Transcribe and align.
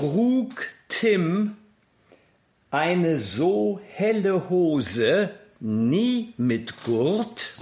trug 0.00 0.66
Tim 0.88 1.58
eine 2.70 3.18
so 3.18 3.80
helle 3.86 4.48
Hose 4.48 5.30
nie 5.58 6.32
mit 6.38 6.84
Gurt? 6.84 7.52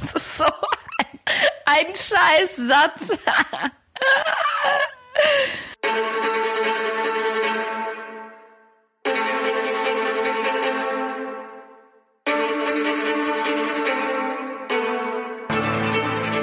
das 0.00 0.14
ist 0.14 0.36
so 0.38 0.44
ein, 0.44 1.18
ein 1.66 1.86
Scheißsatz. 1.96 3.18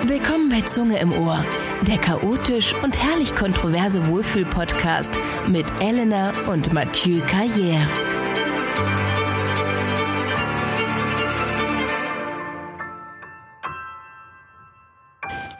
Willkommen 0.03 0.49
bei 0.49 0.61
Zunge 0.63 0.99
im 0.99 1.13
Ohr, 1.13 1.45
der 1.83 1.97
chaotisch 1.97 2.73
und 2.83 3.01
herrlich 3.01 3.35
kontroverse 3.35 4.07
Wohlfühl-Podcast 4.07 5.19
mit 5.47 5.65
Elena 5.79 6.33
und 6.47 6.73
Mathieu 6.73 7.21
Carrière. 7.23 7.85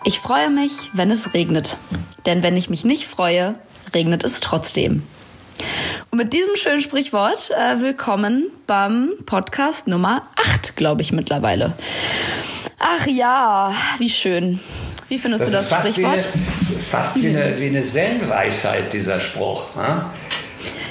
Ich 0.05 0.19
freue 0.19 0.49
mich, 0.49 0.71
wenn 0.93 1.11
es 1.11 1.33
regnet. 1.33 1.77
Denn 2.25 2.43
wenn 2.43 2.57
ich 2.57 2.69
mich 2.69 2.83
nicht 2.83 3.05
freue, 3.05 3.55
regnet 3.93 4.23
es 4.23 4.39
trotzdem. 4.39 5.03
Und 6.11 6.17
mit 6.17 6.33
diesem 6.33 6.55
schönen 6.55 6.81
Sprichwort 6.81 7.51
äh, 7.51 7.81
willkommen 7.81 8.47
beim 8.65 9.13
Podcast 9.25 9.87
Nummer 9.87 10.27
8, 10.35 10.75
glaube 10.75 11.01
ich 11.01 11.11
mittlerweile. 11.11 11.73
Ach 12.79 13.07
ja, 13.07 13.73
wie 13.97 14.09
schön. 14.09 14.59
Wie 15.09 15.17
findest 15.17 15.43
Das 15.43 15.51
du 15.51 15.57
ist 15.57 15.71
das 15.71 15.79
fast, 15.79 15.97
wie 15.97 16.01
Sprichwort? 16.01 16.29
eine, 16.69 16.79
fast 16.79 17.15
wie 17.21 17.27
eine, 17.29 17.59
wie 17.59 17.67
eine 17.67 17.83
Zen-Weisheit, 17.83 18.91
dieser 18.91 19.19
Spruch. 19.19 19.75
Ne? 19.75 20.05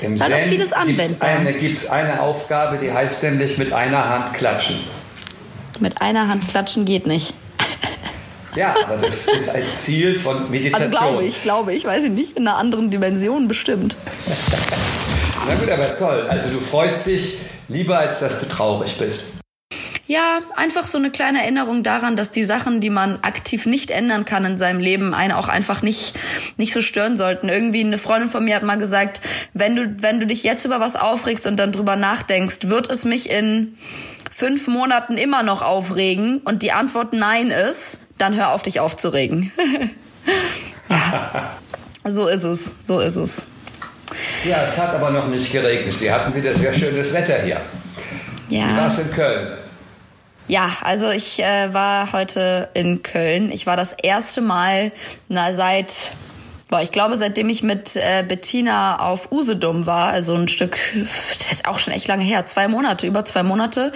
Im 0.02 0.16
auch 0.20 0.48
vieles 0.48 0.70
gibt's 0.70 0.72
anwendbar. 0.72 1.28
eine, 1.28 1.52
eine 1.90 2.20
Aufgabe, 2.20 2.78
die 2.78 2.92
heißt 2.92 3.22
nämlich 3.22 3.58
mit 3.58 3.72
einer 3.72 4.08
Hand 4.08 4.34
klatschen. 4.34 4.76
Mit 5.80 6.00
einer 6.00 6.28
Hand 6.28 6.48
klatschen 6.48 6.84
geht 6.86 7.06
nicht. 7.06 7.34
Ja, 8.54 8.74
aber 8.84 8.96
das 8.96 9.26
ist 9.26 9.54
ein 9.54 9.64
Ziel 9.72 10.14
von 10.14 10.36
Also 10.38 10.48
Meditation. 10.50 10.90
glaube 10.90 11.24
ich, 11.24 11.42
glaube 11.42 11.74
ich, 11.74 11.84
weiß 11.84 12.04
ich 12.04 12.10
nicht, 12.10 12.36
in 12.38 12.48
einer 12.48 12.56
anderen 12.56 12.90
Dimension 12.90 13.48
bestimmt. 13.48 13.96
Na 15.46 15.54
gut, 15.54 15.70
aber 15.70 15.94
toll. 15.96 16.26
Also 16.30 16.48
du 16.48 16.58
freust 16.60 17.06
dich 17.06 17.36
lieber, 17.68 17.98
als 17.98 18.18
dass 18.20 18.40
du 18.40 18.48
traurig 18.48 18.96
bist. 18.96 19.24
Ja, 20.08 20.38
einfach 20.54 20.86
so 20.86 20.98
eine 20.98 21.10
kleine 21.10 21.40
Erinnerung 21.42 21.82
daran, 21.82 22.14
dass 22.14 22.30
die 22.30 22.44
Sachen, 22.44 22.80
die 22.80 22.90
man 22.90 23.18
aktiv 23.22 23.66
nicht 23.66 23.90
ändern 23.90 24.24
kann 24.24 24.44
in 24.44 24.56
seinem 24.56 24.78
Leben, 24.78 25.14
einen 25.14 25.32
auch 25.32 25.48
einfach 25.48 25.82
nicht, 25.82 26.14
nicht 26.56 26.72
so 26.72 26.80
stören 26.80 27.18
sollten. 27.18 27.48
Irgendwie 27.48 27.80
eine 27.80 27.98
Freundin 27.98 28.28
von 28.28 28.44
mir 28.44 28.54
hat 28.54 28.62
mal 28.62 28.78
gesagt, 28.78 29.20
wenn 29.52 29.74
du, 29.74 29.96
wenn 30.00 30.20
du 30.20 30.26
dich 30.26 30.44
jetzt 30.44 30.64
über 30.64 30.78
was 30.78 30.94
aufregst 30.94 31.46
und 31.48 31.56
dann 31.56 31.72
drüber 31.72 31.96
nachdenkst, 31.96 32.68
wird 32.68 32.88
es 32.88 33.04
mich 33.04 33.28
in 33.30 33.76
fünf 34.30 34.68
Monaten 34.68 35.16
immer 35.18 35.42
noch 35.42 35.62
aufregen 35.62 36.38
und 36.38 36.62
die 36.62 36.70
Antwort 36.70 37.12
nein 37.12 37.50
ist, 37.50 37.98
dann 38.16 38.36
hör 38.36 38.52
auf, 38.52 38.62
dich 38.62 38.78
aufzuregen. 38.78 39.50
ja, 40.88 41.50
so 42.04 42.28
ist 42.28 42.44
es, 42.44 42.70
so 42.82 43.00
ist 43.00 43.16
es. 43.16 43.42
Ja, 44.44 44.62
es 44.64 44.78
hat 44.78 44.94
aber 44.94 45.10
noch 45.10 45.26
nicht 45.26 45.50
geregnet. 45.50 46.00
Wir 46.00 46.14
hatten 46.14 46.32
wieder 46.32 46.54
sehr 46.54 46.72
schönes 46.72 47.12
Wetter 47.12 47.42
hier. 47.42 47.60
Wie 48.48 48.60
war 48.60 48.88
Ja. 48.88 48.98
in 49.00 49.10
Köln? 49.10 49.65
Ja, 50.48 50.76
also 50.82 51.10
ich 51.10 51.40
äh, 51.40 51.74
war 51.74 52.12
heute 52.12 52.68
in 52.74 53.02
Köln. 53.02 53.50
Ich 53.50 53.66
war 53.66 53.76
das 53.76 53.92
erste 53.92 54.40
Mal 54.40 54.92
na, 55.28 55.52
seit, 55.52 56.12
boah, 56.68 56.82
ich 56.82 56.90
glaube, 56.90 57.16
seitdem 57.16 57.48
ich 57.48 57.62
mit 57.62 57.94
äh, 57.94 58.24
Bettina 58.26 58.98
auf 58.98 59.30
Usedom 59.30 59.86
war, 59.86 60.08
also 60.08 60.34
ein 60.34 60.48
Stück, 60.48 60.78
das 60.94 61.52
ist 61.52 61.66
auch 61.66 61.78
schon 61.78 61.92
echt 61.92 62.08
lange 62.08 62.24
her, 62.24 62.44
zwei 62.46 62.66
Monate, 62.66 63.06
über 63.06 63.24
zwei 63.24 63.42
Monate, 63.42 63.92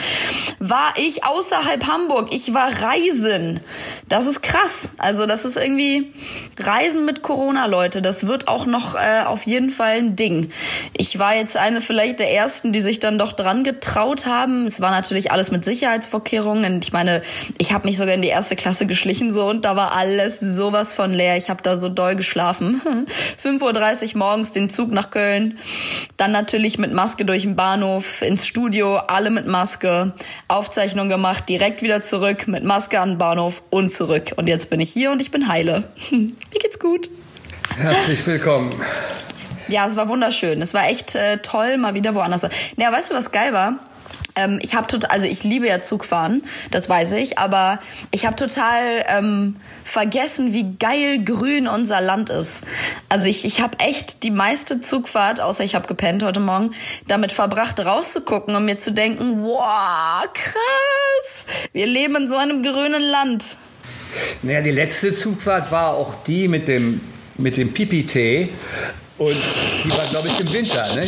war 0.60 0.94
ich 0.96 1.24
außerhalb 1.24 1.86
Hamburg. 1.86 2.28
Ich 2.32 2.54
war 2.54 2.70
reisen. 2.80 3.60
Das 4.08 4.26
ist 4.26 4.42
krass. 4.42 4.90
Also 4.98 5.26
das 5.26 5.44
ist 5.44 5.56
irgendwie 5.56 6.12
Reisen 6.58 7.04
mit 7.04 7.22
Corona, 7.22 7.66
Leute. 7.66 8.02
Das 8.02 8.26
wird 8.26 8.46
auch 8.46 8.66
noch 8.66 8.94
äh, 8.94 9.24
auf 9.24 9.46
jeden 9.46 9.70
Fall 9.70 9.98
ein 9.98 10.16
Ding. 10.16 10.50
Ich 10.96 11.18
war 11.18 11.34
jetzt 11.34 11.56
eine 11.56 11.80
vielleicht 11.80 12.20
der 12.20 12.32
ersten, 12.32 12.72
die 12.72 12.80
sich 12.80 13.00
dann 13.00 13.18
doch 13.18 13.32
dran 13.32 13.64
getraut 13.64 14.26
haben. 14.26 14.66
Es 14.66 14.80
war 14.80 14.90
natürlich 14.90 15.32
alles 15.32 15.50
mit 15.50 15.64
Sicherheitsvorkehrungen. 15.64 16.80
Ich 16.82 16.92
meine, 16.92 17.22
ich 17.58 17.72
habe 17.72 17.88
mich 17.88 17.96
sogar 17.96 18.14
in 18.14 18.22
die 18.22 18.28
erste 18.28 18.56
Klasse 18.56 18.86
geschlichen 18.86 19.32
so 19.32 19.48
und 19.48 19.64
da 19.64 19.74
war 19.74 19.92
alles 19.92 20.38
sowas 20.38 20.94
von 20.94 21.12
leer. 21.12 21.36
Ich 21.36 21.50
habe 21.50 21.62
da 21.62 21.76
so 21.76 21.88
doll 21.88 22.14
geschlafen. 22.14 22.59
5.30 22.60 24.12
Uhr 24.14 24.18
morgens 24.18 24.52
den 24.52 24.70
Zug 24.70 24.92
nach 24.92 25.10
Köln. 25.10 25.58
Dann 26.16 26.32
natürlich 26.32 26.78
mit 26.78 26.92
Maske 26.92 27.24
durch 27.24 27.42
den 27.42 27.56
Bahnhof 27.56 28.22
ins 28.22 28.46
Studio, 28.46 28.96
alle 28.96 29.30
mit 29.30 29.46
Maske. 29.46 30.12
Aufzeichnung 30.48 31.08
gemacht, 31.08 31.48
direkt 31.48 31.82
wieder 31.82 32.02
zurück 32.02 32.46
mit 32.46 32.64
Maske 32.64 33.00
an 33.00 33.10
den 33.10 33.18
Bahnhof 33.18 33.62
und 33.70 33.92
zurück. 33.92 34.32
Und 34.36 34.46
jetzt 34.46 34.70
bin 34.70 34.80
ich 34.80 34.90
hier 34.90 35.10
und 35.10 35.20
ich 35.20 35.30
bin 35.30 35.48
heile. 35.48 35.84
Mir 36.10 36.60
geht's 36.60 36.78
gut. 36.78 37.08
Herzlich 37.76 38.26
willkommen. 38.26 38.74
Ja, 39.68 39.86
es 39.86 39.96
war 39.96 40.08
wunderschön. 40.08 40.60
Es 40.60 40.74
war 40.74 40.88
echt 40.88 41.14
äh, 41.14 41.38
toll, 41.38 41.78
mal 41.78 41.94
wieder 41.94 42.14
woanders. 42.14 42.42
Naja, 42.76 42.92
weißt 42.92 43.10
du, 43.10 43.14
was 43.14 43.30
geil 43.30 43.52
war? 43.52 43.78
Ähm, 44.36 44.58
ich 44.62 44.74
habe 44.74 44.86
total, 44.86 45.10
also 45.10 45.26
ich 45.26 45.44
liebe 45.44 45.66
ja 45.66 45.80
Zugfahren, 45.80 46.42
das 46.70 46.88
weiß 46.88 47.12
ich, 47.12 47.38
aber 47.38 47.80
ich 48.10 48.26
habe 48.26 48.36
total 48.36 49.04
ähm, 49.08 49.56
vergessen, 49.84 50.52
wie 50.52 50.76
geil 50.78 51.24
grün 51.24 51.66
unser 51.66 52.00
Land 52.00 52.30
ist. 52.30 52.62
Also 53.08 53.26
ich, 53.26 53.44
ich 53.44 53.60
habe 53.60 53.78
echt 53.78 54.22
die 54.22 54.30
meiste 54.30 54.80
Zugfahrt, 54.80 55.40
außer 55.40 55.64
ich 55.64 55.74
habe 55.74 55.88
gepennt 55.88 56.22
heute 56.22 56.40
Morgen, 56.40 56.72
damit 57.08 57.32
verbracht, 57.32 57.80
rauszugucken 57.80 58.54
und 58.54 58.64
mir 58.64 58.78
zu 58.78 58.92
denken, 58.92 59.42
wow, 59.42 60.24
krass, 60.32 61.46
wir 61.72 61.86
leben 61.86 62.16
in 62.16 62.28
so 62.28 62.36
einem 62.36 62.62
grünen 62.62 63.02
Land. 63.02 63.44
Naja, 64.42 64.60
die 64.60 64.70
letzte 64.70 65.14
Zugfahrt 65.14 65.70
war 65.70 65.94
auch 65.94 66.22
die 66.24 66.48
mit 66.48 66.68
dem, 66.68 67.00
mit 67.36 67.56
dem 67.56 67.72
Pipi-Tee. 67.72 68.48
Und 69.18 69.36
die 69.84 69.90
war, 69.90 70.06
glaube 70.06 70.28
ich, 70.28 70.40
im 70.40 70.52
Winter, 70.52 70.94
ne? 70.94 71.06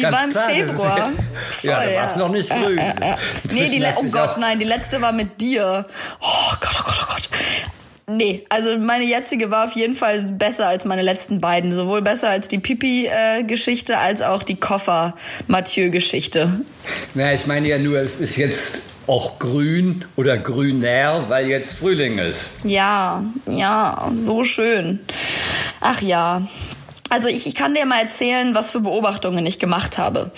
Die 0.00 0.04
Ganz 0.04 0.16
war 0.16 0.24
im 0.24 0.30
klar, 0.30 0.48
Februar. 0.50 0.98
jetzt- 0.98 1.10
Ja, 1.62 1.74
da 1.76 1.82
Voll, 1.82 1.94
war's 1.96 2.16
noch 2.16 2.28
nicht 2.30 2.48
grün. 2.48 2.76
Nee, 2.80 3.14
Inzwischen 3.44 3.70
die 3.70 3.78
le 3.78 3.88
hat 3.88 3.96
oh 3.98 4.04
Gott, 4.10 4.38
nein, 4.38 4.58
die 4.58 4.64
letzte 4.64 5.00
war 5.02 5.12
mit 5.12 5.38
dir. 5.40 5.84
Oh 6.20 6.52
Gott, 6.60 6.76
oh 6.80 6.84
Gott, 6.84 6.96
oh 7.02 7.06
Gott. 7.12 7.28
Nee, 8.06 8.44
also 8.48 8.76
meine 8.78 9.04
jetzige 9.04 9.50
war 9.52 9.66
auf 9.66 9.72
jeden 9.76 9.94
Fall 9.94 10.22
besser 10.32 10.66
als 10.66 10.84
meine 10.84 11.02
letzten 11.02 11.40
beiden. 11.40 11.72
Sowohl 11.72 12.02
besser 12.02 12.28
als 12.30 12.48
die 12.48 12.58
Pipi-Geschichte 12.58 13.98
als 13.98 14.20
auch 14.22 14.42
die 14.42 14.56
Koffer-Mathieu-Geschichte. 14.56 16.60
Naja, 17.14 17.34
ich 17.34 17.46
meine 17.46 17.68
ja 17.68 17.78
nur, 17.78 17.98
es 18.00 18.16
ist 18.16 18.34
jetzt 18.36 18.80
auch 19.06 19.38
grün 19.38 20.04
oder 20.16 20.38
grüner, 20.38 21.26
weil 21.28 21.46
jetzt 21.48 21.72
Frühling 21.74 22.18
ist. 22.18 22.50
Ja, 22.64 23.22
ja, 23.48 24.10
so 24.24 24.42
schön. 24.44 25.00
Ach 25.80 26.00
ja. 26.00 26.42
Also 27.10 27.26
ich, 27.28 27.46
ich 27.46 27.56
kann 27.56 27.74
dir 27.74 27.84
mal 27.86 28.00
erzählen, 28.00 28.54
was 28.54 28.70
für 28.70 28.80
Beobachtungen 28.80 29.44
ich 29.44 29.58
gemacht 29.58 29.98
habe. 29.98 30.30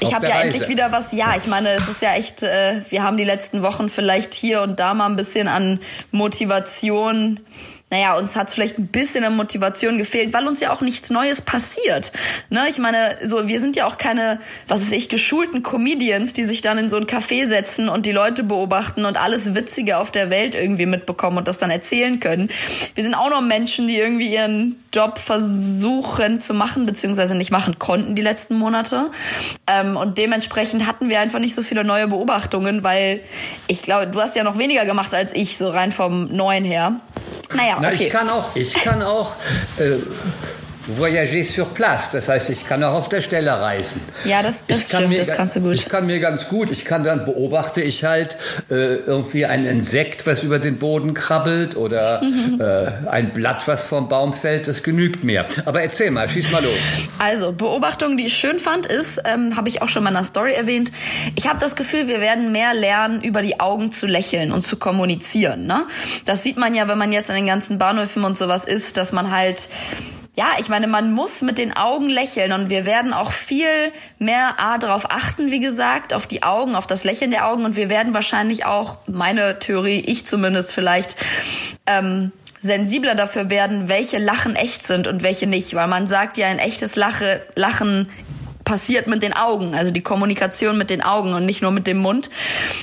Ich 0.00 0.14
habe 0.14 0.26
ja 0.26 0.36
Reise. 0.36 0.54
endlich 0.54 0.68
wieder 0.68 0.90
was, 0.90 1.12
ja, 1.12 1.36
ich 1.36 1.46
meine, 1.46 1.68
es 1.68 1.86
ist 1.88 2.00
ja 2.00 2.14
echt, 2.14 2.42
äh, 2.42 2.80
wir 2.88 3.02
haben 3.02 3.18
die 3.18 3.24
letzten 3.24 3.62
Wochen 3.62 3.90
vielleicht 3.90 4.32
hier 4.32 4.62
und 4.62 4.80
da 4.80 4.94
mal 4.94 5.06
ein 5.06 5.16
bisschen 5.16 5.46
an 5.46 5.78
Motivation 6.12 7.40
naja, 7.88 8.18
uns 8.18 8.34
hat's 8.34 8.54
vielleicht 8.54 8.78
ein 8.78 8.88
bisschen 8.88 9.22
an 9.22 9.36
Motivation 9.36 9.96
gefehlt, 9.96 10.32
weil 10.32 10.48
uns 10.48 10.58
ja 10.58 10.72
auch 10.72 10.80
nichts 10.80 11.10
Neues 11.10 11.40
passiert. 11.40 12.10
Ne? 12.50 12.66
Ich 12.68 12.78
meine, 12.78 13.16
so 13.22 13.46
wir 13.46 13.60
sind 13.60 13.76
ja 13.76 13.86
auch 13.86 13.96
keine, 13.96 14.40
was 14.66 14.80
weiß 14.80 14.92
ich, 14.92 15.08
geschulten 15.08 15.62
Comedians, 15.62 16.32
die 16.32 16.44
sich 16.44 16.62
dann 16.62 16.78
in 16.78 16.90
so 16.90 16.96
ein 16.96 17.06
Café 17.06 17.46
setzen 17.46 17.88
und 17.88 18.04
die 18.04 18.10
Leute 18.10 18.42
beobachten 18.42 19.04
und 19.04 19.16
alles 19.16 19.54
Witzige 19.54 19.98
auf 19.98 20.10
der 20.10 20.30
Welt 20.30 20.56
irgendwie 20.56 20.86
mitbekommen 20.86 21.38
und 21.38 21.46
das 21.46 21.58
dann 21.58 21.70
erzählen 21.70 22.18
können. 22.18 22.48
Wir 22.96 23.04
sind 23.04 23.14
auch 23.14 23.30
noch 23.30 23.40
Menschen, 23.40 23.86
die 23.86 23.96
irgendwie 23.96 24.34
ihren 24.34 24.74
Job 24.92 25.18
versuchen 25.18 26.40
zu 26.40 26.54
machen, 26.54 26.86
beziehungsweise 26.86 27.36
nicht 27.36 27.52
machen 27.52 27.78
konnten 27.78 28.16
die 28.16 28.22
letzten 28.22 28.56
Monate. 28.56 29.10
Ähm, 29.68 29.96
und 29.96 30.18
dementsprechend 30.18 30.88
hatten 30.88 31.08
wir 31.08 31.20
einfach 31.20 31.38
nicht 31.38 31.54
so 31.54 31.62
viele 31.62 31.84
neue 31.84 32.08
Beobachtungen, 32.08 32.82
weil 32.82 33.20
ich 33.68 33.82
glaube, 33.82 34.08
du 34.08 34.20
hast 34.20 34.34
ja 34.34 34.42
noch 34.42 34.58
weniger 34.58 34.86
gemacht 34.86 35.14
als 35.14 35.32
ich, 35.34 35.56
so 35.56 35.70
rein 35.70 35.92
vom 35.92 36.34
Neuen 36.34 36.64
her. 36.64 37.00
Naja, 37.54 37.75
Na, 37.80 37.88
okay. 37.88 38.04
ich 38.04 38.10
kann 38.10 38.28
auch, 38.28 38.54
ich 38.54 38.74
kann 38.74 39.02
auch 39.02 39.32
äh, 39.78 39.96
voyager 40.86 41.44
sur 41.44 41.66
place. 41.66 42.10
Das 42.12 42.28
heißt, 42.28 42.50
ich 42.50 42.66
kann 42.66 42.82
auch 42.84 42.94
auf 42.94 43.08
der 43.08 43.22
Stelle 43.22 43.52
reisen. 43.52 44.00
Ja, 44.24 44.42
das, 44.42 44.66
das 44.66 44.86
stimmt, 44.88 45.08
mir, 45.08 45.18
das 45.18 45.32
kannst 45.32 45.56
du 45.56 45.60
gut. 45.60 45.74
Ich 45.74 45.88
kann 45.88 46.06
mir 46.06 46.20
ganz 46.20 46.48
gut, 46.48 46.70
ich 46.70 46.84
kann 46.84 47.04
dann 47.04 47.24
beobachte 47.24 47.82
ich 47.82 48.04
halt 48.04 48.36
äh, 48.70 48.96
irgendwie 48.96 49.46
ein 49.46 49.64
Insekt, 49.64 50.26
was 50.26 50.42
über 50.42 50.58
den 50.58 50.78
Boden 50.78 51.14
krabbelt 51.14 51.76
oder 51.76 52.22
äh, 53.04 53.08
ein 53.08 53.32
Blatt, 53.32 53.66
was 53.66 53.84
vom 53.84 54.08
Baum 54.08 54.32
fällt. 54.32 54.68
Das 54.68 54.82
genügt 54.82 55.24
mir. 55.24 55.46
Aber 55.64 55.82
erzähl 55.82 56.10
mal, 56.10 56.28
schieß 56.28 56.50
mal 56.50 56.62
los. 56.62 56.74
Also, 57.18 57.52
Beobachtung, 57.52 58.16
die 58.16 58.26
ich 58.26 58.34
schön 58.34 58.58
fand, 58.58 58.86
ist, 58.86 59.20
ähm, 59.24 59.56
habe 59.56 59.68
ich 59.68 59.82
auch 59.82 59.88
schon 59.88 60.04
mal 60.04 60.10
in 60.10 60.16
einer 60.16 60.24
Story 60.24 60.52
erwähnt, 60.52 60.92
ich 61.34 61.46
habe 61.48 61.58
das 61.58 61.76
Gefühl, 61.76 62.08
wir 62.08 62.20
werden 62.20 62.52
mehr 62.52 62.74
lernen, 62.74 63.22
über 63.22 63.42
die 63.42 63.60
Augen 63.60 63.92
zu 63.92 64.06
lächeln 64.06 64.52
und 64.52 64.62
zu 64.62 64.76
kommunizieren. 64.76 65.66
Ne? 65.66 65.86
Das 66.24 66.42
sieht 66.42 66.56
man 66.56 66.74
ja, 66.74 66.88
wenn 66.88 66.98
man 66.98 67.12
jetzt 67.12 67.30
in 67.30 67.36
den 67.36 67.46
ganzen 67.46 67.78
Bahnhöfen 67.78 68.24
und 68.24 68.38
sowas 68.38 68.64
ist, 68.64 68.96
dass 68.96 69.12
man 69.12 69.30
halt 69.30 69.68
ja, 70.36 70.52
ich 70.58 70.68
meine, 70.68 70.86
man 70.86 71.12
muss 71.12 71.40
mit 71.40 71.56
den 71.56 71.74
Augen 71.74 72.10
lächeln 72.10 72.52
und 72.52 72.68
wir 72.68 72.84
werden 72.84 73.14
auch 73.14 73.32
viel 73.32 73.90
mehr 74.18 74.60
A, 74.60 74.76
darauf 74.76 75.10
achten, 75.10 75.50
wie 75.50 75.60
gesagt, 75.60 76.12
auf 76.12 76.26
die 76.26 76.42
Augen, 76.42 76.76
auf 76.76 76.86
das 76.86 77.04
Lächeln 77.04 77.30
der 77.30 77.48
Augen 77.48 77.64
und 77.64 77.74
wir 77.74 77.88
werden 77.88 78.12
wahrscheinlich 78.12 78.66
auch, 78.66 78.98
meine 79.06 79.58
Theorie, 79.58 80.00
ich 80.06 80.26
zumindest 80.26 80.74
vielleicht, 80.74 81.16
ähm, 81.86 82.32
sensibler 82.60 83.14
dafür 83.14 83.48
werden, 83.48 83.88
welche 83.88 84.18
Lachen 84.18 84.56
echt 84.56 84.86
sind 84.86 85.06
und 85.06 85.22
welche 85.22 85.46
nicht, 85.46 85.74
weil 85.74 85.88
man 85.88 86.06
sagt 86.06 86.36
ja, 86.36 86.48
ein 86.48 86.58
echtes 86.58 86.96
Lache, 86.96 87.42
Lachen 87.54 88.10
passiert 88.64 89.06
mit 89.06 89.22
den 89.22 89.32
Augen, 89.32 89.74
also 89.74 89.90
die 89.90 90.02
Kommunikation 90.02 90.76
mit 90.76 90.90
den 90.90 91.00
Augen 91.00 91.32
und 91.32 91.46
nicht 91.46 91.62
nur 91.62 91.70
mit 91.70 91.86
dem 91.86 91.98
Mund. 91.98 92.28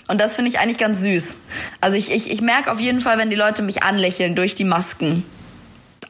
Und 0.08 0.22
das 0.22 0.36
finde 0.36 0.50
ich 0.50 0.58
eigentlich 0.58 0.78
ganz 0.78 1.02
süß. 1.02 1.40
Also 1.82 1.98
ich, 1.98 2.12
ich, 2.12 2.32
ich 2.32 2.42
merke 2.42 2.72
auf 2.72 2.80
jeden 2.80 3.02
Fall, 3.02 3.18
wenn 3.20 3.30
die 3.30 3.36
Leute 3.36 3.62
mich 3.62 3.84
anlächeln 3.84 4.36
durch 4.36 4.56
die 4.56 4.64
Masken. 4.64 5.24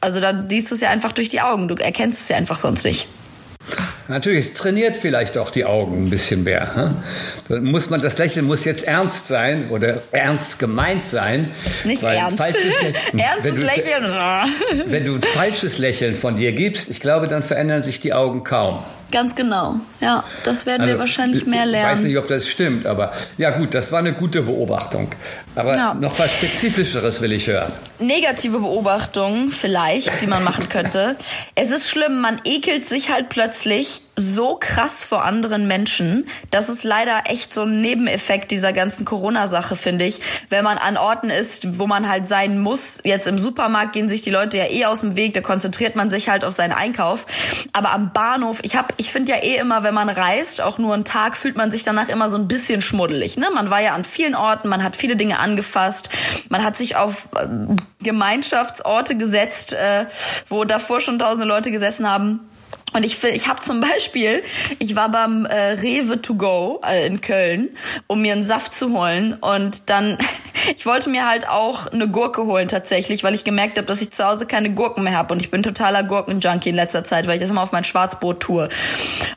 Also 0.04 0.20
da 0.20 0.44
siehst 0.50 0.70
du 0.70 0.76
es 0.76 0.82
ja 0.82 0.90
einfach 0.90 1.14
durch 1.14 1.30
die 1.30 1.40
Augen. 1.40 1.70
Du 1.70 1.76
erkennst 1.76 2.24
es 2.24 2.28
ja 2.28 2.36
einfach 2.36 2.58
sonst 2.58 2.84
nicht. 2.84 3.08
Natürlich, 4.10 4.48
es 4.48 4.54
trainiert 4.54 4.98
vielleicht 4.98 5.38
auch 5.38 5.50
die 5.50 5.64
Augen 5.64 6.08
ein 6.08 6.10
bisschen 6.10 6.44
mehr. 6.44 6.76
Hm? 6.76 6.98
Dann 7.48 7.64
muss 7.64 7.90
man, 7.90 8.02
das 8.02 8.18
Lächeln 8.18 8.46
muss 8.46 8.66
jetzt 8.66 8.84
ernst 8.84 9.28
sein 9.28 9.70
oder 9.70 10.02
ernst 10.12 10.60
gemeint 10.60 11.06
sein. 11.06 11.52
Nicht 11.86 12.04
ernst. 12.04 12.38
Falsches, 12.38 12.62
Ernstes 13.18 13.58
Lächeln. 13.58 14.04
wenn 14.88 15.06
du 15.06 15.16
ein 15.16 15.22
falsches 15.22 15.78
Lächeln 15.78 16.18
von 16.18 16.36
dir 16.36 16.52
gibst, 16.52 16.90
ich 16.90 17.00
glaube, 17.00 17.30
dann 17.30 17.42
verändern 17.42 17.82
sich 17.82 18.02
die 18.02 18.12
Augen 18.12 18.44
kaum. 18.44 18.84
Ganz 19.14 19.36
genau. 19.36 19.76
Ja, 20.02 20.24
das 20.44 20.66
werden 20.66 20.82
also, 20.82 20.96
wir 20.96 21.00
wahrscheinlich 21.00 21.46
mehr 21.46 21.68
lernen. 21.68 21.92
Ich 21.94 22.00
weiß 22.00 22.06
nicht, 22.08 22.18
ob 22.18 22.28
das 22.28 22.48
stimmt, 22.48 22.88
aber 22.88 23.14
ja 23.38 23.52
gut, 23.52 23.76
das 23.76 23.92
war 23.92 24.00
eine 24.00 24.12
gute 24.12 24.42
Beobachtung. 24.42 25.10
Aber 25.56 25.76
ja. 25.76 25.94
noch 25.94 26.18
was 26.18 26.32
Spezifischeres 26.34 27.22
will 27.22 27.32
ich 27.32 27.46
hören. 27.46 27.72
Negative 28.00 28.58
Beobachtung 28.58 29.52
vielleicht, 29.52 30.20
die 30.22 30.26
man 30.26 30.44
machen 30.44 30.68
könnte. 30.68 31.16
es 31.54 31.70
ist 31.70 31.90
schlimm, 31.90 32.22
man 32.22 32.42
ekelt 32.44 32.88
sich 32.88 33.12
halt 33.12 33.30
plötzlich 33.30 34.02
so 34.16 34.56
krass 34.60 35.04
vor 35.04 35.26
anderen 35.26 35.68
Menschen. 35.68 36.28
Das 36.52 36.70
ist 36.70 36.84
leider 36.84 37.24
echt 37.26 37.52
so 37.52 37.64
ein 37.64 37.82
Nebeneffekt 37.82 38.52
dieser 38.52 38.72
ganzen 38.72 39.06
Corona-Sache, 39.06 39.76
finde 39.76 40.06
ich. 40.06 40.22
Wenn 40.50 40.64
man 40.64 40.78
an 40.78 40.98
Orten 40.98 41.30
ist, 41.30 41.80
wo 41.80 41.88
man 41.88 42.08
halt 42.08 42.28
sein 42.28 42.60
muss. 42.60 43.00
Jetzt 43.04 43.28
im 43.28 43.40
Supermarkt 43.40 43.94
gehen 43.94 44.10
sich 44.10 44.22
die 44.22 44.30
Leute 44.30 44.58
ja 44.58 44.70
eh 44.70 44.86
aus 44.86 45.00
dem 45.02 45.16
Weg, 45.16 45.34
da 45.34 45.42
konzentriert 45.42 45.96
man 45.96 46.10
sich 46.10 46.30
halt 46.30 46.46
auf 46.46 46.54
seinen 46.54 46.74
Einkauf. 46.74 47.26
Aber 47.74 47.92
am 47.92 48.14
Bahnhof, 48.14 48.60
ich 48.62 48.76
hab, 48.76 48.94
ich 48.98 49.12
finde 49.12 49.32
ja 49.32 49.40
eh 49.40 49.58
immer, 49.58 49.84
wenn 49.84 49.96
man 49.96 50.10
reist, 50.10 50.62
auch 50.62 50.78
nur 50.78 50.94
einen 50.94 51.06
Tag, 51.06 51.36
fühlt 51.36 51.58
man 51.58 51.72
sich 51.72 51.84
danach 51.84 52.10
immer 52.10 52.30
so 52.30 52.38
ein 52.38 52.48
bisschen 52.48 52.82
schmuddelig. 52.82 53.38
Ne? 53.38 53.48
Man 53.54 53.72
war 53.72 53.82
ja 53.82 53.96
an 53.96 54.04
vielen 54.04 54.36
Orten, 54.36 54.70
man 54.70 54.84
hat 54.84 54.96
viele 54.96 55.16
Dinge 55.16 55.40
angefasst, 55.40 56.10
man 56.50 56.64
hat 56.64 56.78
sich 56.78 56.96
auf 56.96 57.30
äh, 57.36 57.48
Gemeinschaftsorte 58.04 59.18
gesetzt, 59.18 59.74
äh, 59.74 60.06
wo 60.48 60.66
davor 60.66 61.02
schon 61.02 61.18
tausende 61.18 61.48
Leute 61.48 61.72
gesessen 61.72 62.08
haben 62.08 62.42
und 62.94 63.04
ich, 63.04 63.24
ich 63.24 63.48
habe 63.48 63.60
zum 63.62 63.82
Beispiel, 63.82 64.44
ich 64.80 64.96
war 64.96 65.10
beim 65.10 65.46
äh, 65.46 65.72
Rewe 65.72 66.22
to 66.22 66.36
go 66.36 66.80
äh, 66.86 67.08
in 67.08 67.22
Köln, 67.22 67.70
um 68.08 68.22
mir 68.22 68.34
einen 68.34 68.44
Saft 68.44 68.74
zu 68.74 68.98
holen. 68.98 69.34
Und 69.34 69.90
dann, 69.90 70.20
ich 70.76 70.86
wollte 70.86 71.10
mir 71.10 71.28
halt 71.28 71.50
auch 71.50 71.88
eine 71.88 72.08
Gurke 72.08 72.46
holen 72.46 72.68
tatsächlich, 72.68 73.24
weil 73.24 73.34
ich 73.34 73.44
gemerkt 73.44 73.78
habe, 73.78 73.88
dass 73.88 74.02
ich 74.02 74.12
zu 74.12 74.24
Hause 74.24 74.46
keine 74.46 74.72
Gurken 74.74 75.04
mehr 75.04 75.18
habe. 75.18 75.34
Und 75.34 75.42
ich 75.42 75.50
bin 75.50 75.64
totaler 75.64 76.04
Gurkenjunkie 76.04 76.70
in 76.70 76.76
letzter 76.76 77.04
Zeit, 77.04 77.26
weil 77.26 77.36
ich 77.36 77.42
das 77.42 77.50
immer 77.50 77.64
auf 77.64 77.72
mein 77.72 77.84
Schwarzbrot 77.84 78.40
tue. 78.40 78.70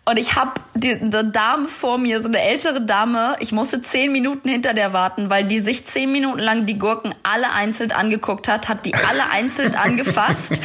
Und 0.05 0.19
ich 0.19 0.35
habe 0.35 0.52
die, 0.75 0.99
die 1.00 1.32
Dame 1.32 1.67
vor 1.67 1.97
mir, 1.99 2.20
so 2.20 2.29
eine 2.29 2.41
ältere 2.41 2.82
Dame, 2.82 3.37
ich 3.41 3.52
musste 3.52 3.81
zehn 3.81 4.12
Minuten 4.12 4.49
hinter 4.49 4.75
der 4.75 4.93
warten, 4.93 5.31
weil 5.31 5.44
die 5.44 5.59
sich 5.59 5.87
zehn 5.87 6.12
Minuten 6.12 6.41
lang 6.41 6.67
die 6.67 6.79
Gurken 6.79 7.14
alle 7.23 7.52
einzeln 7.52 7.91
angeguckt 7.91 8.49
hat, 8.49 8.69
hat 8.69 8.85
die 8.85 8.94
alle 8.94 9.31
einzeln 9.32 9.75
angefasst. 9.76 10.61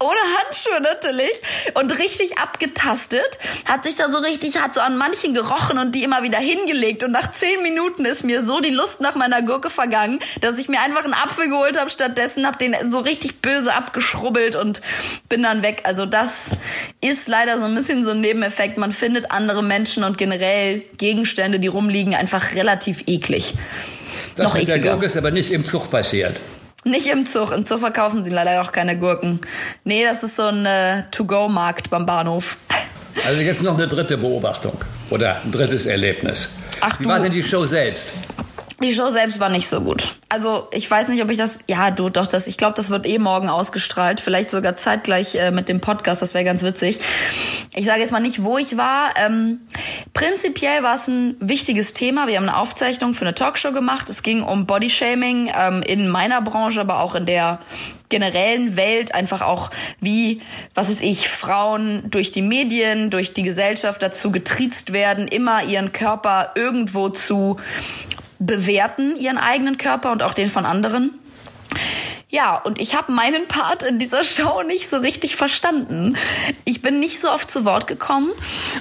Ohne 0.00 0.20
Handschuhe 0.38 0.80
natürlich. 0.80 1.42
Und 1.74 1.98
richtig 1.98 2.35
abgetastet. 2.36 3.38
Hat 3.64 3.84
sich 3.84 3.96
da 3.96 4.10
so 4.10 4.18
richtig, 4.18 4.58
hat 4.60 4.74
so 4.74 4.80
an 4.80 4.96
manchen 4.96 5.34
gerochen 5.34 5.78
und 5.78 5.94
die 5.94 6.04
immer 6.04 6.22
wieder 6.22 6.38
hingelegt. 6.38 7.04
Und 7.04 7.12
nach 7.12 7.30
zehn 7.30 7.62
Minuten 7.62 8.04
ist 8.04 8.24
mir 8.24 8.44
so 8.44 8.60
die 8.60 8.70
Lust 8.70 9.00
nach 9.00 9.14
meiner 9.14 9.42
Gurke 9.42 9.70
vergangen, 9.70 10.20
dass 10.40 10.58
ich 10.58 10.68
mir 10.68 10.80
einfach 10.80 11.04
einen 11.04 11.14
Apfel 11.14 11.48
geholt 11.48 11.78
habe. 11.78 11.90
Stattdessen 11.90 12.46
habe 12.46 12.58
den 12.58 12.74
so 12.90 12.98
richtig 12.98 13.40
böse 13.42 13.74
abgeschrubbelt 13.74 14.56
und 14.56 14.80
bin 15.28 15.42
dann 15.42 15.62
weg. 15.62 15.82
Also 15.84 16.06
das 16.06 16.50
ist 17.00 17.28
leider 17.28 17.58
so 17.58 17.64
ein 17.64 17.74
bisschen 17.74 18.04
so 18.04 18.10
ein 18.12 18.20
Nebeneffekt. 18.20 18.78
Man 18.78 18.92
findet 18.92 19.30
andere 19.30 19.62
Menschen 19.62 20.04
und 20.04 20.18
generell 20.18 20.82
Gegenstände, 20.98 21.58
die 21.58 21.68
rumliegen, 21.68 22.14
einfach 22.14 22.54
relativ 22.54 23.04
eklig. 23.06 23.54
Das 24.36 24.48
Noch 24.48 24.54
mit 24.54 24.64
ekliger. 24.64 24.78
der 24.82 24.92
Gurke 24.92 25.06
ist 25.06 25.16
aber 25.16 25.30
nicht 25.30 25.50
im 25.50 25.64
Zug 25.64 25.90
passiert. 25.90 26.36
Nicht 26.84 27.06
im 27.06 27.26
Zug. 27.26 27.52
Im 27.52 27.64
Zug 27.64 27.80
verkaufen 27.80 28.24
sie 28.24 28.30
leider 28.30 28.62
auch 28.62 28.70
keine 28.72 28.96
Gurken. 28.98 29.40
Nee, 29.84 30.04
das 30.04 30.22
ist 30.22 30.36
so 30.36 30.44
ein 30.44 30.64
äh, 30.66 31.02
To-Go-Markt 31.10 31.90
beim 31.90 32.06
Bahnhof. 32.06 32.56
Also 33.26 33.40
jetzt 33.40 33.62
noch 33.62 33.74
eine 33.76 33.86
dritte 33.86 34.16
Beobachtung 34.18 34.76
oder 35.10 35.40
ein 35.44 35.50
drittes 35.50 35.86
Erlebnis. 35.86 36.48
Ach, 36.80 36.98
Wie 37.00 37.04
du. 37.04 37.08
war 37.08 37.18
denn 37.18 37.32
die 37.32 37.42
Show 37.42 37.64
selbst? 37.64 38.08
Die 38.82 38.92
Show 38.92 39.08
selbst 39.10 39.40
war 39.40 39.48
nicht 39.48 39.68
so 39.68 39.80
gut. 39.80 40.16
Also 40.28 40.68
ich 40.70 40.90
weiß 40.90 41.08
nicht, 41.08 41.22
ob 41.22 41.30
ich 41.30 41.38
das. 41.38 41.60
Ja, 41.66 41.90
du 41.90 42.10
doch 42.10 42.26
das. 42.26 42.46
Ich 42.46 42.58
glaube, 42.58 42.74
das 42.76 42.90
wird 42.90 43.06
eh 43.06 43.18
morgen 43.18 43.48
ausgestrahlt. 43.48 44.20
Vielleicht 44.20 44.50
sogar 44.50 44.76
zeitgleich 44.76 45.34
äh, 45.34 45.50
mit 45.50 45.70
dem 45.70 45.80
Podcast. 45.80 46.20
Das 46.20 46.34
wäre 46.34 46.44
ganz 46.44 46.62
witzig. 46.62 46.98
Ich 47.74 47.86
sage 47.86 48.00
jetzt 48.00 48.12
mal 48.12 48.20
nicht, 48.20 48.42
wo 48.42 48.58
ich 48.58 48.76
war. 48.76 49.14
Ähm, 49.16 49.60
prinzipiell 50.12 50.82
war 50.82 50.96
es 50.96 51.08
ein 51.08 51.36
wichtiges 51.40 51.94
Thema. 51.94 52.26
Wir 52.26 52.36
haben 52.36 52.48
eine 52.48 52.58
Aufzeichnung 52.58 53.14
für 53.14 53.24
eine 53.24 53.34
Talkshow 53.34 53.72
gemacht. 53.72 54.10
Es 54.10 54.22
ging 54.22 54.42
um 54.42 54.66
Bodyshaming 54.66 55.50
ähm, 55.56 55.82
in 55.82 56.10
meiner 56.10 56.42
Branche, 56.42 56.82
aber 56.82 57.00
auch 57.00 57.14
in 57.14 57.24
der 57.24 57.60
generellen 58.10 58.76
Welt 58.76 59.14
einfach 59.14 59.40
auch 59.40 59.70
wie, 60.00 60.42
was 60.74 60.90
ist 60.90 61.00
ich, 61.00 61.28
Frauen 61.28 62.04
durch 62.10 62.30
die 62.30 62.42
Medien, 62.42 63.10
durch 63.10 63.32
die 63.32 63.42
Gesellschaft 63.42 64.02
dazu 64.02 64.30
getriezt 64.30 64.92
werden, 64.92 65.28
immer 65.28 65.64
ihren 65.64 65.92
Körper 65.92 66.52
irgendwo 66.54 67.08
zu 67.08 67.56
bewerten, 68.38 69.16
ihren 69.16 69.38
eigenen 69.38 69.78
Körper 69.78 70.12
und 70.12 70.22
auch 70.22 70.34
den 70.34 70.48
von 70.48 70.66
anderen. 70.66 71.12
Ja, 72.36 72.58
und 72.58 72.78
ich 72.78 72.94
habe 72.94 73.12
meinen 73.12 73.48
Part 73.48 73.82
in 73.82 73.98
dieser 73.98 74.22
Show 74.22 74.62
nicht 74.62 74.90
so 74.90 74.98
richtig 74.98 75.36
verstanden. 75.36 76.18
Ich 76.66 76.82
bin 76.82 77.00
nicht 77.00 77.18
so 77.18 77.30
oft 77.30 77.48
zu 77.48 77.64
Wort 77.64 77.86
gekommen. 77.86 78.30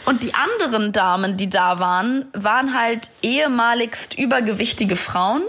Und 0.04 0.24
die 0.24 0.34
anderen 0.34 0.92
Damen, 0.92 1.38
die 1.38 1.50
da 1.50 1.80
waren, 1.80 2.26
waren 2.34 2.78
halt 2.78 3.12
ehemaligst 3.22 4.18
übergewichtige 4.18 4.98
Frauen, 4.98 5.42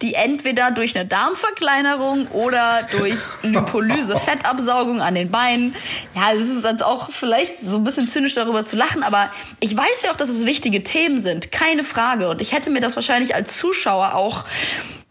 die 0.00 0.14
entweder 0.14 0.70
durch 0.70 0.96
eine 0.96 1.04
Darmverkleinerung 1.04 2.28
oder 2.28 2.88
durch 2.98 3.18
Lipolyse, 3.42 4.16
Fettabsaugung 4.24 5.02
an 5.02 5.14
den 5.14 5.30
Beinen, 5.30 5.76
ja, 6.14 6.32
es 6.32 6.48
ist 6.48 6.64
jetzt 6.64 6.82
auch 6.82 7.10
vielleicht 7.10 7.60
so 7.60 7.76
ein 7.76 7.84
bisschen 7.84 8.08
zynisch 8.08 8.32
darüber 8.32 8.64
zu 8.64 8.76
lachen, 8.76 9.02
aber 9.02 9.30
ich 9.60 9.76
weiß 9.76 10.04
ja 10.04 10.12
auch, 10.12 10.16
dass 10.16 10.30
es 10.30 10.46
wichtige 10.46 10.82
Themen 10.82 11.18
sind, 11.18 11.52
keine 11.52 11.84
Frage. 11.84 12.30
Und 12.30 12.40
ich 12.40 12.52
hätte 12.52 12.70
mir 12.70 12.80
das 12.80 12.96
wahrscheinlich 12.96 13.34
als 13.34 13.58
Zuschauer 13.58 14.14
auch 14.14 14.46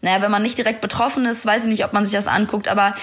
naja, 0.02 0.20
wenn 0.20 0.30
man 0.32 0.42
nicht 0.42 0.58
direkt 0.58 0.80
betroffen 0.80 1.24
ist, 1.24 1.46
weiß 1.46 1.64
ich 1.64 1.70
nicht, 1.70 1.84
ob 1.84 1.92
man 1.92 2.04
sich 2.04 2.12
das 2.12 2.26
anguckt, 2.26 2.68
aber 2.68 2.94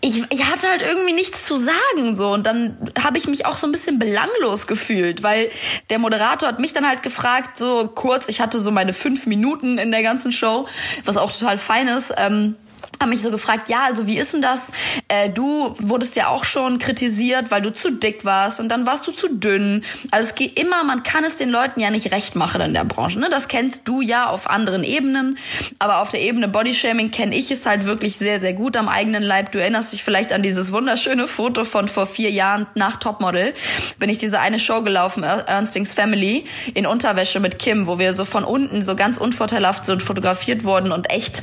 ich, 0.00 0.22
ich 0.30 0.44
hatte 0.44 0.68
halt 0.68 0.82
irgendwie 0.82 1.14
nichts 1.14 1.46
zu 1.46 1.56
sagen 1.56 2.14
so 2.14 2.32
und 2.32 2.44
dann 2.44 2.76
habe 3.02 3.16
ich 3.16 3.26
mich 3.26 3.46
auch 3.46 3.56
so 3.56 3.66
ein 3.66 3.72
bisschen 3.72 3.98
belanglos 3.98 4.66
gefühlt, 4.66 5.22
weil 5.22 5.50
der 5.90 5.98
Moderator 5.98 6.48
hat 6.48 6.58
mich 6.58 6.72
dann 6.72 6.86
halt 6.86 7.02
gefragt, 7.02 7.56
so 7.56 7.88
kurz, 7.94 8.28
ich 8.28 8.40
hatte 8.40 8.60
so 8.60 8.70
meine 8.70 8.92
fünf 8.92 9.26
Minuten 9.26 9.78
in 9.78 9.92
der 9.92 10.02
ganzen 10.02 10.32
Show, 10.32 10.68
was 11.04 11.16
auch 11.16 11.32
total 11.32 11.56
fein 11.56 11.88
ist. 11.88 12.12
Ähm, 12.18 12.56
haben 13.00 13.10
mich 13.10 13.22
so 13.22 13.30
gefragt, 13.30 13.68
ja, 13.68 13.84
also 13.86 14.06
wie 14.06 14.18
ist 14.18 14.32
denn 14.32 14.42
das? 14.42 14.68
Äh, 15.08 15.30
du 15.30 15.74
wurdest 15.78 16.16
ja 16.16 16.28
auch 16.28 16.44
schon 16.44 16.78
kritisiert, 16.78 17.50
weil 17.50 17.62
du 17.62 17.72
zu 17.72 17.90
dick 17.90 18.24
warst 18.24 18.60
und 18.60 18.68
dann 18.68 18.86
warst 18.86 19.06
du 19.06 19.12
zu 19.12 19.28
dünn. 19.28 19.84
Also 20.10 20.30
es 20.30 20.34
geht 20.34 20.58
immer, 20.58 20.84
man 20.84 21.02
kann 21.02 21.24
es 21.24 21.36
den 21.36 21.50
Leuten 21.50 21.80
ja 21.80 21.90
nicht 21.90 22.12
recht 22.12 22.36
machen 22.36 22.60
in 22.60 22.74
der 22.74 22.84
Branche. 22.84 23.18
Ne? 23.18 23.28
Das 23.30 23.48
kennst 23.48 23.86
du 23.88 24.00
ja 24.00 24.26
auf 24.28 24.48
anderen 24.48 24.84
Ebenen, 24.84 25.38
aber 25.78 26.00
auf 26.00 26.10
der 26.10 26.20
Ebene 26.20 26.48
Bodyshaming 26.48 27.10
kenne 27.10 27.36
ich 27.36 27.50
es 27.50 27.66
halt 27.66 27.84
wirklich 27.84 28.16
sehr, 28.16 28.40
sehr 28.40 28.52
gut 28.52 28.76
am 28.76 28.88
eigenen 28.88 29.22
Leib. 29.22 29.52
Du 29.52 29.60
erinnerst 29.60 29.92
dich 29.92 30.04
vielleicht 30.04 30.32
an 30.32 30.42
dieses 30.42 30.72
wunderschöne 30.72 31.28
Foto 31.28 31.64
von 31.64 31.88
vor 31.88 32.06
vier 32.06 32.30
Jahren 32.30 32.66
nach 32.74 32.96
Topmodel. 32.96 33.54
Bin 33.98 34.10
ich 34.10 34.18
diese 34.18 34.40
eine 34.40 34.58
Show 34.58 34.82
gelaufen, 34.82 35.22
Ernstings 35.22 35.94
Family, 35.94 36.44
in 36.74 36.86
Unterwäsche 36.86 37.40
mit 37.40 37.58
Kim, 37.58 37.86
wo 37.86 37.98
wir 37.98 38.14
so 38.14 38.24
von 38.24 38.44
unten 38.44 38.82
so 38.82 38.96
ganz 38.96 39.18
unvorteilhaft 39.18 39.84
so 39.84 39.98
fotografiert 39.98 40.64
wurden 40.64 40.92
und 40.92 41.10
echt 41.10 41.42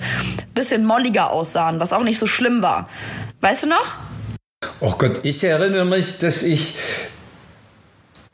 bisschen 0.54 0.86
molliger 0.86 1.32
aussahen, 1.42 1.80
was 1.80 1.92
auch 1.94 2.04
nicht 2.04 2.20
so 2.20 2.28
schlimm 2.28 2.62
war. 2.62 2.88
Weißt 3.42 3.64
du 3.64 3.68
noch? 3.68 3.98
Oh 4.80 4.94
Gott, 4.98 5.22
ich 5.24 5.44
erinnere 5.44 5.86
mich, 5.86 6.20
dass 6.20 6.44
ich 6.44 6.76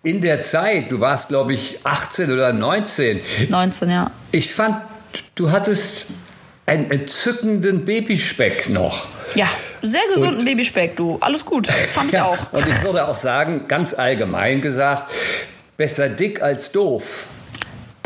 in 0.04 0.22
der 0.22 0.42
Zeit, 0.42 0.92
du 0.92 1.00
warst 1.00 1.30
glaube 1.30 1.54
ich 1.54 1.80
18 1.84 2.32
oder 2.32 2.54
19. 2.54 3.22
19, 3.50 3.90
ja. 3.90 4.12
Ich 4.32 4.54
fand, 4.54 4.82
du 5.36 5.52
hattest 5.52 6.08
einen 6.66 6.92
entzückenden 6.92 7.86
Babyspeck 7.86 8.70
noch. 8.70 9.08
Ja, 9.36 9.48
sehr 9.82 10.06
gesunden 10.14 10.40
und, 10.40 10.46
Babyspeck, 10.46 10.98
du. 10.98 11.18
Alles 11.22 11.46
gut, 11.46 11.68
fand 11.92 12.14
ich 12.14 12.20
auch. 12.20 12.52
Und 12.52 12.68
ich 12.68 12.84
würde 12.84 13.08
auch 13.08 13.16
sagen, 13.16 13.68
ganz 13.70 13.94
allgemein 13.94 14.62
gesagt, 14.62 15.10
besser 15.78 16.10
dick 16.10 16.42
als 16.42 16.74
doof. 16.74 17.26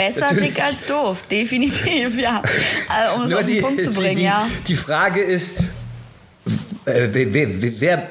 Besser 0.02 0.22
Natürlich. 0.22 0.56
dick 0.56 0.64
als 0.64 0.86
doof, 0.86 1.22
definitiv, 1.32 2.18
ja. 2.18 2.42
Also, 2.90 3.16
um 3.16 3.22
es 3.22 3.34
auf 3.34 3.46
den 3.46 3.48
die, 3.48 3.62
Punkt 3.62 3.82
zu 3.82 3.92
bringen, 3.92 4.18
die, 4.18 4.24
ja. 4.24 4.48
Die 4.68 4.76
Frage 4.76 5.22
ist, 5.22 5.60
äh, 6.86 7.08
wer, 7.12 7.34
wer, 7.34 7.80
wer 7.80 8.10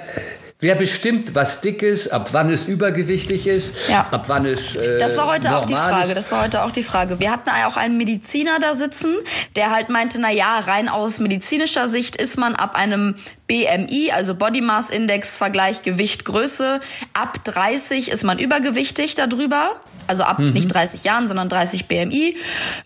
Wer 0.62 0.75
bestimmt, 0.75 1.35
was 1.35 1.62
dick 1.62 1.82
ist, 1.82 2.09
ab 2.09 2.28
wann 2.32 2.50
es 2.50 2.64
übergewichtig 2.64 3.47
ist, 3.47 3.75
ja. 3.88 4.06
ab 4.11 4.25
wann 4.26 4.44
es 4.44 4.76
äh, 4.76 4.99
Das 4.99 5.16
war 5.16 5.26
heute 5.32 5.56
auch 5.56 5.64
die 5.64 5.73
Frage. 5.73 6.12
Das 6.12 6.30
war 6.30 6.42
heute 6.42 6.62
auch 6.64 6.70
die 6.70 6.82
Frage. 6.82 7.18
Wir 7.18 7.30
hatten 7.30 7.49
auch 7.49 7.78
einen 7.78 7.97
Mediziner 7.97 8.59
da 8.59 8.75
sitzen, 8.75 9.14
der 9.56 9.70
halt 9.70 9.88
meinte, 9.88 10.20
na 10.20 10.30
ja, 10.30 10.59
rein 10.59 10.90
aus 10.90 11.18
medizinischer 11.18 11.88
Sicht 11.88 12.14
ist 12.16 12.37
man 12.37 12.54
ab 12.54 12.75
einem 12.75 13.14
BMI, 13.47 14.12
also 14.12 14.35
Body 14.35 14.61
Mass 14.61 14.90
Index 14.90 15.38
Vergleich 15.38 15.82
Gewicht 15.82 16.26
Größe, 16.26 16.80
ab 17.14 17.42
30 17.42 18.11
ist 18.11 18.23
man 18.23 18.38
übergewichtig 18.38 19.14
darüber 19.14 19.80
also 20.11 20.25
ab 20.25 20.40
mhm. 20.40 20.52
nicht 20.52 20.69
30 20.69 21.05
Jahren, 21.05 21.29
sondern 21.29 21.49
30 21.49 21.87
BMI. 21.87 22.37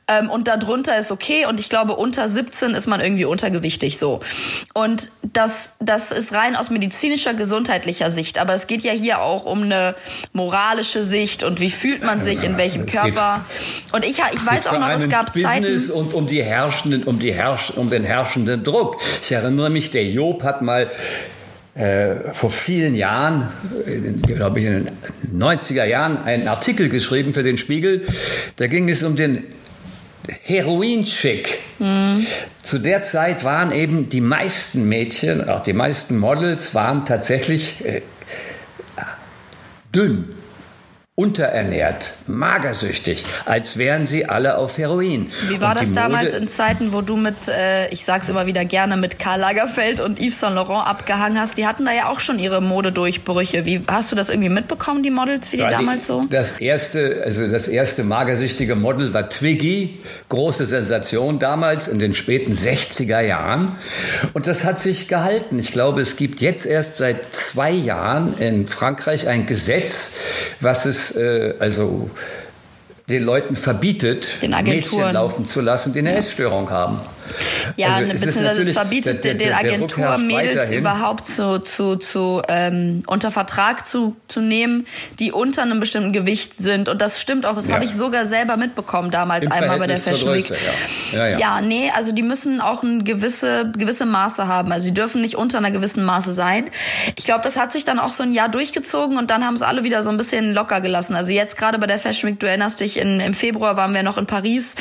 Ähm, 0.06 0.30
und 0.30 0.46
darunter 0.46 0.96
ist 0.98 1.10
okay. 1.10 1.46
Und 1.46 1.58
ich 1.58 1.70
glaube, 1.70 1.96
unter 1.96 2.28
17 2.28 2.72
ist 2.72 2.86
man 2.86 3.00
irgendwie 3.00 3.24
untergewichtig 3.24 3.98
so. 3.98 4.20
Und 4.74 5.10
das, 5.22 5.76
das 5.80 6.10
ist 6.10 6.34
rein 6.34 6.54
aus 6.54 6.70
medizinischer, 6.70 7.32
gesundheitlicher 7.32 8.10
Sicht. 8.10 8.38
Aber 8.38 8.52
es 8.52 8.66
geht 8.66 8.82
ja 8.82 8.92
hier 8.92 9.22
auch 9.22 9.46
um 9.46 9.62
eine 9.62 9.94
moralische 10.34 11.02
Sicht 11.02 11.42
und 11.42 11.60
wie 11.60 11.70
fühlt 11.70 12.04
man 12.04 12.20
sich 12.20 12.44
in 12.44 12.58
welchem 12.58 12.84
Körper. 12.84 13.44
Und 13.92 14.04
ich, 14.04 14.18
ich 14.18 14.46
weiß 14.46 14.66
auch 14.66 14.78
noch, 14.78 14.90
es 14.90 15.08
gab 15.08 15.32
Business 15.32 15.86
Zeiten. 15.86 15.98
und 15.98 16.14
um 16.14 16.26
die 16.26 16.44
herrschenden, 16.44 17.04
um 17.04 17.18
die 17.18 17.32
herrsch, 17.32 17.70
um 17.74 17.88
den 17.88 18.04
herrschenden 18.04 18.62
Druck. 18.62 19.00
Ich 19.22 19.32
erinnere 19.32 19.70
mich, 19.70 19.90
der 19.90 20.04
Job 20.04 20.42
hat 20.42 20.60
mal 20.60 20.90
äh, 21.74 22.32
vor 22.32 22.50
vielen 22.50 22.94
Jahren, 22.94 23.52
glaube 24.22 24.60
ich 24.60 24.66
in 24.66 24.84
den 24.84 25.42
90er 25.42 25.84
Jahren, 25.84 26.22
einen 26.22 26.46
Artikel 26.48 26.88
geschrieben 26.88 27.34
für 27.34 27.42
den 27.42 27.58
Spiegel. 27.58 28.06
Da 28.56 28.66
ging 28.68 28.88
es 28.88 29.02
um 29.02 29.16
den 29.16 29.44
Heroin-Chick. 30.42 31.58
Mhm. 31.78 32.26
Zu 32.62 32.78
der 32.78 33.02
Zeit 33.02 33.44
waren 33.44 33.72
eben 33.72 34.08
die 34.08 34.20
meisten 34.20 34.88
Mädchen, 34.88 35.48
auch 35.48 35.60
die 35.60 35.72
meisten 35.72 36.16
Models, 36.16 36.74
waren 36.74 37.04
tatsächlich 37.04 37.84
äh, 37.84 38.02
dünn 39.94 40.33
unterernährt, 41.16 42.14
magersüchtig, 42.26 43.24
als 43.44 43.78
wären 43.78 44.04
sie 44.04 44.26
alle 44.26 44.58
auf 44.58 44.78
Heroin. 44.78 45.30
Wie 45.46 45.60
war 45.60 45.76
das 45.76 45.94
damals 45.94 46.34
in 46.34 46.48
Zeiten, 46.48 46.92
wo 46.92 47.02
du 47.02 47.14
mit, 47.14 47.46
äh, 47.46 47.88
ich 47.90 48.04
sag's 48.04 48.28
immer 48.28 48.46
wieder 48.46 48.64
gerne, 48.64 48.96
mit 48.96 49.20
Karl 49.20 49.38
Lagerfeld 49.38 50.00
und 50.00 50.18
Yves 50.18 50.40
Saint 50.40 50.56
Laurent 50.56 50.84
abgehangen 50.84 51.38
hast? 51.38 51.56
Die 51.56 51.68
hatten 51.68 51.84
da 51.84 51.92
ja 51.92 52.08
auch 52.08 52.18
schon 52.18 52.40
ihre 52.40 52.60
Modedurchbrüche. 52.60 53.64
Wie 53.64 53.80
hast 53.86 54.10
du 54.10 54.16
das 54.16 54.28
irgendwie 54.28 54.48
mitbekommen, 54.48 55.04
die 55.04 55.12
Models, 55.12 55.52
wie 55.52 55.58
die 55.58 55.62
ja, 55.62 55.70
damals 55.70 56.08
so? 56.08 56.26
Das 56.28 56.50
erste, 56.58 57.22
also 57.24 57.46
das 57.46 57.68
erste 57.68 58.02
magersüchtige 58.02 58.74
Model 58.74 59.14
war 59.14 59.30
Twiggy, 59.30 60.00
große 60.30 60.66
Sensation 60.66 61.38
damals 61.38 61.86
in 61.86 62.00
den 62.00 62.16
späten 62.16 62.54
60er 62.54 63.20
Jahren. 63.20 63.76
Und 64.32 64.48
das 64.48 64.64
hat 64.64 64.80
sich 64.80 65.06
gehalten. 65.06 65.60
Ich 65.60 65.70
glaube, 65.70 66.00
es 66.00 66.16
gibt 66.16 66.40
jetzt 66.40 66.66
erst 66.66 66.96
seit 66.96 67.32
zwei 67.32 67.70
Jahren 67.70 68.36
in 68.38 68.66
Frankreich 68.66 69.28
ein 69.28 69.46
Gesetz, 69.46 70.16
was 70.58 70.86
es 70.86 71.03
äh, 71.12 71.54
also 71.58 72.10
den 73.08 73.22
Leuten 73.22 73.56
verbietet, 73.56 74.28
Mädchen 74.40 75.12
laufen 75.12 75.46
zu 75.46 75.60
lassen, 75.60 75.92
die 75.92 75.98
eine 75.98 76.12
ja. 76.12 76.16
Essstörung 76.16 76.70
haben. 76.70 77.00
Ja, 77.76 77.94
also 77.94 78.12
beziehungsweise 78.12 78.62
es 78.62 78.70
verbietet 78.70 79.24
der, 79.24 79.34
der, 79.34 79.48
den 79.48 79.54
Agenturen 79.54 80.26
Mädels 80.26 80.70
überhaupt 80.70 81.26
zu, 81.26 81.58
zu, 81.60 81.96
zu 81.96 82.42
ähm, 82.48 83.02
unter 83.06 83.30
Vertrag 83.30 83.86
zu, 83.86 84.16
zu 84.28 84.40
nehmen, 84.40 84.86
die 85.18 85.32
unter 85.32 85.62
einem 85.62 85.80
bestimmten 85.80 86.12
Gewicht 86.12 86.54
sind. 86.54 86.88
Und 86.88 87.00
das 87.02 87.20
stimmt 87.20 87.46
auch, 87.46 87.54
das 87.54 87.68
ja. 87.68 87.74
habe 87.74 87.84
ich 87.84 87.92
sogar 87.92 88.26
selber 88.26 88.56
mitbekommen 88.56 89.10
damals 89.10 89.46
Im 89.46 89.52
einmal 89.52 89.78
bei 89.78 89.86
der 89.86 89.98
Fashion 89.98 90.34
Week. 90.34 90.50
Ja. 90.50 90.56
Ja, 91.12 91.28
ja. 91.28 91.38
ja, 91.38 91.60
nee, 91.60 91.90
also 91.94 92.12
die 92.12 92.22
müssen 92.22 92.60
auch 92.60 92.82
ein 92.82 93.04
gewisse, 93.04 93.70
gewisse 93.76 94.06
Maße 94.06 94.46
haben. 94.46 94.72
Also 94.72 94.84
sie 94.84 94.94
dürfen 94.94 95.20
nicht 95.20 95.36
unter 95.36 95.58
einer 95.58 95.70
gewissen 95.70 96.04
Maße 96.04 96.32
sein. 96.32 96.66
Ich 97.16 97.24
glaube, 97.24 97.42
das 97.42 97.56
hat 97.56 97.72
sich 97.72 97.84
dann 97.84 97.98
auch 97.98 98.12
so 98.12 98.22
ein 98.22 98.32
Jahr 98.32 98.48
durchgezogen 98.48 99.16
und 99.16 99.30
dann 99.30 99.44
haben 99.44 99.54
es 99.54 99.62
alle 99.62 99.84
wieder 99.84 100.02
so 100.02 100.10
ein 100.10 100.16
bisschen 100.16 100.54
locker 100.54 100.80
gelassen. 100.80 101.14
Also 101.14 101.32
jetzt 101.32 101.56
gerade 101.56 101.78
bei 101.78 101.86
der 101.86 101.98
Fashion 101.98 102.30
Week, 102.30 102.40
du 102.40 102.46
erinnerst 102.46 102.80
dich, 102.80 102.98
in, 102.98 103.20
im 103.20 103.34
Februar 103.34 103.76
waren 103.76 103.94
wir 103.94 104.02
noch 104.02 104.18
in 104.18 104.26
Paris. 104.26 104.74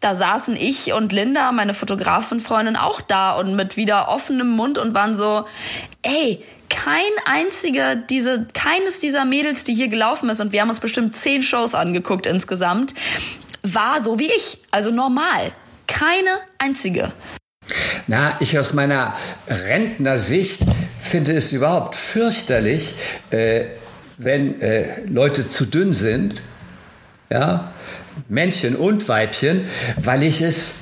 Da 0.00 0.14
saßen 0.14 0.56
ich 0.56 0.92
und 0.92 1.12
Linda, 1.12 1.52
meine 1.52 1.74
Fotografenfreundin, 1.88 2.76
auch 2.76 3.00
da 3.00 3.38
und 3.38 3.56
mit 3.56 3.76
wieder 3.76 4.08
offenem 4.08 4.50
Mund 4.50 4.76
und 4.76 4.92
waren 4.94 5.14
so, 5.14 5.46
ey, 6.02 6.44
kein 6.68 7.10
einziger 7.24 7.96
diese, 7.96 8.46
keines 8.52 9.00
dieser 9.00 9.24
Mädels, 9.24 9.64
die 9.64 9.74
hier 9.74 9.88
gelaufen 9.88 10.28
ist, 10.28 10.40
und 10.40 10.52
wir 10.52 10.60
haben 10.60 10.68
uns 10.68 10.80
bestimmt 10.80 11.16
zehn 11.16 11.42
Shows 11.42 11.74
angeguckt 11.74 12.26
insgesamt, 12.26 12.94
war 13.62 14.02
so 14.02 14.18
wie 14.18 14.26
ich, 14.26 14.58
also 14.70 14.90
normal. 14.90 15.52
Keine 15.86 16.30
einzige. 16.58 17.12
Na, 18.06 18.36
ich 18.40 18.58
aus 18.58 18.74
meiner 18.74 19.16
Rentnersicht 19.48 20.60
finde 21.00 21.32
es 21.32 21.52
überhaupt 21.52 21.96
fürchterlich, 21.96 22.94
äh, 23.30 23.64
wenn 24.18 24.60
äh, 24.60 25.00
Leute 25.06 25.48
zu 25.48 25.64
dünn 25.64 25.94
sind, 25.94 26.42
ja, 27.30 27.72
Männchen 28.28 28.76
und 28.76 29.08
Weibchen, 29.08 29.68
weil 29.96 30.22
ich 30.22 30.42
es 30.42 30.80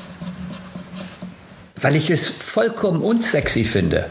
weil 1.76 1.97
ich 1.97 2.11
es 2.11 2.28
vollkommen 2.28 3.02
unsexy 3.02 3.64
finde. 3.64 4.11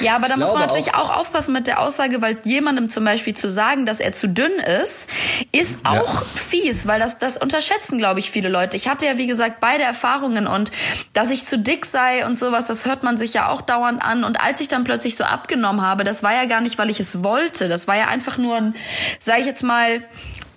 Ja, 0.00 0.16
aber 0.16 0.28
da 0.28 0.36
muss 0.36 0.50
man 0.50 0.60
natürlich 0.60 0.94
auch, 0.94 1.10
auch, 1.10 1.16
aufpassen 1.18 1.52
mit 1.52 1.66
der 1.66 1.80
Aussage, 1.80 2.22
weil 2.22 2.38
jemandem 2.44 2.88
zum 2.88 3.04
Beispiel 3.04 3.34
zu 3.34 3.50
sagen, 3.50 3.86
dass 3.86 4.00
er 4.00 4.12
zu 4.12 4.28
dünn 4.28 4.52
ist, 4.82 5.08
ist 5.52 5.78
auch 5.84 6.20
ja. 6.20 6.26
fies, 6.34 6.86
weil 6.86 7.00
das, 7.00 7.18
das 7.18 7.36
unterschätzen, 7.36 7.98
glaube 7.98 8.20
ich, 8.20 8.30
viele 8.30 8.48
Leute. 8.48 8.76
Ich 8.76 8.88
hatte 8.88 9.06
ja, 9.06 9.18
wie 9.18 9.26
gesagt, 9.26 9.60
beide 9.60 9.84
Erfahrungen 9.84 10.46
und 10.46 10.70
dass 11.12 11.30
ich 11.30 11.44
zu 11.46 11.58
dick 11.58 11.86
sei 11.86 12.26
und 12.26 12.38
sowas, 12.38 12.66
das 12.66 12.86
hört 12.86 13.02
man 13.02 13.18
sich 13.18 13.32
ja 13.34 13.48
auch 13.48 13.60
dauernd 13.60 14.02
an. 14.02 14.24
Und 14.24 14.40
als 14.40 14.60
ich 14.60 14.68
dann 14.68 14.84
plötzlich 14.84 15.16
so 15.16 15.24
abgenommen 15.24 15.82
habe, 15.82 16.04
das 16.04 16.22
war 16.22 16.34
ja 16.34 16.44
gar 16.44 16.60
nicht, 16.60 16.78
weil 16.78 16.90
ich 16.90 17.00
es 17.00 17.24
wollte. 17.24 17.68
Das 17.68 17.88
war 17.88 17.96
ja 17.96 18.06
einfach 18.06 18.38
nur 18.38 18.56
ein, 18.56 18.74
sage 19.18 19.40
ich 19.40 19.46
jetzt 19.46 19.62
mal, 19.62 20.02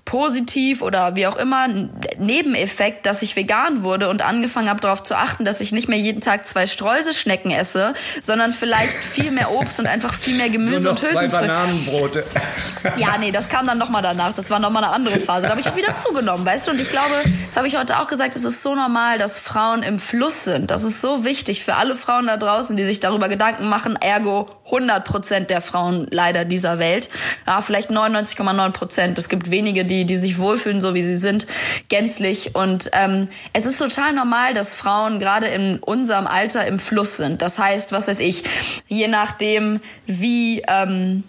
positiv 0.10 0.82
oder 0.82 1.16
wie 1.16 1.28
auch 1.28 1.36
immer 1.36 1.68
Nebeneffekt, 2.18 3.06
dass 3.06 3.22
ich 3.22 3.36
vegan 3.36 3.84
wurde 3.84 4.10
und 4.10 4.24
angefangen 4.24 4.68
habe 4.68 4.80
darauf 4.80 5.04
zu 5.04 5.16
achten, 5.16 5.46
dass 5.46 5.62
ich 5.62 5.72
nicht 5.72 5.88
mehr 5.88 6.00
jeden 6.00 6.20
Tag 6.20 6.48
zwei 6.48 6.66
Streuselschnecken 6.66 7.51
esse, 7.51 7.94
sondern 8.20 8.51
vielleicht 8.51 9.04
viel 9.04 9.30
mehr 9.30 9.51
Obst 9.51 9.80
und 9.80 9.86
einfach 9.86 10.16
viel 10.16 10.36
mehr 10.36 10.50
Gemüse 10.50 10.86
Nur 10.86 10.94
noch 10.94 11.00
und 11.00 11.12
Hülsenfrüchte. 11.12 11.30
zwei 11.30 11.48
Bananenbrote. 11.48 12.25
Ja, 12.98 13.20
nee, 13.20 13.32
das 13.32 13.50
kam 13.50 13.68
dann 13.68 13.78
nochmal 13.78 14.01
danach. 14.01 14.34
Das 14.34 14.50
war 14.50 14.58
nochmal 14.58 14.84
eine 14.84 14.94
andere 14.94 15.20
Phase. 15.20 15.44
Da 15.44 15.51
habe 15.51 15.62
ich 15.62 15.68
auch 15.68 15.75
wieder 15.75 15.96
zugenommen, 15.96 16.44
weißt 16.44 16.66
du? 16.66 16.72
Und 16.72 16.82
ich 16.82 16.89
glaube, 16.89 17.13
das 17.46 17.56
habe 17.56 17.68
ich 17.68 17.78
heute 17.78 18.00
auch 18.00 18.08
gesagt, 18.08 18.36
es 18.36 18.46
ist 18.46 18.63
so 18.63 18.74
normal, 18.74 19.20
dass 19.20 19.38
Frauen 19.38 19.84
im 19.84 20.00
Fluss 20.00 20.44
sind. 20.44 20.72
Das 20.72 20.84
ist 20.84 21.01
so 21.01 21.24
wichtig 21.24 21.63
für 21.63 21.75
alle 21.75 21.94
Frauen 21.94 22.25
da 22.25 22.38
draußen, 22.38 22.75
die 22.75 22.84
sich 22.84 23.00
darüber 23.00 23.30
Gedanken 23.30 23.70
machen. 23.70 23.96
Ergo 23.96 24.50
100 24.66 25.06
Prozent 25.06 25.50
der 25.50 25.62
Frauen 25.62 26.08
leider 26.10 26.46
dieser 26.46 26.80
Welt. 26.80 27.10
Ja, 27.46 27.62
vielleicht 27.62 27.92
99,9 27.92 28.72
Prozent. 28.72 29.18
Es 29.20 29.30
gibt 29.30 29.51
wenige, 29.51 29.86
die 29.86 29.99
die, 30.00 30.06
die 30.06 30.15
sich 30.15 30.38
wohlfühlen, 30.38 30.82
so 30.82 30.94
wie 30.94 31.03
sie 31.03 31.18
sind, 31.18 31.48
gänzlich. 31.89 32.56
Und 32.56 32.89
ähm, 32.94 33.27
es 33.53 33.65
ist 33.65 33.77
total 33.77 34.13
normal, 34.13 34.53
dass 34.53 34.74
Frauen 34.74 35.20
gerade 35.20 35.48
in 35.48 35.79
unserem 35.79 36.27
Alter 36.27 36.65
im 36.65 36.79
Fluss 36.79 37.18
sind. 37.18 37.41
Das 37.41 37.58
heißt, 37.58 37.91
was 37.91 38.08
weiß 38.08 38.20
ich, 38.20 38.44
je 38.88 39.08
nachdem, 39.08 39.82
wie 40.06 40.63
ähm, 40.68 41.24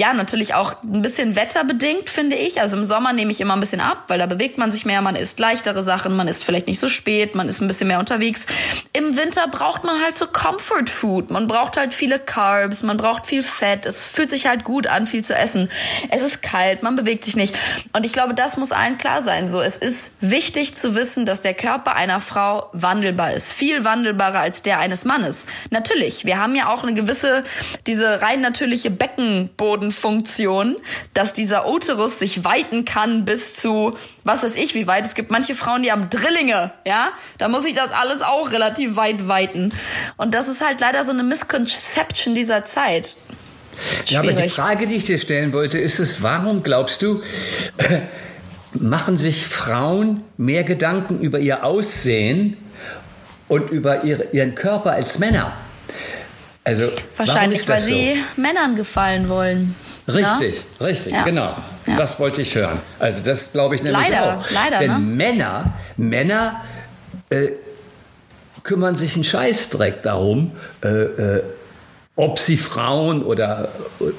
ja, 0.00 0.14
natürlich 0.14 0.54
auch 0.54 0.82
ein 0.82 1.02
bisschen 1.02 1.36
wetterbedingt, 1.36 2.08
finde 2.08 2.34
ich. 2.34 2.62
Also 2.62 2.74
im 2.74 2.86
Sommer 2.86 3.12
nehme 3.12 3.30
ich 3.32 3.40
immer 3.42 3.52
ein 3.52 3.60
bisschen 3.60 3.82
ab, 3.82 4.04
weil 4.08 4.18
da 4.18 4.24
bewegt 4.24 4.56
man 4.56 4.72
sich 4.72 4.86
mehr, 4.86 5.02
man 5.02 5.14
isst 5.14 5.38
leichtere 5.38 5.82
Sachen, 5.82 6.16
man 6.16 6.26
isst 6.26 6.42
vielleicht 6.42 6.68
nicht 6.68 6.80
so 6.80 6.88
spät, 6.88 7.34
man 7.34 7.50
ist 7.50 7.60
ein 7.60 7.68
bisschen 7.68 7.88
mehr 7.88 7.98
unterwegs. 7.98 8.46
Im 8.94 9.18
Winter 9.18 9.46
braucht 9.48 9.84
man 9.84 10.02
halt 10.02 10.16
so 10.16 10.26
Comfort 10.26 10.86
Food. 10.88 11.30
Man 11.30 11.46
braucht 11.46 11.76
halt 11.76 11.92
viele 11.92 12.18
Carbs, 12.18 12.82
man 12.82 12.96
braucht 12.96 13.26
viel 13.26 13.42
Fett. 13.42 13.84
Es 13.84 14.06
fühlt 14.06 14.30
sich 14.30 14.46
halt 14.46 14.64
gut 14.64 14.86
an, 14.86 15.06
viel 15.06 15.22
zu 15.22 15.34
essen. 15.34 15.68
Es 16.08 16.22
ist 16.22 16.42
kalt, 16.42 16.82
man 16.82 16.96
bewegt 16.96 17.24
sich 17.24 17.36
nicht. 17.36 17.54
Und 17.92 18.06
ich 18.06 18.14
glaube, 18.14 18.32
das 18.32 18.56
muss 18.56 18.72
allen 18.72 18.96
klar 18.96 19.20
sein. 19.20 19.48
So, 19.48 19.60
es 19.60 19.76
ist 19.76 20.12
wichtig 20.22 20.76
zu 20.76 20.94
wissen, 20.94 21.26
dass 21.26 21.42
der 21.42 21.52
Körper 21.52 21.94
einer 21.94 22.20
Frau 22.20 22.70
wandelbar 22.72 23.34
ist. 23.34 23.52
Viel 23.52 23.84
wandelbarer 23.84 24.40
als 24.40 24.62
der 24.62 24.78
eines 24.78 25.04
Mannes. 25.04 25.44
Natürlich, 25.68 26.24
wir 26.24 26.38
haben 26.38 26.56
ja 26.56 26.72
auch 26.72 26.84
eine 26.84 26.94
gewisse, 26.94 27.44
diese 27.86 28.22
rein 28.22 28.40
natürliche 28.40 28.90
Beckenboden 28.90 29.89
Funktion, 29.92 30.76
dass 31.14 31.32
dieser 31.32 31.68
Uterus 31.68 32.18
sich 32.18 32.44
weiten 32.44 32.84
kann 32.84 33.24
bis 33.24 33.54
zu, 33.54 33.96
was 34.24 34.42
weiß 34.42 34.56
ich, 34.56 34.74
wie 34.74 34.86
weit. 34.86 35.06
Es 35.06 35.14
gibt 35.14 35.30
manche 35.30 35.54
Frauen, 35.54 35.82
die 35.82 35.92
haben 35.92 36.08
Drillinge, 36.10 36.72
ja. 36.86 37.08
Da 37.38 37.48
muss 37.48 37.64
ich 37.64 37.74
das 37.74 37.92
alles 37.92 38.22
auch 38.22 38.50
relativ 38.52 38.96
weit 38.96 39.28
weiten. 39.28 39.72
Und 40.16 40.34
das 40.34 40.48
ist 40.48 40.64
halt 40.64 40.80
leider 40.80 41.04
so 41.04 41.12
eine 41.12 41.22
Misconception 41.22 42.34
dieser 42.34 42.64
Zeit. 42.64 43.14
schwierig. 44.04 44.10
Ja, 44.10 44.20
aber 44.20 44.32
die 44.32 44.48
Frage, 44.48 44.86
die 44.86 44.96
ich 44.96 45.04
dir 45.04 45.18
stellen 45.18 45.52
wollte, 45.52 45.78
ist 45.78 45.98
es, 45.98 46.22
warum 46.22 46.62
glaubst 46.62 47.02
du, 47.02 47.22
machen 48.74 49.18
sich 49.18 49.46
Frauen 49.46 50.22
mehr 50.36 50.64
Gedanken 50.64 51.20
über 51.20 51.38
ihr 51.38 51.64
Aussehen 51.64 52.56
und 53.48 53.70
über 53.70 54.04
ihre, 54.04 54.28
ihren 54.32 54.54
Körper 54.54 54.92
als 54.92 55.18
Männer? 55.18 55.56
Also, 56.70 56.88
Wahrscheinlich, 57.16 57.68
weil 57.68 57.80
so? 57.80 57.86
sie 57.86 58.22
Männern 58.36 58.76
gefallen 58.76 59.28
wollen. 59.28 59.74
Richtig, 60.06 60.62
Na? 60.78 60.86
richtig, 60.86 61.12
Ja. 61.12 61.22
genau. 61.24 61.56
Ja. 61.86 61.96
Das 61.96 62.18
wollte 62.20 62.42
ich 62.42 62.54
hören. 62.54 62.78
Also 63.00 63.22
das 63.24 63.50
glaube 63.52 63.74
ich 63.74 63.82
nämlich 63.82 64.00
Leider, 64.08 64.38
auch. 64.38 64.50
leider, 64.50 64.78
Denn 64.78 64.92
ne? 64.92 64.98
Männer, 64.98 65.72
Männer 65.96 66.60
äh, 67.30 67.48
kümmern 68.62 68.96
sich 68.96 69.14
einen 69.14 69.24
Scheißdreck 69.24 70.02
darum, 70.02 70.52
äh, 70.84 70.88
äh, 70.88 71.42
ob 72.16 72.38
sie 72.38 72.56
Frauen 72.56 73.22
oder, 73.24 73.68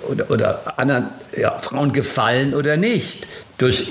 oder, 0.09 0.29
oder 0.29 0.79
anderen 0.79 1.09
ja, 1.37 1.51
Frauen 1.59 1.93
gefallen 1.93 2.53
oder 2.53 2.75
nicht. 2.75 3.27
Durch, 3.61 3.85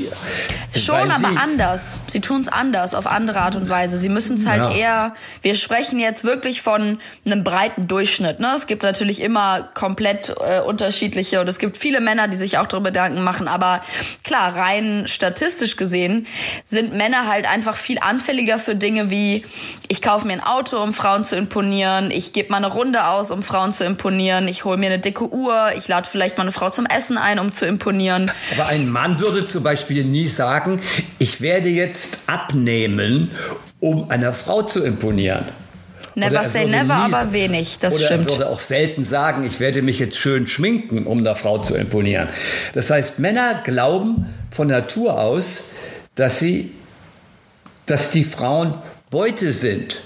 Schon, 0.76 1.10
aber 1.10 1.30
sie- 1.30 1.36
anders. 1.36 2.00
Sie 2.08 2.20
tun 2.20 2.42
es 2.42 2.48
anders, 2.48 2.94
auf 2.94 3.06
andere 3.06 3.40
Art 3.40 3.54
und 3.56 3.68
Weise. 3.68 3.98
Sie 3.98 4.08
müssen 4.08 4.36
es 4.36 4.46
halt 4.46 4.64
Ja. 4.64 4.70
eher. 4.72 5.14
Wir 5.42 5.54
sprechen 5.54 5.98
jetzt 6.00 6.24
wirklich 6.24 6.60
von 6.62 6.98
einem 7.24 7.44
breiten 7.44 7.86
Durchschnitt. 7.88 8.40
Ne? 8.40 8.52
Es 8.56 8.66
gibt 8.66 8.82
natürlich 8.82 9.20
immer 9.20 9.68
komplett 9.74 10.34
äh, 10.44 10.60
unterschiedliche 10.60 11.40
und 11.40 11.48
es 11.48 11.58
gibt 11.58 11.76
viele 11.76 12.00
Männer, 12.00 12.26
die 12.28 12.36
sich 12.36 12.58
auch 12.58 12.66
darüber 12.66 12.90
Gedanken 12.90 13.22
machen. 13.22 13.46
Aber 13.48 13.80
klar, 14.24 14.56
rein 14.56 15.04
statistisch 15.06 15.76
gesehen 15.76 16.26
sind 16.64 16.94
Männer 16.96 17.26
halt 17.28 17.48
einfach 17.48 17.76
viel 17.76 17.98
anfälliger 18.00 18.58
für 18.58 18.74
Dinge 18.74 19.10
wie 19.10 19.44
ich 19.88 20.02
kaufe 20.02 20.26
mir 20.26 20.34
ein 20.34 20.44
Auto, 20.44 20.78
um 20.82 20.92
Frauen 20.92 21.24
zu 21.24 21.36
imponieren. 21.36 22.10
Ich 22.10 22.32
gebe 22.32 22.50
mal 22.50 22.58
eine 22.58 22.68
Runde 22.68 23.06
aus, 23.06 23.30
um 23.30 23.42
Frauen 23.42 23.72
zu 23.72 23.84
imponieren. 23.84 24.46
Ich 24.48 24.64
hole 24.64 24.76
mir 24.76 24.86
eine 24.86 24.98
dicke 24.98 25.28
Uhr. 25.32 25.72
Ich 25.76 25.88
lade 25.88 26.08
vielleicht 26.10 26.38
mal 26.38 26.42
eine 26.42 26.52
Frau 26.52 26.70
zum 26.70 26.86
Essen 26.86 27.18
ein, 27.18 27.38
um 27.38 27.52
zu 27.52 27.66
imponieren. 27.66 28.30
Aber 28.56 28.68
ein 28.68 28.88
Mann 28.88 29.18
würde 29.20 29.44
zum 29.60 29.64
Beispiel 29.64 30.04
nie 30.04 30.26
sagen, 30.26 30.80
ich 31.18 31.42
werde 31.42 31.68
jetzt 31.68 32.20
abnehmen, 32.26 33.30
um 33.78 34.10
einer 34.10 34.32
Frau 34.32 34.62
zu 34.62 34.82
imponieren. 34.82 35.44
Never 36.14 36.36
er 36.36 36.48
say 36.48 36.64
never, 36.64 36.94
aber 36.94 37.34
wenig. 37.34 37.76
Das 37.78 37.96
Oder 37.96 38.06
stimmt. 38.06 38.30
er 38.30 38.38
würde 38.38 38.48
auch 38.48 38.60
selten 38.60 39.04
sagen, 39.04 39.44
ich 39.44 39.60
werde 39.60 39.82
mich 39.82 39.98
jetzt 39.98 40.16
schön 40.16 40.46
schminken, 40.46 41.06
um 41.06 41.24
der 41.24 41.34
Frau 41.34 41.58
zu 41.58 41.74
imponieren. 41.74 42.28
Das 42.72 42.88
heißt, 42.88 43.18
Männer 43.18 43.60
glauben 43.62 44.34
von 44.50 44.68
Natur 44.68 45.20
aus, 45.20 45.64
dass 46.14 46.38
sie, 46.38 46.72
dass 47.84 48.10
die 48.10 48.24
Frauen 48.24 48.72
Beute 49.10 49.52
sind. 49.52 49.98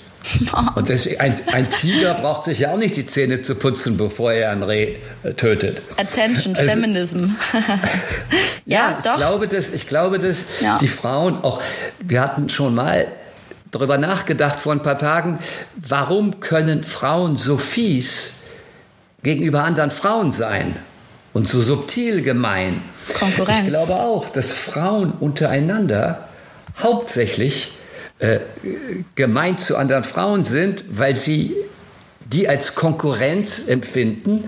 Und 0.74 0.88
deswegen, 0.88 1.20
ein, 1.20 1.36
ein 1.52 1.68
Tiger 1.70 2.14
braucht 2.14 2.44
sich 2.44 2.60
ja 2.60 2.70
auch 2.72 2.78
nicht 2.78 2.96
die 2.96 3.06
Zähne 3.06 3.42
zu 3.42 3.54
putzen, 3.56 3.96
bevor 3.98 4.32
er 4.32 4.50
ein 4.52 4.62
Reh 4.62 4.96
äh, 5.22 5.34
tötet. 5.34 5.82
Attention, 5.98 6.56
Also- 6.56 6.70
Feminism. 6.70 7.24
ja, 8.66 8.96
ich 8.98 9.04
doch. 9.04 9.16
glaube, 9.16 9.48
dass, 9.48 9.68
ich 9.70 9.86
glaube, 9.86 10.18
dass 10.18 10.38
Ja. 10.60 10.78
die 10.80 10.88
Frauen 10.88 11.42
auch, 11.44 11.60
wir 12.00 12.20
hatten 12.22 12.48
schon 12.48 12.74
mal 12.74 13.06
darüber 13.70 13.98
nachgedacht 13.98 14.60
vor 14.60 14.72
ein 14.72 14.82
paar 14.82 14.98
Tagen, 14.98 15.38
warum 15.76 16.40
können 16.40 16.82
Frauen 16.84 17.36
so 17.36 17.58
fies 17.58 18.34
gegenüber 19.22 19.64
anderen 19.64 19.90
Frauen 19.90 20.32
sein 20.32 20.76
und 21.32 21.48
so 21.48 21.60
subtil 21.60 22.22
gemein? 22.22 22.82
Konkurrenz. 23.18 23.58
Ich 23.64 23.68
glaube 23.68 23.92
auch, 23.94 24.28
dass 24.30 24.52
Frauen 24.52 25.12
untereinander 25.20 26.28
hauptsächlich 26.82 27.72
äh, 28.18 28.40
gemein 29.14 29.58
zu 29.58 29.76
anderen 29.76 30.04
Frauen 30.04 30.44
sind, 30.44 30.84
weil 30.90 31.16
sie 31.16 31.54
die 32.26 32.48
als 32.48 32.74
Konkurrenz 32.74 33.68
empfinden 33.68 34.44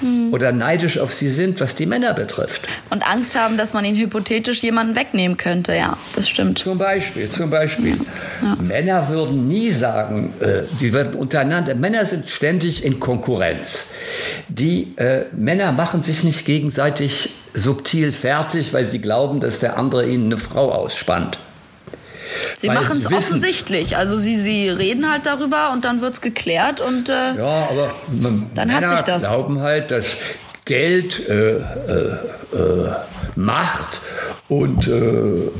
Hm. 0.00 0.32
oder 0.32 0.52
neidisch 0.52 0.98
auf 0.98 1.14
sie 1.14 1.28
sind, 1.28 1.60
was 1.60 1.74
die 1.74 1.86
Männer 1.86 2.12
betrifft. 2.12 2.68
Und 2.90 3.06
Angst 3.06 3.34
haben, 3.34 3.56
dass 3.56 3.72
man 3.72 3.84
ihnen 3.84 3.96
hypothetisch 3.96 4.62
jemanden 4.62 4.96
wegnehmen 4.96 5.36
könnte. 5.36 5.74
Ja, 5.74 5.96
das 6.14 6.28
stimmt. 6.28 6.58
Zum 6.58 6.78
Beispiel, 6.78 7.28
zum 7.28 7.50
Beispiel. 7.50 7.98
Männer 8.60 9.08
würden 9.08 9.48
nie 9.48 9.70
sagen, 9.70 10.34
äh, 10.40 10.62
die 10.80 10.92
würden 10.92 11.14
untereinander, 11.14 11.74
Männer 11.74 12.04
sind 12.04 12.28
ständig 12.28 12.84
in 12.84 13.00
Konkurrenz. 13.00 13.88
Die 14.48 14.94
äh, 14.96 15.22
Männer 15.32 15.72
machen 15.72 16.02
sich 16.02 16.24
nicht 16.24 16.44
gegenseitig 16.44 17.30
subtil 17.52 18.12
fertig, 18.12 18.72
weil 18.74 18.84
sie 18.84 19.00
glauben, 19.00 19.40
dass 19.40 19.60
der 19.60 19.78
andere 19.78 20.06
ihnen 20.06 20.26
eine 20.26 20.38
Frau 20.38 20.72
ausspannt. 20.72 21.38
Sie 22.58 22.68
machen 22.68 22.98
es 22.98 23.06
offensichtlich. 23.12 23.96
Also 23.96 24.16
sie, 24.16 24.38
sie 24.40 24.68
reden 24.68 25.10
halt 25.10 25.26
darüber 25.26 25.72
und 25.72 25.84
dann 25.84 26.00
wird's 26.00 26.20
geklärt 26.20 26.80
und 26.80 27.08
äh, 27.08 27.34
Ja, 27.36 27.68
aber 27.70 27.90
m- 28.10 28.46
Dann 28.54 28.72
hat 28.72 28.80
Männer 28.82 28.96
sich 28.96 29.04
das. 29.04 29.22
glauben 29.24 29.60
halt, 29.60 29.90
dass 29.90 30.06
Geld 30.64 31.28
äh, 31.28 31.56
äh, 31.56 31.60
äh, 32.52 32.90
Macht 33.36 34.00
und 34.48 34.86
äh, 34.86 34.90
äh, 34.92 35.50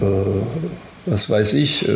was 1.07 1.29
weiß 1.29 1.53
ich 1.55 1.87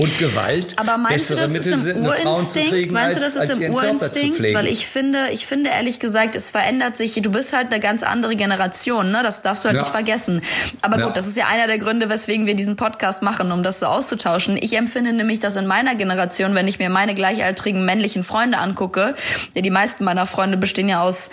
und 0.00 0.18
Gewalt 0.18 0.72
Aber 0.76 0.96
meinst 0.96 1.28
du, 1.30 1.34
das 1.34 1.52
ist 1.52 1.66
Mittel 1.66 1.72
im 1.90 2.04
Frauen 2.04 2.14
zu 2.50 2.58
Urinstinkt? 2.58 2.90
Meinst 2.92 3.16
du, 3.16 3.20
das 3.20 3.36
ist 3.36 3.50
im 3.50 3.74
Urinstinkt? 3.74 4.40
Weil 4.42 4.66
ich 4.66 4.86
finde, 4.86 5.28
ich 5.30 5.46
finde 5.46 5.70
ehrlich 5.70 6.00
gesagt, 6.00 6.34
es 6.34 6.48
verändert 6.50 6.96
sich. 6.96 7.14
Du 7.20 7.30
bist 7.30 7.52
halt 7.52 7.70
eine 7.72 7.80
ganz 7.80 8.02
andere 8.02 8.34
Generation, 8.34 9.10
ne? 9.10 9.22
Das 9.22 9.42
darfst 9.42 9.64
du 9.64 9.68
halt 9.68 9.76
Ja. 9.76 9.82
nicht 9.82 9.92
vergessen. 9.92 10.42
Aber 10.82 10.98
Ja. 10.98 11.06
gut, 11.06 11.16
das 11.16 11.26
ist 11.26 11.36
ja 11.36 11.46
einer 11.48 11.66
der 11.66 11.78
Gründe, 11.78 12.08
weswegen 12.08 12.46
wir 12.46 12.54
diesen 12.54 12.76
Podcast 12.76 13.22
machen, 13.22 13.52
um 13.52 13.62
das 13.62 13.80
so 13.80 13.86
auszutauschen. 13.86 14.56
Ich 14.60 14.76
empfinde 14.76 15.12
nämlich, 15.12 15.38
dass 15.38 15.56
in 15.56 15.66
meiner 15.66 15.94
Generation, 15.94 16.54
wenn 16.54 16.66
ich 16.66 16.78
mir 16.78 16.88
meine 16.88 17.14
gleichaltrigen 17.14 17.84
männlichen 17.84 18.24
Freunde 18.24 18.58
angucke, 18.58 19.14
ja, 19.54 19.62
die 19.62 19.70
meisten 19.70 20.04
meiner 20.04 20.26
Freunde 20.26 20.56
bestehen 20.56 20.88
ja 20.88 21.02
aus 21.02 21.30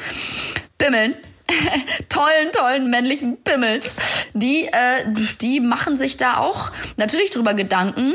Bimmeln. 0.77 1.15
tollen, 2.09 2.51
tollen 2.51 2.89
männlichen 2.89 3.37
Pimmels. 3.43 3.85
Die, 4.33 4.65
äh, 4.65 5.05
die 5.41 5.59
machen 5.59 5.97
sich 5.97 6.17
da 6.17 6.37
auch 6.37 6.71
natürlich 6.97 7.29
drüber 7.29 7.53
Gedanken. 7.53 8.13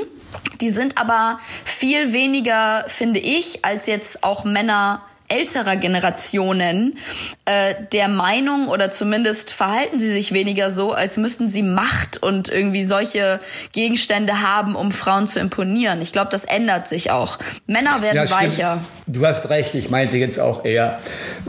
Die 0.60 0.70
sind 0.70 0.98
aber 0.98 1.40
viel 1.64 2.12
weniger, 2.12 2.84
finde 2.88 3.20
ich, 3.20 3.64
als 3.64 3.86
jetzt 3.86 4.24
auch 4.24 4.44
Männer 4.44 5.02
älterer 5.32 5.76
Generationen 5.76 6.98
äh, 7.44 7.74
der 7.92 8.08
Meinung 8.08 8.68
oder 8.68 8.90
zumindest 8.90 9.50
verhalten 9.50 9.98
sie 9.98 10.10
sich 10.10 10.32
weniger 10.32 10.70
so, 10.70 10.92
als 10.92 11.16
müssten 11.16 11.48
sie 11.48 11.62
Macht 11.62 12.22
und 12.22 12.48
irgendwie 12.48 12.84
solche 12.84 13.40
Gegenstände 13.72 14.42
haben, 14.42 14.76
um 14.76 14.92
Frauen 14.92 15.26
zu 15.26 15.40
imponieren. 15.40 16.00
Ich 16.02 16.12
glaube, 16.12 16.30
das 16.30 16.44
ändert 16.44 16.88
sich 16.88 17.10
auch. 17.10 17.38
Männer 17.66 18.02
werden 18.02 18.16
Ja, 18.16 18.30
weicher. 18.30 18.84
Du 19.06 19.26
hast 19.26 19.48
recht, 19.50 19.74
ich 19.74 19.90
meinte 19.90 20.16
jetzt 20.16 20.38
auch 20.38 20.64
eher 20.64 20.98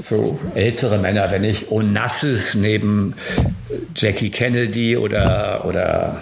so 0.01 0.39
ältere 0.55 0.97
Männer, 0.97 1.29
wenn 1.31 1.43
ich 1.43 1.71
Onassis 1.71 2.55
neben 2.55 3.15
Jackie 3.95 4.31
Kennedy 4.31 4.97
oder, 4.97 5.65
oder 5.65 6.21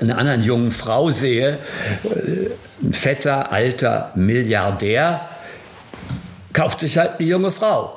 einer 0.00 0.18
anderen 0.18 0.42
jungen 0.42 0.70
Frau 0.70 1.10
sehe, 1.10 1.58
äh, 2.04 2.50
ein 2.82 2.92
fetter, 2.92 3.52
alter 3.52 4.12
Milliardär, 4.14 5.28
kauft 6.52 6.80
sich 6.80 6.98
halt 6.98 7.18
eine 7.18 7.28
junge 7.28 7.52
Frau. 7.52 7.96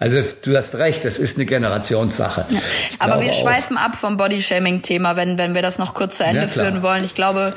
Also 0.00 0.16
das, 0.16 0.40
du 0.40 0.56
hast 0.56 0.74
recht, 0.74 1.04
das 1.04 1.18
ist 1.18 1.36
eine 1.36 1.46
Generationssache. 1.46 2.46
Ich 2.50 2.60
Aber 3.00 3.20
wir 3.20 3.30
auch- 3.30 3.40
schweifen 3.40 3.76
ab 3.76 3.94
vom 3.94 4.16
Bodyshaming-Thema, 4.16 5.14
wenn, 5.14 5.38
wenn 5.38 5.54
wir 5.54 5.62
das 5.62 5.78
noch 5.78 5.94
kurz 5.94 6.16
zu 6.16 6.24
Ende 6.24 6.42
Ja, 6.42 6.48
führen 6.48 6.82
wollen. 6.82 7.04
Ich 7.04 7.14
glaube, 7.14 7.52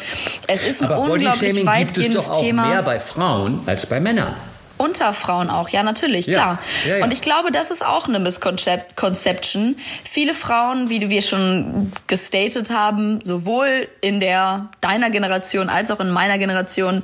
es 0.47 0.61
ist 0.63 0.83
ein 0.83 0.91
Aber 0.91 0.99
unglaublich 0.99 1.65
weitgehendes 1.65 2.29
auch 2.29 2.39
Thema. 2.39 2.67
mehr 2.67 2.83
bei 2.83 2.99
Frauen 2.99 3.61
als 3.65 3.87
bei 3.87 3.99
Männern. 3.99 4.35
Unter 4.81 5.13
Frauen 5.13 5.51
auch, 5.51 5.69
ja, 5.69 5.83
natürlich, 5.83 6.25
Ja. 6.25 6.33
klar. 6.33 6.59
Ja, 6.87 6.97
ja. 6.97 7.03
Und 7.03 7.13
ich 7.13 7.21
glaube, 7.21 7.51
das 7.51 7.69
ist 7.69 7.85
auch 7.85 8.07
eine 8.07 8.19
Misconception. 8.19 9.75
Viele 10.03 10.33
Frauen, 10.33 10.89
wie 10.89 11.07
wir 11.09 11.21
schon 11.21 11.91
gestated 12.07 12.71
haben, 12.71 13.19
sowohl 13.23 13.87
in 14.01 14.19
der 14.19 14.69
deiner 14.81 15.11
Generation 15.11 15.69
als 15.69 15.91
auch 15.91 15.99
in 15.99 16.09
meiner 16.09 16.39
Generation, 16.39 17.03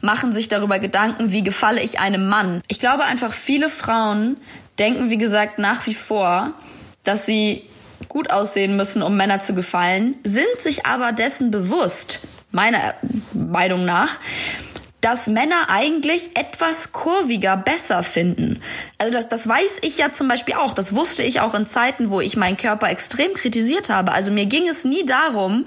machen 0.00 0.32
sich 0.32 0.48
darüber 0.48 0.78
Gedanken, 0.78 1.30
wie 1.30 1.42
gefalle 1.42 1.82
ich 1.82 2.00
einem 2.00 2.28
Mann. 2.28 2.62
Ich 2.68 2.78
glaube 2.78 3.04
einfach, 3.04 3.34
viele 3.34 3.68
Frauen 3.68 4.38
denken, 4.78 5.10
wie 5.10 5.18
gesagt, 5.18 5.58
nach 5.58 5.86
wie 5.86 5.94
vor, 5.94 6.52
dass 7.04 7.26
sie 7.26 7.62
gut 8.08 8.32
aussehen 8.32 8.76
müssen, 8.76 9.02
um 9.02 9.16
Männer 9.16 9.40
zu 9.40 9.54
gefallen, 9.54 10.14
sind 10.24 10.60
sich 10.60 10.86
aber 10.86 11.12
dessen 11.12 11.50
bewusst, 11.50 12.20
meiner 12.52 12.94
Meinung 13.34 13.84
nach, 13.84 14.08
dass 15.00 15.28
Männer 15.28 15.68
eigentlich 15.68 16.36
etwas 16.36 16.92
kurviger 16.92 17.56
besser 17.56 18.02
finden. 18.02 18.60
Also 18.98 19.12
das, 19.12 19.28
das 19.28 19.46
weiß 19.46 19.78
ich 19.82 19.98
ja 19.98 20.10
zum 20.10 20.26
Beispiel 20.26 20.54
auch. 20.54 20.74
Das 20.74 20.94
wusste 20.94 21.22
ich 21.22 21.40
auch 21.40 21.54
in 21.54 21.66
Zeiten, 21.66 22.10
wo 22.10 22.20
ich 22.20 22.36
meinen 22.36 22.56
Körper 22.56 22.90
extrem 22.90 23.32
kritisiert 23.34 23.90
habe. 23.90 24.12
Also 24.12 24.32
mir 24.32 24.46
ging 24.46 24.68
es 24.68 24.84
nie 24.84 25.06
darum, 25.06 25.66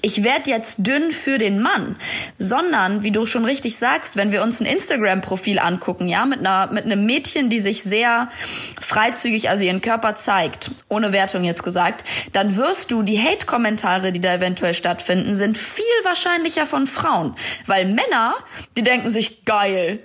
ich 0.00 0.24
werde 0.24 0.48
jetzt 0.48 0.76
dünn 0.78 1.10
für 1.10 1.36
den 1.36 1.60
Mann, 1.60 1.96
sondern, 2.38 3.02
wie 3.02 3.10
du 3.10 3.26
schon 3.26 3.44
richtig 3.44 3.76
sagst, 3.76 4.16
wenn 4.16 4.32
wir 4.32 4.42
uns 4.42 4.60
ein 4.60 4.66
Instagram-Profil 4.66 5.58
angucken, 5.58 6.08
ja, 6.08 6.24
mit 6.24 6.40
einer 6.40 6.70
mit 6.72 6.84
einem 6.84 7.04
Mädchen, 7.04 7.50
die 7.50 7.58
sich 7.58 7.82
sehr 7.82 8.28
freizügig, 8.80 9.50
also 9.50 9.64
ihren 9.64 9.80
Körper 9.80 10.14
zeigt, 10.14 10.70
ohne 10.88 11.12
Wertung 11.12 11.44
jetzt 11.44 11.62
gesagt, 11.62 12.04
dann 12.32 12.56
wirst 12.56 12.90
du 12.90 13.02
die 13.02 13.22
Hate-Kommentare, 13.22 14.12
die 14.12 14.20
da 14.20 14.34
eventuell 14.34 14.74
stattfinden, 14.74 15.34
sind 15.34 15.58
viel 15.58 15.84
wahrscheinlicher 16.02 16.66
von 16.66 16.86
Frauen, 16.86 17.34
weil 17.66 17.84
Männer, 17.86 18.34
die 18.76 18.82
denken 18.82 19.10
sich 19.10 19.44
geil. 19.44 20.02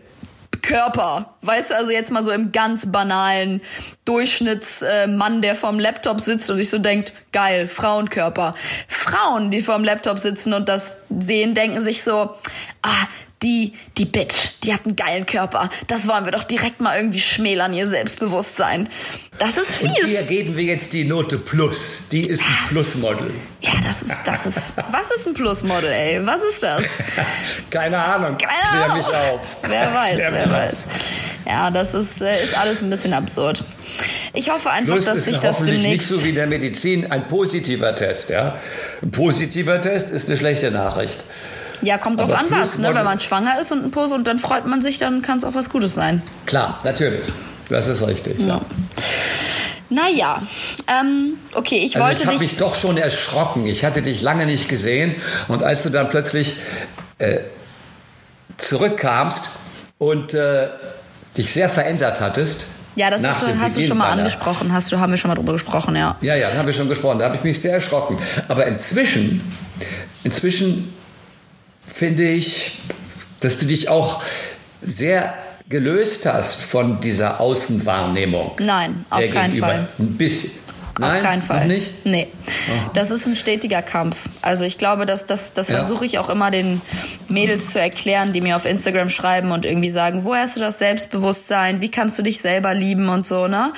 Körper. 0.62 1.36
Weißt 1.41 1.69
du, 1.69 1.75
also 1.75 1.91
jetzt 1.91 2.12
mal 2.12 2.23
so 2.23 2.32
im 2.32 2.51
ganz 2.51 2.91
banalen 2.91 3.62
Durchschnittsmann, 4.06 5.41
der 5.41 5.56
vorm 5.56 5.80
Laptop 5.80 6.19
sitzt 6.21 6.49
und 6.49 6.58
sich 6.58 6.69
so 6.69 6.80
denkt, 6.80 7.13
geil, 7.32 7.67
Frauenkörper. 7.67 8.56
Frauen, 8.88 9.51
die 9.51 9.62
vorm 9.62 9.84
Laptop 9.84 10.19
sitzen 10.19 10.54
und 10.54 10.67
das 10.67 11.04
sehen, 11.19 11.54
denken 11.54 11.82
sich 11.82 12.04
so, 12.04 12.34
ah, 12.82 13.08
die, 13.43 13.74
die 13.98 14.06
Bitch, 14.06 14.36
die 14.63 14.74
hat 14.74 14.86
einen 14.86 14.95
geilen 14.95 15.26
Körper. 15.26 15.69
Das 15.88 16.08
wollen 16.08 16.26
wir 16.26 16.32
doch 16.32 16.43
direkt 16.43 16.82
mal 16.82 16.98
irgendwie 16.98 17.19
schmälern, 17.19 17.74
ihr 17.74 17.88
Selbstbewusstsein. 17.88 18.89
Das 19.38 19.58
ist 19.58 19.71
fies. 19.71 19.89
Und 19.89 20.08
hier 20.08 20.24
geben 20.24 20.56
wir 20.56 20.63
jetzt 20.63 20.93
die 20.93 21.04
Note 21.04 21.38
Plus. 21.38 22.04
Die 22.12 22.21
ist 22.26 22.41
ein 22.41 22.67
Plusmodel. 22.69 23.32
Ja, 23.62 23.71
das 23.84 24.02
ist, 24.02 24.15
das 24.26 24.45
ist, 24.45 24.78
was 24.91 25.12
ist 25.12 25.28
ein 25.28 25.34
Plusmodel, 25.34 25.91
ey? 25.91 26.26
Was 26.26 26.41
ist 26.41 26.63
das? 26.63 26.84
Keine 27.69 27.98
Ahnung. 27.98 28.38
Keine 28.38 28.69
Klär 28.69 28.84
Ahnung. 28.84 28.98
mich 28.98 29.08
auf. 29.08 29.39
Wer 29.67 29.93
weiß, 29.93 30.15
Klär 30.15 30.34
wer 30.34 30.52
weiß. 30.52 30.84
Ja, 31.45 31.69
das 31.69 31.93
ist, 31.93 32.21
äh, 32.21 32.43
ist 32.43 32.58
alles 32.58 32.82
ein 32.82 32.89
bisschen 32.89 33.13
absurd. 33.13 33.63
Ich 34.34 34.50
hoffe 34.50 34.69
einfach, 34.71 34.95
Plus 34.95 35.06
dass 35.06 35.26
sich 35.26 35.39
das 35.39 35.58
demnächst. 35.60 36.10
nicht 36.10 36.19
so 36.19 36.24
wie 36.26 36.30
in 36.30 36.36
der 36.36 36.48
Medizin 36.48 37.12
ein 37.12 37.28
positiver 37.28 37.93
Test, 37.95 38.30
ja. 38.30 38.60
Ein 39.02 39.12
positiver 39.12 39.80
Test 39.80 40.10
ist 40.10 40.28
eine 40.28 40.38
schlechte 40.38 40.71
Nachricht. 40.71 41.24
Ja, 41.82 41.98
kommt 41.98 42.20
drauf 42.20 42.34
an 42.34 42.46
was, 42.50 42.78
ne? 42.78 42.94
Wenn 42.94 43.06
man 43.06 43.20
schwanger 43.20 43.60
ist 43.60 43.72
und 43.72 43.84
ein 43.84 43.92
Pose 43.92 44.16
und 44.16 44.26
dann 44.28 44.40
freut 44.40 44.66
man 44.66 44.82
sich, 44.82 44.98
dann 44.98 45.22
kann 45.22 45.38
es 45.38 45.44
auch 45.44 45.54
was 45.54 45.70
Gutes 45.70 45.96
sein. 45.96 46.22
Klar, 46.46 46.80
natürlich. 46.84 47.26
Das 47.70 47.88
ist 47.88 48.06
richtig. 48.06 48.40
Ja. 48.40 48.62
Naja, 49.90 50.42
ähm, 50.88 51.34
okay, 51.54 51.78
ich 51.78 51.96
also 51.96 52.08
wollte 52.08 52.24
ich 52.24 52.30
dich... 52.30 52.30
Ich 52.30 52.34
habe 52.34 52.44
mich 52.44 52.58
doch 52.58 52.76
schon 52.76 52.98
erschrocken. 52.98 53.66
Ich 53.66 53.86
hatte 53.86 54.02
dich 54.02 54.22
lange 54.22 54.46
nicht 54.46 54.68
gesehen 54.68 55.16
und 55.48 55.64
als 55.64 55.84
du 55.84 55.90
dann 55.90 56.10
plötzlich 56.10 56.56
äh, 57.20 57.40
zurückkamst 58.58 59.44
und 59.98 60.34
äh, 60.34 60.68
dich 61.38 61.54
sehr 61.54 61.70
verändert 61.70 62.20
hattest, 62.20 62.66
ja, 62.96 63.10
das 63.10 63.26
hast, 63.26 63.42
du, 63.42 63.60
hast 63.60 63.76
du, 63.76 63.82
schon 63.82 63.98
mal 63.98 64.10
angesprochen, 64.10 64.72
hast 64.72 64.90
du, 64.92 65.00
haben 65.00 65.12
wir 65.12 65.18
schon 65.18 65.28
mal 65.28 65.36
drüber 65.36 65.52
gesprochen, 65.54 65.98
ja. 65.98 66.16
Ja, 66.22 66.36
ja, 66.36 66.50
da 66.50 66.58
haben 66.58 66.66
wir 66.66 66.74
schon 66.74 66.88
gesprochen, 66.88 67.20
da 67.20 67.26
habe 67.26 67.36
ich 67.36 67.44
mich 67.44 67.62
sehr 67.62 67.74
erschrocken. 67.74 68.18
Aber 68.48 68.66
inzwischen, 68.68 69.44
inzwischen 70.24 70.94
finde 71.86 72.28
ich, 72.28 72.80
dass 73.39 73.60
du 73.60 73.65
dich 73.65 73.89
auch 73.89 74.24
sehr 74.82 75.34
gelöst 75.69 76.26
hast 76.26 76.62
von 76.62 77.02
dieser 77.02 77.39
Außenwahrnehmung. 77.39 78.52
Nein, 78.60 79.06
auf 79.10 79.19
keinen 79.30 79.52
gegenüber. 79.52 79.67
Fall. 79.67 79.88
Ein 79.98 80.17
bisschen. 80.17 80.52
Nein, 80.98 81.17
Auf 81.17 81.24
keinen 81.24 81.41
Fall. 81.41 81.60
Noch 81.62 81.67
nicht? 81.67 82.06
Nee. 82.06 82.28
Oh. 82.48 82.89
Das 82.93 83.12
ist 83.12 83.28
ein 83.28 83.36
stetiger 83.36 83.82
Kampf. 83.82 84.30
Also 84.41 84.63
ich 84.63 84.78
glaube, 84.78 85.06
dass 85.06 85.26
das, 85.26 85.54
das 85.54 85.67
ja. 85.67 85.76
versuche 85.76 86.06
ich 86.06 86.19
auch 86.19 86.30
immer 86.30 86.52
den 86.52 86.82
Mädels 87.28 87.71
zu 87.71 87.82
erklären, 87.82 88.32
die 88.32 88.39
mir 88.39 88.56
auf 88.56 88.65
Instagram 88.65 89.10
schreiben 89.10 89.52
und 89.52 89.65
irgendwie 89.65 89.89
sagen, 89.89 90.24
woher 90.24 90.43
hast 90.43 90.56
du 90.56 90.62
das 90.62 90.80
Selbstbewusstsein? 90.80 91.82
Wie 91.82 91.91
kannst 91.91 92.17
du 92.17 92.24
dich 92.24 92.39
selber 92.39 92.74
lieben 92.74 93.10
und 93.10 93.28
so, 93.28 93.48
ne? 93.48 93.74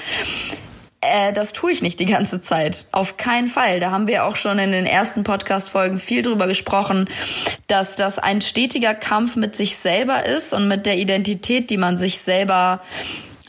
Äh, 1.08 1.34
das 1.34 1.54
tue 1.54 1.72
ich 1.72 1.82
nicht 1.82 2.00
die 2.00 2.06
ganze 2.06 2.41
Zeit. 2.41 2.86
Auf 2.91 3.17
keinen 3.17 3.48
Fall. 3.48 3.80
Da 3.80 3.91
haben 3.91 4.08
wir 4.08 4.26
auch 4.26 4.36
schon 4.36 4.60
in 4.60 4.72
den 4.72 4.86
ersten 4.86 5.24
Podcast-Folgen 5.24 6.00
viel 6.00 6.22
drüber 6.22 6.48
gesprochen, 6.48 7.10
dass 7.67 7.96
das 7.96 8.20
ein 8.20 8.41
stetiger 8.41 8.93
Kampf 8.93 9.36
mit 9.36 9.56
sich 9.56 9.78
selber 9.78 10.26
ist 10.26 10.54
und 10.54 10.67
mit 10.67 10.86
der 10.86 10.98
Identität, 10.98 11.70
die 11.70 11.78
man 11.78 11.98
sich 11.98 12.20
selber 12.20 12.82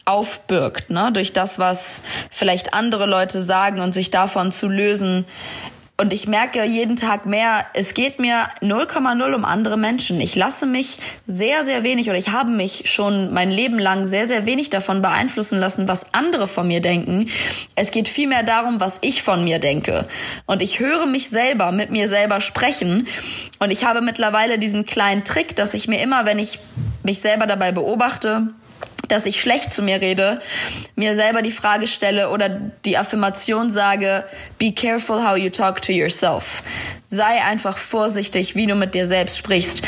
aufbürgt, 0.04 0.88
ne? 0.88 1.10
durch 1.12 1.32
das, 1.34 1.58
was 1.58 2.02
vielleicht 2.30 2.72
andere 2.72 3.04
Leute 3.04 3.42
sagen 3.42 3.80
und 3.80 3.92
sich 3.92 4.10
davon 4.10 4.52
zu 4.52 4.66
lösen, 4.66 5.26
und 6.00 6.12
ich 6.12 6.28
merke 6.28 6.62
jeden 6.64 6.94
Tag 6.94 7.26
mehr, 7.26 7.66
es 7.74 7.92
geht 7.92 8.20
mir 8.20 8.48
0,0 8.62 9.34
um 9.34 9.44
andere 9.44 9.76
Menschen. 9.76 10.20
Ich 10.20 10.36
lasse 10.36 10.64
mich 10.64 10.98
sehr, 11.26 11.64
sehr 11.64 11.82
wenig 11.82 12.08
oder 12.08 12.18
ich 12.18 12.30
habe 12.30 12.50
mich 12.50 12.84
schon 12.88 13.34
mein 13.34 13.50
Leben 13.50 13.80
lang 13.80 14.06
sehr, 14.06 14.28
sehr 14.28 14.46
wenig 14.46 14.70
davon 14.70 15.02
beeinflussen 15.02 15.58
lassen, 15.58 15.88
was 15.88 16.14
andere 16.14 16.46
von 16.46 16.68
mir 16.68 16.80
denken. 16.80 17.28
Es 17.74 17.90
geht 17.90 18.06
vielmehr 18.06 18.44
darum, 18.44 18.78
was 18.78 18.98
ich 19.00 19.24
von 19.24 19.42
mir 19.42 19.58
denke. 19.58 20.06
Und 20.46 20.62
ich 20.62 20.78
höre 20.78 21.06
mich 21.06 21.30
selber 21.30 21.72
mit 21.72 21.90
mir 21.90 22.08
selber 22.08 22.40
sprechen. 22.40 23.08
Und 23.58 23.72
ich 23.72 23.84
habe 23.84 24.00
mittlerweile 24.00 24.60
diesen 24.60 24.86
kleinen 24.86 25.24
Trick, 25.24 25.56
dass 25.56 25.74
ich 25.74 25.88
mir 25.88 26.00
immer, 26.00 26.24
wenn 26.24 26.38
ich 26.38 26.60
mich 27.02 27.20
selber 27.20 27.48
dabei 27.48 27.72
beobachte, 27.72 28.54
dass 29.08 29.26
ich 29.26 29.40
schlecht 29.40 29.72
zu 29.72 29.82
mir 29.82 30.00
rede, 30.00 30.40
mir 30.94 31.14
selber 31.14 31.42
die 31.42 31.50
Frage 31.50 31.86
stelle 31.86 32.30
oder 32.30 32.48
die 32.84 32.98
Affirmation 32.98 33.70
sage, 33.70 34.24
be 34.58 34.72
careful 34.72 35.26
how 35.26 35.36
you 35.36 35.50
talk 35.50 35.80
to 35.82 35.92
yourself. 35.92 36.62
Sei 37.06 37.42
einfach 37.42 37.78
vorsichtig, 37.78 38.54
wie 38.54 38.66
du 38.66 38.74
mit 38.74 38.94
dir 38.94 39.06
selbst 39.06 39.38
sprichst. 39.38 39.82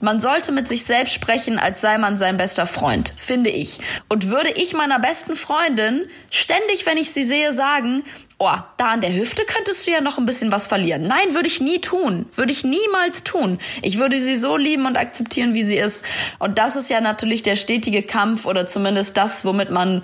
Man 0.00 0.20
sollte 0.20 0.50
mit 0.50 0.66
sich 0.66 0.84
selbst 0.84 1.14
sprechen, 1.14 1.58
als 1.58 1.80
sei 1.80 1.96
man 1.96 2.18
sein 2.18 2.36
bester 2.36 2.66
Freund, 2.66 3.12
finde 3.16 3.50
ich. 3.50 3.78
Und 4.08 4.28
würde 4.28 4.50
ich 4.50 4.72
meiner 4.72 4.98
besten 4.98 5.36
Freundin 5.36 6.08
ständig, 6.28 6.86
wenn 6.86 6.96
ich 6.98 7.12
sie 7.12 7.24
sehe, 7.24 7.52
sagen, 7.52 8.02
oh, 8.42 8.58
da 8.76 8.88
an 8.88 9.00
der 9.00 9.14
Hüfte 9.14 9.44
könntest 9.44 9.86
du 9.86 9.92
ja 9.92 10.00
noch 10.00 10.18
ein 10.18 10.26
bisschen 10.26 10.50
was 10.50 10.66
verlieren. 10.66 11.06
Nein, 11.06 11.34
würde 11.34 11.46
ich 11.46 11.60
nie 11.60 11.80
tun. 11.80 12.26
Würde 12.34 12.50
ich 12.50 12.64
niemals 12.64 13.22
tun. 13.22 13.58
Ich 13.82 13.98
würde 13.98 14.18
sie 14.20 14.36
so 14.36 14.56
lieben 14.56 14.86
und 14.86 14.96
akzeptieren, 14.96 15.54
wie 15.54 15.62
sie 15.62 15.76
ist. 15.76 16.04
Und 16.40 16.58
das 16.58 16.74
ist 16.74 16.90
ja 16.90 17.00
natürlich 17.00 17.42
der 17.42 17.54
stetige 17.54 18.02
Kampf 18.02 18.44
oder 18.44 18.66
zumindest 18.66 19.16
das, 19.16 19.44
womit 19.44 19.70
man 19.70 20.02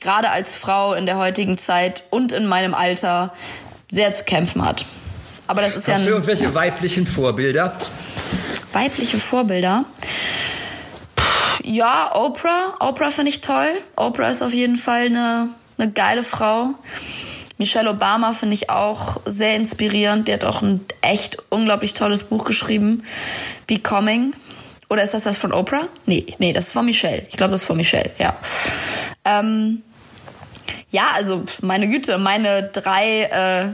gerade 0.00 0.28
als 0.30 0.54
Frau 0.54 0.92
in 0.92 1.06
der 1.06 1.16
heutigen 1.16 1.56
Zeit 1.56 2.02
und 2.10 2.32
in 2.32 2.46
meinem 2.46 2.74
Alter 2.74 3.32
sehr 3.90 4.12
zu 4.12 4.24
kämpfen 4.24 4.64
hat. 4.64 4.84
Aber 5.46 5.62
das 5.62 5.70
ist 5.70 5.76
Hast 5.78 5.88
ja. 5.88 5.94
Hast 5.94 6.04
du 6.04 6.10
irgendwelche 6.10 6.44
ja. 6.44 6.54
weiblichen 6.54 7.06
Vorbilder? 7.06 7.74
Weibliche 8.74 9.16
Vorbilder? 9.16 9.86
Ja, 11.64 12.14
Oprah. 12.14 12.76
Oprah 12.80 13.10
finde 13.10 13.30
ich 13.30 13.40
toll. 13.40 13.70
Oprah 13.96 14.28
ist 14.28 14.42
auf 14.42 14.52
jeden 14.52 14.76
Fall 14.76 15.06
eine, 15.06 15.48
eine 15.78 15.90
geile 15.90 16.22
Frau. 16.22 16.74
Michelle 17.58 17.90
Obama 17.90 18.32
finde 18.32 18.54
ich 18.54 18.70
auch 18.70 19.20
sehr 19.26 19.56
inspirierend. 19.56 20.28
Die 20.28 20.32
hat 20.32 20.44
auch 20.44 20.62
ein 20.62 20.84
echt 21.02 21.38
unglaublich 21.50 21.92
tolles 21.92 22.24
Buch 22.24 22.44
geschrieben, 22.44 23.02
Becoming. 23.66 24.32
Oder 24.88 25.02
ist 25.02 25.12
das 25.12 25.24
das 25.24 25.36
von 25.36 25.52
Oprah? 25.52 25.88
Nee, 26.06 26.24
nee, 26.38 26.52
das 26.52 26.68
ist 26.68 26.72
von 26.72 26.86
Michelle. 26.86 27.26
Ich 27.28 27.36
glaube, 27.36 27.52
das 27.52 27.62
ist 27.62 27.66
von 27.66 27.76
Michelle, 27.76 28.10
ja. 28.18 28.36
Ähm, 29.24 29.82
ja, 30.90 31.10
also 31.14 31.44
meine 31.60 31.88
Güte, 31.88 32.16
meine 32.18 32.70
drei 32.72 33.22
äh, 33.24 33.68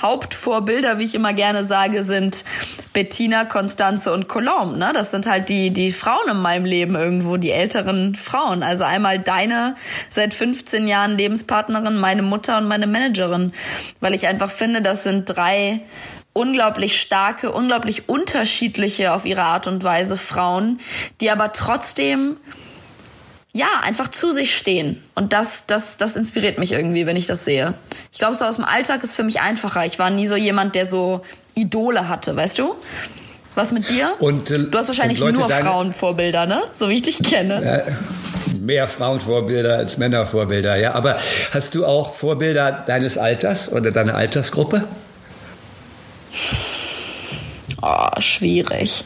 Hauptvorbilder, 0.00 0.98
wie 0.98 1.04
ich 1.04 1.14
immer 1.14 1.32
gerne 1.32 1.64
sage, 1.64 2.04
sind 2.04 2.44
Bettina, 2.92 3.44
Constanze 3.44 4.12
und 4.12 4.28
Colombe. 4.28 4.78
Ne? 4.78 4.92
Das 4.94 5.10
sind 5.10 5.26
halt 5.26 5.48
die, 5.48 5.70
die 5.70 5.92
Frauen 5.92 6.28
in 6.30 6.38
meinem 6.38 6.64
Leben 6.64 6.94
irgendwo, 6.94 7.36
die 7.36 7.50
älteren 7.50 8.14
Frauen. 8.14 8.62
Also 8.62 8.84
einmal 8.84 9.18
deine 9.18 9.76
seit 10.08 10.34
15 10.34 10.86
Jahren 10.86 11.16
Lebenspartnerin, 11.16 11.98
meine 11.98 12.22
Mutter 12.22 12.58
und 12.58 12.68
meine 12.68 12.86
Managerin. 12.86 13.52
Weil 14.00 14.14
ich 14.14 14.26
einfach 14.26 14.50
finde, 14.50 14.82
das 14.82 15.04
sind 15.04 15.24
drei 15.26 15.80
unglaublich 16.34 17.00
starke, 17.00 17.52
unglaublich 17.52 18.08
unterschiedliche 18.08 19.12
auf 19.12 19.26
ihre 19.26 19.42
Art 19.42 19.66
und 19.66 19.84
Weise 19.84 20.16
Frauen, 20.16 20.80
die 21.20 21.30
aber 21.30 21.52
trotzdem 21.52 22.36
ja, 23.54 23.68
einfach 23.82 24.08
zu 24.08 24.32
sich 24.32 24.56
stehen. 24.56 25.02
Und 25.14 25.32
das, 25.32 25.66
das, 25.66 25.98
das 25.98 26.16
inspiriert 26.16 26.58
mich 26.58 26.72
irgendwie, 26.72 27.04
wenn 27.06 27.16
ich 27.16 27.26
das 27.26 27.44
sehe. 27.44 27.74
Ich 28.10 28.18
glaube, 28.18 28.34
so 28.34 28.44
aus 28.44 28.56
dem 28.56 28.64
Alltag 28.64 29.04
ist 29.04 29.14
für 29.14 29.24
mich 29.24 29.40
einfacher. 29.40 29.84
Ich 29.84 29.98
war 29.98 30.10
nie 30.10 30.26
so 30.26 30.36
jemand, 30.36 30.74
der 30.74 30.86
so 30.86 31.20
Idole 31.54 32.08
hatte, 32.08 32.34
weißt 32.34 32.58
du? 32.58 32.74
Was 33.54 33.72
mit 33.72 33.90
dir? 33.90 34.14
Und, 34.18 34.50
äh, 34.50 34.60
du 34.60 34.78
hast 34.78 34.88
wahrscheinlich 34.88 35.18
Leute, 35.18 35.38
nur 35.38 35.48
Frauenvorbilder, 35.50 36.46
ne? 36.46 36.62
So 36.72 36.88
wie 36.88 36.94
ich 36.94 37.02
dich 37.02 37.22
kenne. 37.22 37.62
Äh, 37.62 37.92
mehr 38.58 38.88
Frauenvorbilder 38.88 39.76
als 39.76 39.98
Männervorbilder, 39.98 40.76
ja. 40.76 40.94
Aber 40.94 41.18
hast 41.52 41.74
du 41.74 41.84
auch 41.84 42.14
Vorbilder 42.14 42.84
deines 42.86 43.18
Alters 43.18 43.70
oder 43.70 43.90
deiner 43.90 44.14
Altersgruppe? 44.14 44.84
Oh, 47.82 48.08
schwierig. 48.20 49.04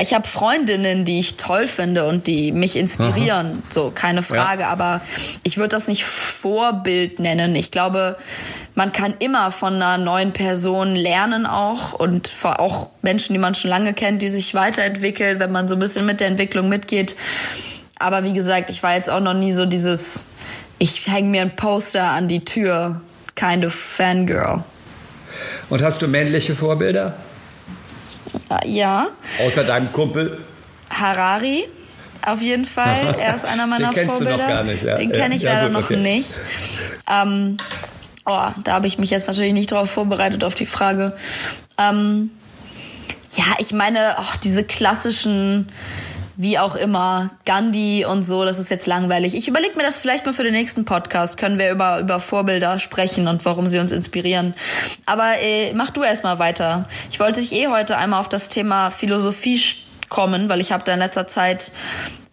Ich 0.00 0.14
habe 0.14 0.26
Freundinnen, 0.26 1.04
die 1.04 1.18
ich 1.18 1.36
toll 1.36 1.66
finde 1.66 2.08
und 2.08 2.26
die 2.26 2.52
mich 2.52 2.76
inspirieren, 2.76 3.46
Aha. 3.46 3.70
so 3.70 3.92
keine 3.94 4.22
Frage. 4.22 4.62
Ja. 4.62 4.68
Aber 4.68 5.02
ich 5.42 5.58
würde 5.58 5.68
das 5.68 5.88
nicht 5.88 6.04
Vorbild 6.04 7.18
nennen. 7.18 7.54
Ich 7.54 7.70
glaube, 7.70 8.16
man 8.74 8.92
kann 8.92 9.14
immer 9.18 9.50
von 9.50 9.74
einer 9.74 9.98
neuen 9.98 10.32
Person 10.32 10.96
lernen 10.96 11.44
auch 11.44 11.92
und 11.92 12.32
auch 12.44 12.88
Menschen, 13.02 13.34
die 13.34 13.38
man 13.38 13.54
schon 13.54 13.68
lange 13.68 13.92
kennt, 13.92 14.22
die 14.22 14.28
sich 14.28 14.54
weiterentwickeln, 14.54 15.38
wenn 15.38 15.52
man 15.52 15.68
so 15.68 15.74
ein 15.74 15.80
bisschen 15.80 16.06
mit 16.06 16.20
der 16.20 16.28
Entwicklung 16.28 16.68
mitgeht. 16.68 17.14
Aber 17.98 18.24
wie 18.24 18.32
gesagt, 18.32 18.70
ich 18.70 18.82
war 18.82 18.94
jetzt 18.94 19.10
auch 19.10 19.20
noch 19.20 19.34
nie 19.34 19.52
so 19.52 19.66
dieses, 19.66 20.28
ich 20.78 21.06
hänge 21.08 21.28
mir 21.28 21.42
ein 21.42 21.56
Poster 21.56 22.04
an 22.04 22.26
die 22.26 22.44
Tür, 22.44 23.02
kind 23.34 23.66
of 23.66 23.74
Fangirl. 23.74 24.64
Und 25.68 25.82
hast 25.82 26.00
du 26.00 26.08
männliche 26.08 26.54
Vorbilder? 26.54 27.14
Ja. 28.64 29.08
Außer 29.44 29.64
deinem 29.64 29.92
Kumpel? 29.92 30.38
Harari. 30.90 31.64
Auf 32.22 32.42
jeden 32.42 32.64
Fall. 32.64 33.14
Er 33.18 33.34
ist 33.34 33.44
einer 33.44 33.66
meiner 33.66 33.92
Den 33.92 34.08
Vorbilder. 34.08 34.32
Du 34.32 34.42
noch 34.42 34.48
gar 34.48 34.64
nicht, 34.64 34.82
ja. 34.82 34.96
Den 34.96 35.12
kenne 35.12 35.36
ich 35.36 35.42
ja, 35.42 35.54
leider 35.54 35.74
gut, 35.74 35.84
okay. 35.84 35.96
noch 35.96 36.02
nicht. 36.02 36.28
Ähm, 37.10 37.56
oh, 38.26 38.48
da 38.64 38.72
habe 38.72 38.86
ich 38.86 38.98
mich 38.98 39.10
jetzt 39.10 39.28
natürlich 39.28 39.52
nicht 39.52 39.72
darauf 39.72 39.90
vorbereitet 39.90 40.44
auf 40.44 40.54
die 40.54 40.66
Frage. 40.66 41.16
Ähm, 41.78 42.30
ja, 43.36 43.44
ich 43.58 43.72
meine, 43.72 44.16
oh, 44.18 44.36
diese 44.42 44.64
klassischen 44.64 45.68
wie 46.40 46.58
auch 46.58 46.74
immer, 46.74 47.28
Gandhi 47.44 48.06
und 48.06 48.22
so, 48.22 48.46
das 48.46 48.58
ist 48.58 48.70
jetzt 48.70 48.86
langweilig. 48.86 49.34
Ich 49.34 49.46
überlege 49.46 49.76
mir 49.76 49.82
das 49.82 49.98
vielleicht 49.98 50.24
mal 50.24 50.32
für 50.32 50.42
den 50.42 50.54
nächsten 50.54 50.86
Podcast. 50.86 51.36
Können 51.36 51.58
wir 51.58 51.70
über, 51.70 52.00
über 52.00 52.18
Vorbilder 52.18 52.78
sprechen 52.78 53.28
und 53.28 53.44
warum 53.44 53.66
sie 53.66 53.78
uns 53.78 53.92
inspirieren. 53.92 54.54
Aber 55.04 55.38
äh, 55.38 55.74
mach 55.74 55.90
du 55.90 56.02
erst 56.02 56.24
mal 56.24 56.38
weiter. 56.38 56.88
Ich 57.10 57.20
wollte 57.20 57.40
dich 57.40 57.52
eh 57.52 57.68
heute 57.68 57.98
einmal 57.98 58.20
auf 58.20 58.28
das 58.30 58.48
Thema 58.48 58.90
Philosophie 58.90 59.60
kommen, 60.08 60.48
weil 60.48 60.60
ich 60.60 60.72
habe 60.72 60.82
da 60.82 60.94
in 60.94 61.00
letzter 61.00 61.28
Zeit 61.28 61.72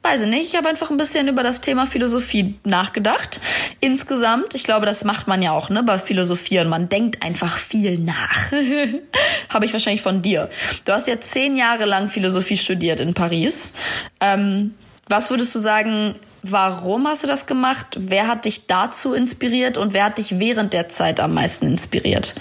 weiß 0.08 0.22
ich 0.22 0.28
nicht, 0.28 0.48
ich 0.48 0.56
habe 0.56 0.70
einfach 0.70 0.90
ein 0.90 0.96
bisschen 0.96 1.28
über 1.28 1.44
das 1.44 1.60
Thema 1.60 1.86
Philosophie 1.86 2.56
nachgedacht. 2.64 3.42
Insgesamt, 3.82 4.56
ich 4.56 4.64
glaube, 4.64 4.86
das 4.86 5.04
macht 5.04 5.28
man 5.28 5.42
ja 5.42 5.52
auch, 5.52 5.70
ne, 5.70 5.84
bei 5.84 5.98
Philosophie 5.98 6.60
und 6.60 6.70
man 6.70 6.88
denkt 6.88 7.22
einfach 7.22 7.58
viel 7.58 8.00
nach. 8.00 8.52
habe 9.50 9.66
ich 9.66 9.74
wahrscheinlich 9.74 10.02
von 10.02 10.22
dir. 10.22 10.50
Du 10.86 10.94
hast 10.94 11.08
ja 11.08 11.20
zehn 11.20 11.58
Jahre 11.58 11.86
lang 11.86 12.08
Philosophie 12.08 12.56
studiert 12.56 13.02
in 13.02 13.14
Paris. 13.14 13.74
Ähm, 14.22 14.76
was 15.10 15.30
würdest 15.30 15.54
du 15.56 15.60
sagen, 15.60 16.16
warum 16.42 17.06
hast 17.06 17.24
du 17.24 17.28
das 17.28 17.46
gemacht? 17.46 17.88
Wer 17.98 18.28
hat 18.28 18.46
dich 18.46 18.66
dazu 18.66 19.14
inspiriert 19.14 19.78
und 19.78 19.94
wer 19.94 20.06
hat 20.06 20.20
dich 20.20 20.40
während 20.40 20.72
der 20.72 20.88
Zeit 20.88 21.20
am 21.20 21.34
meisten 21.34 21.68
inspiriert? 21.68 22.34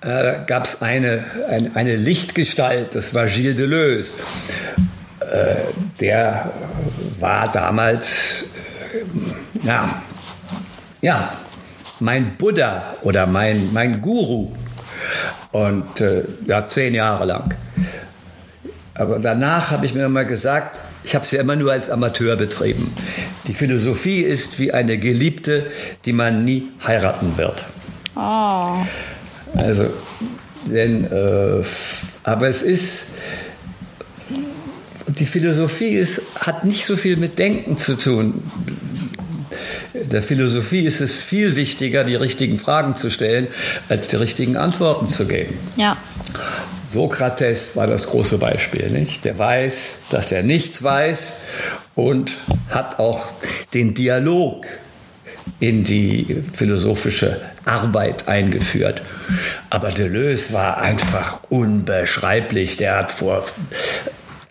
Äh, 0.00 0.06
da 0.06 0.38
gab 0.38 0.64
es 0.64 0.82
eine, 0.82 1.24
eine, 1.48 1.70
eine, 1.74 1.96
Lichtgestalt, 1.96 2.96
das 2.96 3.14
war 3.14 3.26
Gilles 3.26 3.56
Deleuze. 3.56 4.14
Äh, 5.30 5.56
der 6.00 6.50
war 7.20 7.50
damals, 7.52 8.44
äh, 8.94 9.66
ja, 9.66 10.02
ja, 11.00 11.32
mein 12.00 12.36
Buddha 12.36 12.96
oder 13.02 13.26
mein, 13.26 13.72
mein 13.72 14.00
Guru. 14.00 14.52
Und 15.52 16.00
äh, 16.00 16.24
ja, 16.46 16.66
zehn 16.66 16.94
Jahre 16.94 17.24
lang. 17.24 17.54
Aber 18.94 19.18
danach 19.18 19.70
habe 19.70 19.86
ich 19.86 19.94
mir 19.94 20.06
immer 20.06 20.24
gesagt, 20.24 20.78
ich 21.04 21.14
habe 21.14 21.24
es 21.24 21.30
ja 21.30 21.40
immer 21.40 21.56
nur 21.56 21.72
als 21.72 21.88
Amateur 21.88 22.36
betrieben. 22.36 22.92
Die 23.46 23.54
Philosophie 23.54 24.20
ist 24.20 24.58
wie 24.58 24.72
eine 24.72 24.98
Geliebte, 24.98 25.66
die 26.04 26.12
man 26.12 26.44
nie 26.44 26.68
heiraten 26.86 27.36
wird. 27.36 27.64
Oh. 28.16 28.84
Also, 29.56 29.90
denn, 30.66 31.04
äh, 31.04 31.64
aber 32.24 32.48
es 32.48 32.62
ist, 32.62 33.06
die 35.18 35.26
Philosophie 35.26 35.90
ist, 35.90 36.22
hat 36.40 36.64
nicht 36.64 36.86
so 36.86 36.96
viel 36.96 37.16
mit 37.16 37.38
Denken 37.38 37.78
zu 37.78 37.96
tun. 37.96 38.42
Der 39.94 40.22
Philosophie 40.22 40.84
ist 40.84 41.00
es 41.00 41.18
viel 41.18 41.56
wichtiger, 41.56 42.04
die 42.04 42.14
richtigen 42.14 42.58
Fragen 42.58 42.94
zu 42.94 43.10
stellen, 43.10 43.48
als 43.88 44.08
die 44.08 44.16
richtigen 44.16 44.56
Antworten 44.56 45.08
zu 45.08 45.26
geben. 45.26 45.58
Ja. 45.76 45.96
Sokrates 46.92 47.74
war 47.74 47.86
das 47.86 48.06
große 48.06 48.38
Beispiel, 48.38 48.90
nicht? 48.90 49.24
Der 49.24 49.38
weiß, 49.38 50.00
dass 50.10 50.32
er 50.32 50.42
nichts 50.42 50.82
weiß 50.82 51.34
und 51.94 52.32
hat 52.70 52.98
auch 52.98 53.26
den 53.74 53.94
Dialog 53.94 54.66
in 55.60 55.84
die 55.84 56.42
philosophische 56.52 57.40
Arbeit 57.64 58.28
eingeführt. 58.28 59.02
Aber 59.70 59.90
Deleuze 59.90 60.52
war 60.52 60.78
einfach 60.78 61.40
unbeschreiblich. 61.48 62.76
Der 62.76 62.96
hat 62.96 63.12
vor 63.12 63.44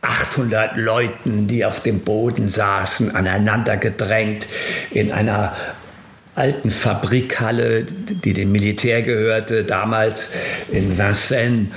800 0.08 0.78
Leuten, 0.78 1.48
die 1.48 1.65
auf 1.65 1.82
dem 1.82 2.00
Boden 2.00 2.48
saßen, 2.48 3.15
aneinander 3.15 3.78
gedrängt 3.78 4.48
in 4.91 5.12
einer 5.12 5.56
alten 6.36 6.72
Fabrikhalle, 6.72 7.84
die 7.84 8.34
dem 8.34 8.52
Militär 8.52 9.02
gehörte, 9.02 9.63
damals 9.63 10.30
in 10.72 10.98
Vincennes, 10.98 11.67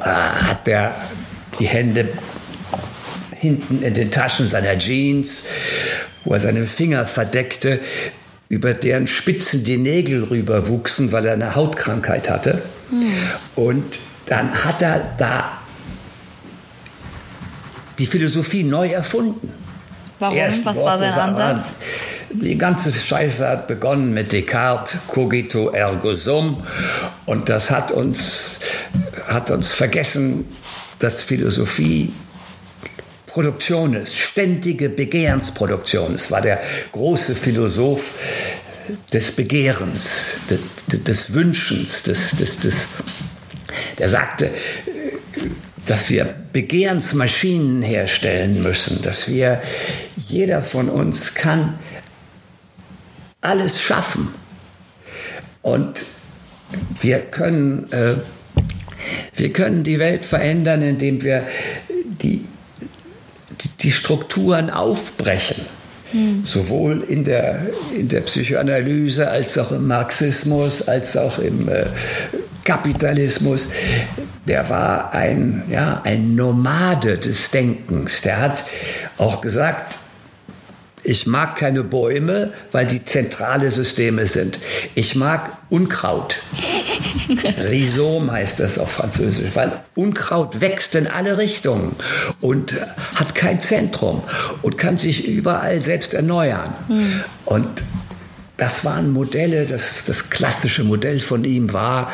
äh, 0.00 0.04
hat 0.04 0.68
er 0.68 0.94
die 1.58 1.66
Hände 1.66 2.08
hinten 3.34 3.82
in 3.82 3.94
den 3.94 4.10
Taschen 4.10 4.46
seiner 4.46 4.78
Jeans, 4.78 5.44
wo 6.24 6.34
er 6.34 6.40
seine 6.40 6.64
Finger 6.64 7.06
verdeckte, 7.06 7.80
über 8.48 8.74
deren 8.74 9.06
Spitzen 9.06 9.64
die 9.64 9.76
Nägel 9.76 10.24
rüberwuchsen, 10.24 11.12
weil 11.12 11.26
er 11.26 11.34
eine 11.34 11.54
Hautkrankheit 11.54 12.28
hatte. 12.28 12.62
Mhm. 12.90 13.14
Und 13.54 13.98
dann 14.26 14.64
hat 14.64 14.82
er 14.82 15.14
da 15.18 15.58
die 17.98 18.06
Philosophie 18.06 18.62
neu 18.62 18.88
erfunden. 18.88 19.52
Warum? 20.18 20.36
Erst 20.36 20.64
Was 20.64 20.76
war 20.78 20.98
sein 20.98 21.12
Ansatz? 21.12 21.76
Die 22.30 22.58
ganze 22.58 22.92
Scheiße 22.92 23.46
hat 23.46 23.68
begonnen 23.68 24.12
mit 24.12 24.32
Descartes, 24.32 24.98
cogito 25.06 25.70
ergo 25.70 26.14
sum. 26.14 26.66
Und 27.24 27.48
das 27.48 27.70
hat 27.70 27.90
uns, 27.90 28.60
hat 29.26 29.50
uns 29.50 29.72
vergessen, 29.72 30.46
dass 30.98 31.22
Philosophie 31.22 32.12
Produktion 33.26 33.94
ist, 33.94 34.16
ständige 34.16 34.88
Begehrensproduktion. 34.88 36.14
Es 36.14 36.30
war 36.30 36.40
der 36.40 36.60
große 36.92 37.34
Philosoph 37.34 38.12
des 39.12 39.30
Begehrens, 39.32 40.38
des, 40.48 41.02
des 41.04 41.34
Wünschens, 41.34 42.02
des, 42.04 42.30
des, 42.30 42.58
des, 42.60 42.88
der 43.98 44.08
sagte, 44.08 44.50
dass 45.86 46.10
wir 46.10 46.34
Begehrensmaschinen 46.52 47.82
herstellen 47.82 48.60
müssen, 48.60 49.02
dass 49.02 49.28
wir, 49.28 49.62
jeder 50.16 50.62
von 50.62 50.88
uns 50.88 51.34
kann 51.34 51.78
alles 53.40 53.80
schaffen. 53.80 54.28
Und 55.62 56.04
wir 57.00 57.20
können, 57.20 57.90
äh, 57.92 58.14
wir 59.34 59.52
können 59.52 59.84
die 59.84 59.98
Welt 59.98 60.24
verändern, 60.24 60.82
indem 60.82 61.22
wir 61.22 61.46
die, 62.22 62.44
die, 63.60 63.68
die 63.80 63.92
Strukturen 63.92 64.70
aufbrechen. 64.70 65.64
Hm. 66.12 66.44
Sowohl 66.44 67.02
in 67.02 67.24
der, 67.24 67.66
in 67.94 68.08
der 68.08 68.20
Psychoanalyse 68.22 69.28
als 69.28 69.58
auch 69.58 69.72
im 69.72 69.86
Marxismus, 69.86 70.86
als 70.86 71.16
auch 71.16 71.38
im 71.38 71.68
äh, 71.68 71.86
Kapitalismus, 72.64 73.68
der 74.46 74.68
war 74.70 75.12
ein, 75.12 75.64
ja, 75.68 76.00
ein 76.04 76.34
Nomade 76.34 77.18
des 77.18 77.50
Denkens. 77.50 78.20
Der 78.22 78.40
hat 78.40 78.64
auch 79.18 79.40
gesagt, 79.40 79.98
ich 81.02 81.26
mag 81.26 81.56
keine 81.56 81.84
Bäume, 81.84 82.52
weil 82.72 82.86
die 82.86 83.04
zentrale 83.04 83.70
Systeme 83.70 84.26
sind. 84.26 84.58
Ich 84.94 85.14
mag 85.14 85.56
Unkraut. 85.68 86.36
Rhizom 87.70 88.30
heißt 88.30 88.58
das 88.58 88.78
auf 88.78 88.90
Französisch, 88.90 89.50
weil 89.54 89.72
Unkraut 89.94 90.60
wächst 90.60 90.96
in 90.96 91.06
alle 91.06 91.38
Richtungen 91.38 91.94
und 92.40 92.76
hat 93.14 93.36
kein 93.36 93.60
Zentrum 93.60 94.22
und 94.62 94.78
kann 94.78 94.96
sich 94.96 95.28
überall 95.28 95.78
selbst 95.78 96.12
erneuern. 96.12 96.74
Hm. 96.88 97.20
Und 97.44 97.84
das 98.56 98.84
waren 98.84 99.12
Modelle, 99.12 99.66
das, 99.66 100.06
das 100.06 100.30
klassische 100.30 100.82
Modell 100.82 101.20
von 101.20 101.44
ihm 101.44 101.72
war, 101.72 102.10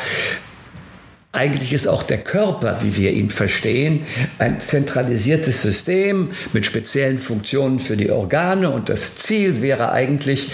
eigentlich 1.33 1.73
ist 1.73 1.87
auch 1.87 2.03
der 2.03 2.19
Körper, 2.19 2.77
wie 2.83 2.95
wir 2.95 3.11
ihn 3.11 3.31
verstehen, 3.31 4.05
ein 4.37 4.59
zentralisiertes 4.59 5.63
System 5.63 6.29
mit 6.53 6.65
speziellen 6.65 7.17
Funktionen 7.17 7.79
für 7.79 7.97
die 7.97 8.11
Organe. 8.11 8.69
Und 8.69 8.87
das 8.87 9.17
Ziel 9.17 9.61
wäre 9.61 9.91
eigentlich, 9.91 10.51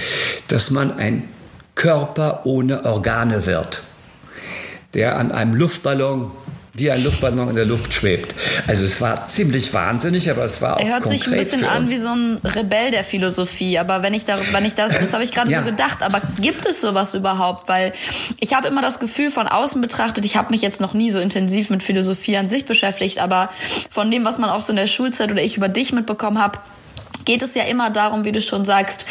dass 0.47 0.71
man 0.71 0.97
ein 0.97 1.27
Körper 1.75 2.45
ohne 2.45 2.85
Organe 2.85 3.45
wird, 3.45 3.83
der 4.93 5.17
an 5.17 5.33
einem 5.33 5.53
Luftballon 5.53 6.31
wie 6.79 6.91
ein 6.91 7.03
Luftballon 7.03 7.49
in 7.49 7.55
der 7.55 7.65
Luft 7.65 7.93
schwebt. 7.93 8.33
Also 8.67 8.83
es 8.83 8.99
war 9.01 9.25
ziemlich 9.27 9.73
wahnsinnig, 9.73 10.29
aber 10.29 10.45
es 10.45 10.61
war 10.61 10.77
auch 10.77 10.81
Er 10.81 10.93
hört 10.93 11.07
sich 11.07 11.25
ein 11.25 11.37
bisschen 11.37 11.65
an 11.65 11.89
wie 11.89 11.97
so 11.97 12.09
ein 12.09 12.37
Rebell 12.43 12.91
der 12.91 13.03
Philosophie, 13.03 13.77
aber 13.77 14.01
wenn 14.03 14.13
ich 14.13 14.25
da, 14.25 14.37
wenn 14.51 14.65
ich 14.65 14.75
das, 14.75 14.93
das 14.93 15.13
habe 15.13 15.23
ich 15.23 15.31
gerade 15.31 15.51
ja. 15.51 15.59
so 15.59 15.65
gedacht, 15.65 16.01
aber 16.01 16.21
gibt 16.39 16.65
es 16.65 16.81
sowas 16.81 17.13
überhaupt? 17.13 17.67
Weil 17.67 17.93
ich 18.39 18.53
habe 18.53 18.67
immer 18.67 18.81
das 18.81 18.99
Gefühl 18.99 19.31
von 19.31 19.47
außen 19.47 19.81
betrachtet, 19.81 20.25
ich 20.25 20.35
habe 20.35 20.51
mich 20.51 20.61
jetzt 20.61 20.81
noch 20.81 20.93
nie 20.93 21.09
so 21.11 21.19
intensiv 21.19 21.69
mit 21.69 21.83
Philosophie 21.83 22.37
an 22.37 22.49
sich 22.49 22.65
beschäftigt, 22.65 23.19
aber 23.19 23.49
von 23.89 24.09
dem, 24.09 24.25
was 24.25 24.37
man 24.37 24.49
auch 24.49 24.61
so 24.61 24.71
in 24.71 24.77
der 24.77 24.87
Schulzeit 24.87 25.31
oder 25.31 25.41
ich 25.41 25.57
über 25.57 25.69
dich 25.69 25.93
mitbekommen 25.93 26.39
habe, 26.39 26.59
geht 27.25 27.41
es 27.41 27.55
ja 27.55 27.63
immer 27.63 27.89
darum, 27.89 28.25
wie 28.25 28.31
du 28.31 28.41
schon 28.41 28.65
sagst, 28.65 29.05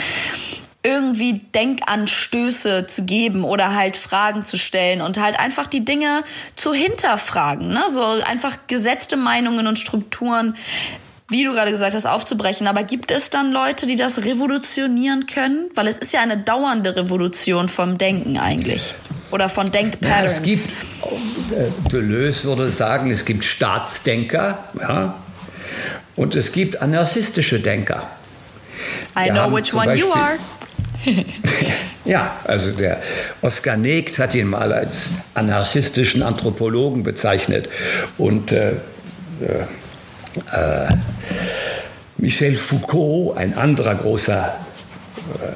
irgendwie 0.89 1.41
Denkanstöße 1.55 2.87
zu 2.87 3.05
geben 3.05 3.45
oder 3.45 3.75
halt 3.75 3.97
Fragen 3.97 4.43
zu 4.43 4.57
stellen 4.57 5.03
und 5.03 5.21
halt 5.21 5.39
einfach 5.39 5.67
die 5.67 5.85
Dinge 5.85 6.25
zu 6.57 6.73
hinterfragen. 6.73 7.69
Ne? 7.69 7.83
So 7.91 8.03
einfach 8.03 8.57
gesetzte 8.67 9.17
Meinungen 9.17 9.67
und 9.67 9.79
Strukturen, 9.79 10.57
wie 11.29 11.45
du 11.45 11.53
gerade 11.53 11.71
gesagt 11.71 11.95
hast, 11.95 12.07
aufzubrechen. 12.07 12.67
Aber 12.67 12.85
gibt 12.85 13.11
es 13.11 13.29
dann 13.29 13.53
Leute, 13.53 13.87
die 13.87 13.97
das 13.97 14.25
revolutionieren 14.25 15.27
können? 15.27 15.69
Weil 15.75 15.87
es 15.87 15.99
ist 15.99 16.15
ja 16.15 16.21
eine 16.21 16.39
dauernde 16.39 16.97
Revolution 16.97 17.69
vom 17.69 17.99
Denken 17.99 18.39
eigentlich. 18.39 18.95
Oder 19.31 19.51
von 19.51 19.71
Denkpatterns. 19.71 20.37
Ja, 20.37 20.39
es 20.39 20.43
gibt, 20.43 20.69
äh, 21.53 21.91
Deleuze 21.91 22.45
würde 22.45 22.71
sagen, 22.71 23.11
es 23.11 23.27
gibt 23.27 23.45
Staatsdenker 23.45 24.65
ja, 24.81 25.17
und 26.17 26.35
es 26.35 26.53
gibt 26.53 26.81
anarchistische 26.81 27.61
Denker. 27.61 28.07
I 29.19 29.31
know 29.31 29.53
which 29.53 29.75
one 29.75 29.87
Beispiel, 29.87 30.07
you 30.07 30.13
are. 30.13 30.39
ja, 32.05 32.37
also 32.45 32.73
der 32.73 33.01
Oskar 33.43 33.77
Negt 33.77 34.19
hat 34.19 34.35
ihn 34.35 34.49
mal 34.49 34.73
als 34.73 35.11
anarchistischen 35.35 36.23
Anthropologen 36.23 37.03
bezeichnet. 37.03 37.69
Und 38.17 38.53
äh, 38.53 38.73
äh 39.41 39.65
äh, 40.53 40.95
Michel 42.19 42.57
Foucault, 42.57 43.37
ein 43.37 43.55
anderer 43.55 43.95
großer 43.95 44.57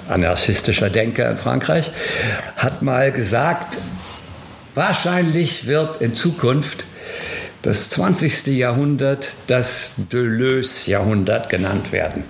äh, 0.08 0.12
anarchistischer 0.12 0.90
Denker 0.90 1.30
in 1.30 1.36
Frankreich, 1.36 1.90
hat 2.56 2.82
mal 2.82 3.12
gesagt, 3.12 3.78
wahrscheinlich 4.74 5.66
wird 5.66 6.00
in 6.00 6.14
Zukunft 6.14 6.84
das 7.62 7.90
20. 7.90 8.46
Jahrhundert 8.48 9.34
das 9.46 9.92
Deleuze-Jahrhundert 9.96 11.48
genannt 11.48 11.92
werden. 11.92 12.24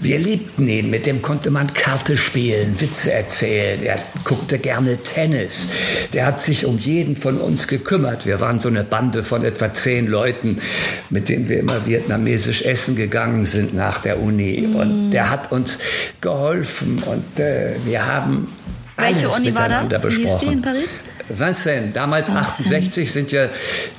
Wir 0.00 0.18
liebten 0.18 0.66
ihn, 0.66 0.88
mit 0.88 1.04
dem 1.04 1.20
konnte 1.20 1.50
man 1.50 1.72
Karte 1.74 2.16
spielen, 2.16 2.80
Witze 2.80 3.12
erzählen, 3.12 3.82
er 3.82 3.96
guckte 4.24 4.58
gerne 4.58 4.96
Tennis, 4.96 5.66
der 6.14 6.24
hat 6.24 6.40
sich 6.40 6.64
um 6.64 6.78
jeden 6.78 7.16
von 7.16 7.36
uns 7.36 7.68
gekümmert. 7.68 8.24
Wir 8.24 8.40
waren 8.40 8.58
so 8.58 8.68
eine 8.68 8.82
Bande 8.82 9.22
von 9.22 9.44
etwa 9.44 9.74
zehn 9.74 10.06
Leuten, 10.06 10.62
mit 11.10 11.28
denen 11.28 11.50
wir 11.50 11.58
immer 11.58 11.84
vietnamesisch 11.84 12.62
essen 12.62 12.96
gegangen 12.96 13.44
sind 13.44 13.74
nach 13.74 13.98
der 13.98 14.20
Uni. 14.20 14.66
Mm. 14.66 14.76
Und 14.76 15.10
der 15.10 15.28
hat 15.28 15.52
uns 15.52 15.78
geholfen 16.22 17.02
und 17.04 17.38
äh, 17.38 17.74
wir 17.84 18.06
haben 18.06 18.48
Welche 18.96 19.26
alles 19.26 19.36
Uni 19.36 19.46
miteinander 19.50 19.76
war 19.76 19.88
das? 19.88 20.02
besprochen. 20.02 20.24
Wie 20.24 20.28
hieß 20.30 20.38
die 20.40 20.52
in 20.54 20.62
Paris? 20.62 20.98
Vincennes, 21.28 21.94
damals 21.94 22.28
Vincennes. 22.28 22.72
68 22.72 23.12
sind 23.12 23.32
ja 23.32 23.48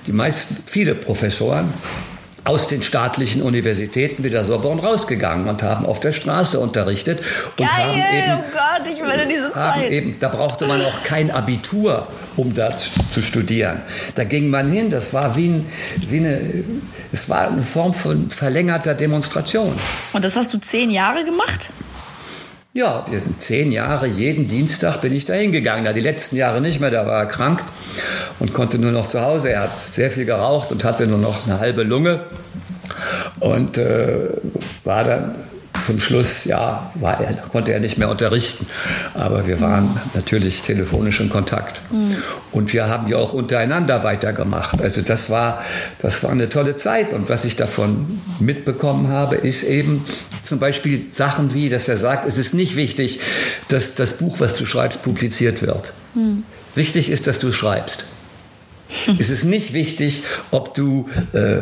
die 0.08 0.12
meisten, 0.12 0.58
viele 0.66 0.96
Professoren 0.96 1.72
aus 2.44 2.68
den 2.68 2.82
staatlichen 2.82 3.42
Universitäten 3.42 4.24
wie 4.24 4.30
der 4.30 4.44
Sorbonne 4.44 4.82
rausgegangen 4.82 5.48
und 5.48 5.62
haben 5.62 5.86
auf 5.86 6.00
der 6.00 6.12
Straße 6.12 6.60
unterrichtet. 6.60 7.20
Und 7.58 7.68
Geil, 7.68 7.70
haben 7.70 7.98
eben, 7.98 8.40
oh 8.40 8.44
Gott, 8.52 8.88
ich 8.92 9.00
will 9.00 9.28
diese 9.30 9.54
Zeit. 9.54 9.92
Eben, 9.92 10.16
da 10.20 10.30
brauchte 10.30 10.66
man 10.66 10.84
auch 10.84 11.04
kein 11.04 11.30
Abitur, 11.30 12.08
um 12.38 12.54
da 12.54 12.76
zu 12.76 13.22
studieren. 13.22 13.82
Da 14.16 14.24
ging 14.24 14.50
man 14.50 14.72
hin, 14.72 14.90
das 14.90 15.14
war 15.14 15.36
wie, 15.36 15.50
ein, 15.50 15.70
wie 16.08 16.18
eine, 16.18 16.42
es 17.12 17.30
war 17.30 17.48
eine 17.48 17.62
Form 17.62 17.94
von 17.94 18.30
verlängerter 18.32 18.96
Demonstration. 18.96 19.76
Und 20.14 20.26
das 20.26 20.36
hast 20.36 20.54
du 20.54 20.58
zehn 20.58 20.90
Jahre 20.90 21.24
gemacht? 21.24 21.70
Ja, 22.74 23.06
zehn 23.38 23.70
Jahre, 23.70 24.08
jeden 24.08 24.48
Dienstag 24.48 25.02
bin 25.02 25.14
ich 25.14 25.26
da 25.26 25.34
hingegangen. 25.34 25.94
Die 25.94 26.00
letzten 26.00 26.38
Jahre 26.38 26.62
nicht 26.62 26.80
mehr, 26.80 26.90
da 26.90 27.06
war 27.06 27.24
er 27.24 27.26
krank 27.26 27.62
und 28.40 28.54
konnte 28.54 28.80
nur 28.80 28.94
noch 28.94 29.08
zu 29.08 29.20
Hause. 29.20 29.50
Er 29.50 29.64
hat 29.64 29.78
sehr 29.78 30.10
viel 30.10 30.24
geraucht 30.24 30.72
und 30.72 30.86
hatte 30.86 31.06
nur 31.06 31.18
noch 31.18 31.46
eine 31.46 31.60
halbe 31.60 31.84
Lunge 31.84 32.22
und 33.42 33.78
äh, 33.78 34.30
war 34.86 35.04
dann 35.04 35.36
zum 35.86 36.00
Schluss, 36.00 36.46
ja, 36.46 36.92
er, 37.02 37.36
konnte 37.52 37.74
er 37.74 37.80
nicht 37.80 37.98
mehr 37.98 38.10
unterrichten. 38.10 38.68
Aber 39.14 39.48
wir 39.48 39.62
waren 39.62 40.00
natürlich 40.14 40.62
telefonisch 40.62 41.20
in 41.20 41.30
Kontakt. 41.30 41.82
Mhm. 41.92 42.18
Und 42.52 42.74
wir 42.74 42.88
haben 42.88 43.08
ja 43.08 43.18
auch 43.18 43.34
untereinander 43.34 44.04
weitergemacht. 44.04 44.82
Also 44.82 45.02
das 45.02 45.30
war, 45.30 45.64
das 46.00 46.24
war 46.24 46.32
eine 46.32 46.50
tolle 46.50 46.76
Zeit. 46.76 47.14
Und 47.14 47.30
was 47.30 47.46
ich 47.46 47.56
davon 47.56 48.22
mitbekommen 48.40 49.10
habe, 49.10 49.36
ist 49.36 49.64
eben 49.64 50.06
zum 50.44 50.60
Beispiel 50.60 51.06
Sachen 51.12 51.54
wie, 51.54 51.70
dass 51.70 51.88
er 51.88 51.98
sagt, 51.98 52.28
es 52.28 52.38
ist 52.38 52.54
nicht 52.54 52.76
wichtig, 52.76 53.20
dass 53.68 53.96
das 53.96 54.14
Buch, 54.18 54.40
was 54.40 54.54
du 54.54 54.66
schreibst, 54.66 55.02
publiziert 55.02 55.62
wird. 55.62 55.94
Mhm. 56.14 56.44
Wichtig 56.76 57.10
ist, 57.10 57.28
dass 57.28 57.40
du 57.40 57.52
schreibst. 57.52 58.06
es 59.20 59.30
ist 59.30 59.44
nicht 59.44 59.74
wichtig, 59.74 60.24
ob 60.52 60.74
du 60.74 61.10
äh, 61.34 61.62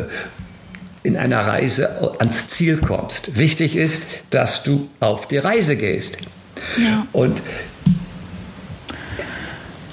in 1.02 1.16
einer 1.16 1.40
Reise 1.40 2.14
ans 2.18 2.48
Ziel 2.48 2.76
kommst. 2.78 3.38
Wichtig 3.38 3.76
ist, 3.76 4.02
dass 4.30 4.62
du 4.62 4.88
auf 5.00 5.28
die 5.28 5.38
Reise 5.38 5.76
gehst. 5.76 6.18
Ja. 6.76 7.06
Und 7.12 7.40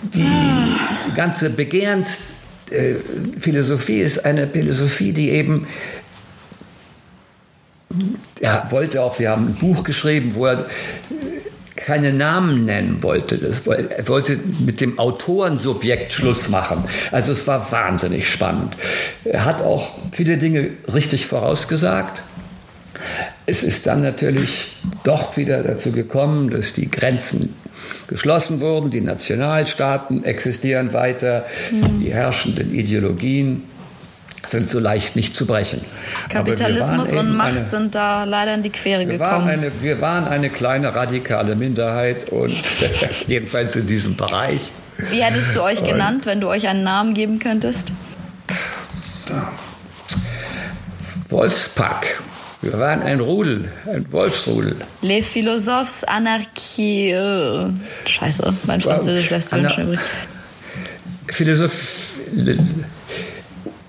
die 0.02 0.24
ah. 0.24 1.14
ganze 1.16 1.50
Begehrensphilosophie 1.50 4.02
ist 4.02 4.26
eine 4.26 4.48
Philosophie, 4.48 5.14
die 5.14 5.30
eben 5.32 5.66
er 8.42 8.68
wollte 8.70 9.02
auch, 9.02 9.18
wir 9.18 9.32
haben 9.32 9.48
ein 9.48 9.56
Buch 9.56 9.84
geschrieben, 9.84 10.36
wo 10.36 10.46
er 10.46 10.68
keine 11.88 12.12
Namen 12.12 12.66
nennen 12.66 13.02
wollte. 13.02 13.38
Das, 13.38 13.66
er 13.66 14.08
wollte 14.10 14.38
mit 14.60 14.82
dem 14.82 15.00
Autorensubjekt 15.00 16.12
Schluss 16.12 16.50
machen. 16.50 16.84
Also 17.14 17.32
es 17.32 17.48
war 17.48 17.72
wahnsinnig 17.72 18.30
spannend. 18.30 18.76
Er 19.24 19.46
hat 19.46 19.62
auch 19.62 19.92
viele 20.12 20.38
Dinge 20.38 20.72
richtig 20.94 21.28
vorausgesagt. 21.28 22.22
Es 23.46 23.64
ist 23.64 23.88
dann 23.88 24.02
natürlich 24.02 24.76
doch 25.06 25.38
wieder 25.38 25.64
dazu 25.64 25.94
gekommen, 25.94 26.50
dass 26.50 26.74
die 26.74 26.92
Grenzen 26.92 27.56
geschlossen 28.08 28.60
wurden, 28.60 28.92
die 28.92 29.00
Nationalstaaten 29.00 30.26
existieren 30.26 30.92
weiter, 30.92 31.46
mhm. 31.72 32.02
die 32.02 32.14
herrschenden 32.14 32.76
Ideologien 32.76 33.64
sind 34.48 34.70
so 34.70 34.80
leicht 34.80 35.16
nicht 35.16 35.36
zu 35.36 35.46
brechen. 35.46 35.82
Kapitalismus 36.30 37.12
und 37.12 37.36
Macht 37.36 37.58
eine, 37.58 37.68
sind 37.68 37.96
da 37.96 38.24
leider 38.24 38.54
in 38.54 38.64
die 38.64 38.70
Quere 38.70 39.02
wir 39.02 39.18
gekommen. 39.18 39.46
Waren 39.46 39.50
eine, 39.50 39.72
wir 39.82 40.02
waren 40.02 40.28
eine 40.28 40.50
kleine 40.50 40.96
radikale 40.96 41.56
Minderheit 41.56 42.30
und 42.30 42.54
jedenfalls 43.28 43.76
in 43.76 43.88
diesem 43.88 44.16
Bereich. 44.16 44.72
Wie 45.10 45.24
hättest 45.24 45.56
du 45.56 45.62
euch 45.62 45.84
genannt, 45.84 46.26
wenn 46.26 46.42
du 46.42 46.48
euch 46.48 46.68
einen 46.68 46.84
Namen 46.84 47.14
geben 47.14 47.40
könntest? 47.40 47.92
Wolfspack. 51.30 52.22
Wir 52.62 52.80
waren 52.80 53.04
ein 53.04 53.20
Rudel, 53.20 53.72
ein 53.86 54.12
Wolfsrudel. 54.12 54.76
Les 55.02 55.28
Philosophes 55.28 56.04
Anarchie. 56.04 57.14
Scheiße, 58.06 58.54
mein 58.64 58.82
Französisch 58.82 59.30
lässt 59.30 59.54
wünschen 59.54 59.88
übrig. 59.88 60.00
Philosoph 61.28 62.08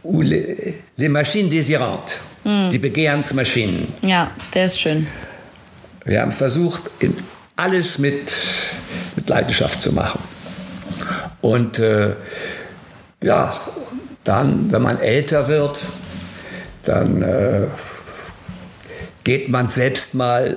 ou 0.09 0.23
les, 0.23 0.75
les 0.97 1.09
Maschinen 1.09 1.51
désirantes, 1.51 2.18
mm. 2.44 2.71
die 2.71 2.79
Begehrensmaschinen. 2.79 3.88
Ja, 4.03 4.31
der 4.55 4.66
ist 4.66 4.81
schön. 4.81 5.07
Wir 6.05 6.23
haben 6.23 6.33
versucht, 6.33 6.90
alles 7.57 7.99
mit, 7.99 8.33
mit 9.16 9.29
Leidenschaft 9.29 9.83
zu 9.83 9.92
machen. 9.92 10.21
Und 11.42 11.79
äh, 11.79 12.14
ja, 13.23 13.61
dann, 14.25 14.73
wenn 14.73 14.83
man 14.83 15.01
älter 15.01 15.49
wird, 15.49 15.81
dann 16.85 17.23
äh, 17.23 17.66
geht 19.25 19.51
man 19.51 19.68
selbst 19.68 20.14
mal 20.14 20.57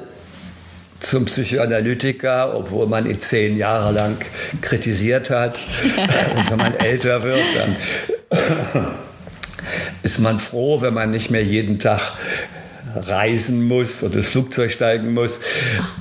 zum 1.00 1.26
Psychoanalytiker, 1.26 2.56
obwohl 2.56 2.88
man 2.88 3.06
ihn 3.06 3.20
zehn 3.20 3.58
Jahre 3.58 3.92
lang 3.92 4.18
kritisiert 4.62 5.30
hat. 5.30 5.56
Und 6.36 6.52
wenn 6.52 6.58
man 6.58 6.76
älter 6.76 7.24
wird, 7.24 7.44
dann 7.56 7.76
ist 10.04 10.20
man 10.20 10.40
froh, 10.40 10.82
wenn 10.82 10.94
man 10.94 11.12
nicht 11.12 11.32
mehr 11.32 11.44
jeden 11.44 11.80
Tag 11.80 12.00
reisen 12.96 13.68
muss 13.68 14.04
oder 14.04 14.16
das 14.16 14.28
Flugzeug 14.28 14.72
steigen 14.72 15.14
muss. 15.14 15.40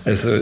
Also 0.04 0.40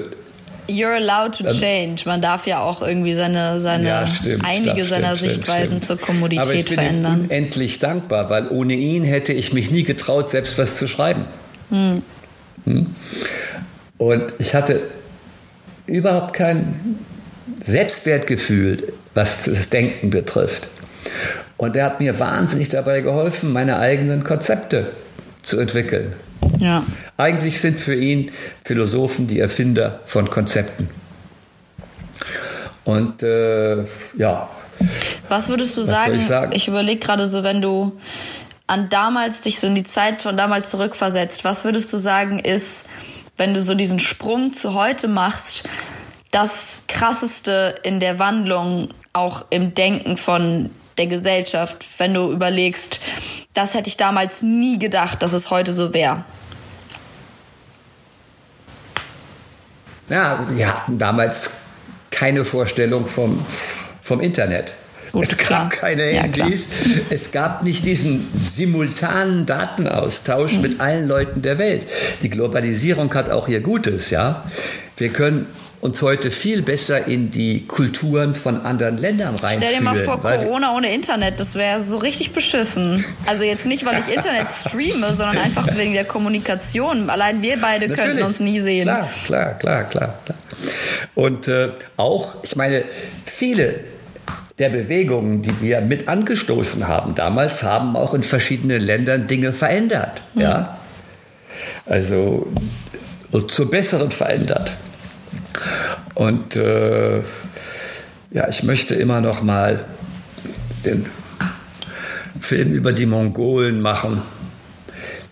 You're 0.69 0.97
allowed 0.97 1.35
to 1.39 1.45
change. 1.51 2.03
Man 2.05 2.21
darf 2.21 2.47
ja 2.47 2.61
auch 2.61 2.83
irgendwie 2.83 3.15
seine, 3.15 3.59
seine 3.59 3.89
ja, 3.89 4.07
stimmt, 4.07 4.45
einige 4.45 4.73
stimmt, 4.73 4.89
seiner 4.91 5.17
stimmt, 5.17 5.33
Sichtweisen 5.33 5.83
zur 5.83 5.99
Kommodität 5.99 6.45
Aber 6.45 6.55
ich 6.55 6.67
bin 6.67 6.75
verändern. 6.75 7.21
Ihm 7.21 7.25
unendlich 7.25 7.79
dankbar, 7.79 8.29
weil 8.29 8.49
ohne 8.49 8.75
ihn 8.75 9.03
hätte 9.03 9.33
ich 9.33 9.55
mich 9.55 9.71
nie 9.71 9.83
getraut, 9.83 10.29
selbst 10.29 10.59
was 10.59 10.77
zu 10.77 10.87
schreiben. 10.87 11.25
Hm. 11.71 12.03
Hm? 12.65 12.87
Und 13.97 14.35
ich 14.39 14.55
hatte 14.55 14.83
überhaupt 15.87 16.35
kein 16.35 16.99
Selbstwertgefühl, 17.65 18.93
was 19.15 19.45
das 19.45 19.71
Denken 19.71 20.11
betrifft. 20.11 20.69
Und 21.57 21.77
er 21.77 21.87
hat 21.87 22.01
mir 22.01 22.19
wahnsinnig 22.19 22.69
dabei 22.69 23.01
geholfen, 23.01 23.53
meine 23.53 23.79
eigenen 23.79 24.25
Konzepte 24.25 24.93
zu 25.43 25.59
entwickeln. 25.59 26.15
Ja. 26.59 26.85
Eigentlich 27.17 27.61
sind 27.61 27.81
für 27.81 27.95
ihn 27.95 28.31
Philosophen 28.65 29.27
die 29.27 29.41
Erfinder 29.41 30.01
von 30.07 30.31
Konzepten. 30.31 30.89
Und 32.85 33.23
äh, 33.23 33.85
ja. 34.17 34.49
Was 35.29 35.49
würdest 35.49 35.77
du 35.77 35.83
was 35.83 35.89
sagen? 35.89 36.19
Ich, 36.19 36.27
sagen? 36.27 36.53
ich 36.55 36.69
überlege 36.69 37.01
gerade 37.01 37.29
so, 37.29 37.43
wenn 37.43 37.61
du 37.61 37.99
an 38.67 38.89
damals 38.89 39.41
dich 39.41 39.61
so 39.61 39.67
in 39.67 39.75
die 39.75 39.85
Zeit 39.85 40.23
von 40.23 40.37
damals 40.37 40.71
zurückversetzt, 40.71 41.45
was 41.45 41.65
würdest 41.65 41.93
du 41.93 41.97
sagen 41.97 42.39
ist, 42.39 42.89
wenn 43.37 43.55
du 43.55 43.61
so 43.61 43.75
diesen 43.75 43.99
Sprung 43.99 44.53
zu 44.53 44.75
heute 44.75 45.09
machst, 45.09 45.69
das 46.31 46.85
krasseste 46.89 47.77
in 47.83 48.01
der 48.01 48.19
Wandlung 48.19 48.89
auch 49.13 49.47
im 49.51 49.75
Denken 49.75 50.17
von 50.17 50.71
der 50.99 51.07
Gesellschaft, 51.07 51.87
wenn 51.99 52.15
du 52.15 52.33
überlegst, 52.33 53.01
das 53.55 53.75
hätte 53.75 53.89
ich 53.89 53.97
damals 53.97 54.43
nie 54.43 54.79
gedacht, 54.79 55.23
dass 55.23 55.33
es 55.33 55.51
heute 55.51 55.73
so 55.73 55.95
wäre. 55.95 56.25
Ja, 60.09 60.47
wir 60.51 60.69
hatten 60.69 60.99
damals 60.99 61.51
keine 62.11 62.45
Vorstellung 62.45 63.07
vom, 63.07 63.45
vom 64.03 64.21
Internet. 64.21 64.75
Gut, 65.13 65.25
es 65.25 65.37
gab 65.37 65.47
klar. 65.47 65.69
keine 65.69 66.03
Handys. 66.03 66.67
Ja, 66.85 67.01
es 67.11 67.33
gab 67.33 67.63
nicht 67.63 67.85
diesen 67.85 68.31
simultanen 68.35 69.47
Datenaustausch 69.47 70.55
mhm. 70.55 70.63
mit 70.63 70.81
allen 70.81 71.09
Leuten 71.09 71.43
der 71.43 71.59
Welt. 71.59 71.87
Die 72.23 72.31
Globalisierung 72.31 73.13
hat 73.15 73.31
auch 73.31 73.49
ihr 73.49 73.61
Gutes, 73.61 74.11
ja. 74.11 74.45
Wir 74.97 75.11
können 75.11 75.47
uns 75.81 76.03
heute 76.03 76.31
viel 76.31 76.63
besser 76.63 77.07
in 77.07 77.31
die 77.31 77.67
Kulturen 77.67 78.35
von 78.35 78.63
anderen 78.63 78.99
Ländern 78.99 79.37
reinfühlen. 79.37 79.63
Stell 79.63 79.75
dir 79.79 79.83
mal 79.83 79.97
vor, 79.97 80.21
Corona 80.21 80.75
ohne 80.75 80.93
Internet, 80.93 81.39
das 81.39 81.55
wäre 81.55 81.81
so 81.81 81.99
richtig 81.99 82.33
beschissen. 82.33 83.05
Also 83.27 83.45
jetzt 83.45 83.65
nicht, 83.67 83.85
weil 83.85 84.01
ich 84.01 84.13
Internet 84.13 84.49
streame, 84.51 85.15
sondern 85.15 85.39
einfach 85.39 85.77
wegen 85.77 85.93
der 85.93 86.05
Kommunikation. 86.05 87.11
Allein 87.11 87.43
wir 87.43 87.61
beide 87.61 87.89
Natürlich. 87.89 88.11
könnten 88.11 88.25
uns 88.25 88.41
nie 88.41 88.59
sehen. 88.59 88.85
Klar, 88.85 89.09
klar, 89.25 89.55
klar, 89.55 89.85
klar. 89.85 90.15
klar. 90.25 90.39
Und 91.15 91.47
äh, 91.47 91.69
auch, 91.97 92.43
ich 92.43 92.57
meine, 92.57 92.85
viele 93.25 93.81
der 94.59 94.71
Bewegungen, 94.71 95.43
die 95.43 95.61
wir 95.61 95.81
mit 95.81 96.09
angestoßen 96.09 96.89
haben 96.89 97.15
damals, 97.15 97.63
haben 97.63 97.97
auch 97.97 98.15
in 98.15 98.25
verschiedenen 98.25 98.81
Ländern 98.81 99.29
Dinge 99.29 99.53
verändert. 99.53 100.21
Mhm. 100.35 100.41
Ja? 100.41 100.79
Also 101.87 102.49
zum 103.49 103.71
Besseren 103.71 104.11
verändert. 104.11 104.73
Und 106.19 106.57
äh, 106.57 107.19
ja, 108.33 108.49
ich 108.49 108.65
möchte 108.65 108.97
immer 108.97 109.21
noch 109.21 109.41
mal 109.41 109.85
den 110.85 111.07
Film 112.41 112.73
über 112.73 112.93
die 112.93 113.07
Mongolen 113.07 113.81
machen. 113.81 114.23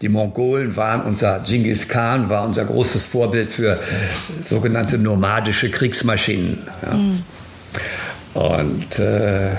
Die 0.01 0.09
Mongolen 0.09 0.77
waren 0.77 1.03
unser, 1.03 1.41
Genghis 1.41 1.89
Khan 1.89 2.31
war 2.31 2.45
unser 2.45 2.65
großes 2.67 3.05
Vorbild 3.05 3.51
für 3.53 3.81
sogenannte 4.41 4.97
nomadische 4.97 5.71
Kriegsmaschinen. 5.71 6.69
Ja. 6.83 6.95
Mhm. 6.95 7.23
Und 8.35 8.99
äh, 9.01 9.57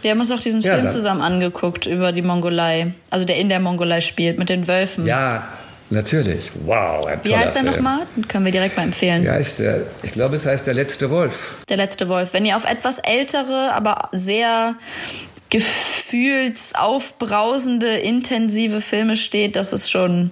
wir 0.00 0.10
haben 0.10 0.20
uns 0.20 0.32
auch 0.32 0.40
diesen 0.40 0.62
ja, 0.62 0.76
Film 0.76 0.88
zusammen 0.88 1.20
angeguckt 1.20 1.84
über 1.84 2.12
die 2.12 2.22
Mongolei, 2.22 2.94
also 3.10 3.26
der 3.26 3.36
in 3.36 3.50
der 3.50 3.60
Mongolei 3.60 4.00
spielt 4.00 4.38
mit 4.38 4.48
den 4.48 4.66
Wölfen. 4.66 5.04
Ja, 5.04 5.48
natürlich. 5.90 6.50
Wow, 6.64 7.06
ein 7.06 7.20
Wie 7.24 7.36
heißt 7.36 7.54
der 7.54 7.62
nochmal? 7.62 8.00
Können 8.28 8.44
wir 8.44 8.52
direkt 8.52 8.76
mal 8.76 8.84
empfehlen. 8.84 9.24
Wie 9.24 9.30
heißt 9.30 9.58
der? 9.58 9.82
Ich 10.02 10.12
glaube, 10.12 10.36
es 10.36 10.46
heißt 10.46 10.66
Der 10.66 10.74
letzte 10.74 11.10
Wolf. 11.10 11.54
Der 11.68 11.76
letzte 11.76 12.08
Wolf. 12.08 12.32
Wenn 12.32 12.44
ihr 12.44 12.56
auf 12.56 12.64
etwas 12.64 12.98
ältere, 12.98 13.72
aber 13.72 14.08
sehr 14.12 14.76
gefühlsaufbrausende, 15.50 17.98
intensive 17.98 18.80
Filme 18.80 19.16
steht, 19.16 19.56
das 19.56 19.72
ist 19.72 19.90
schon, 19.90 20.30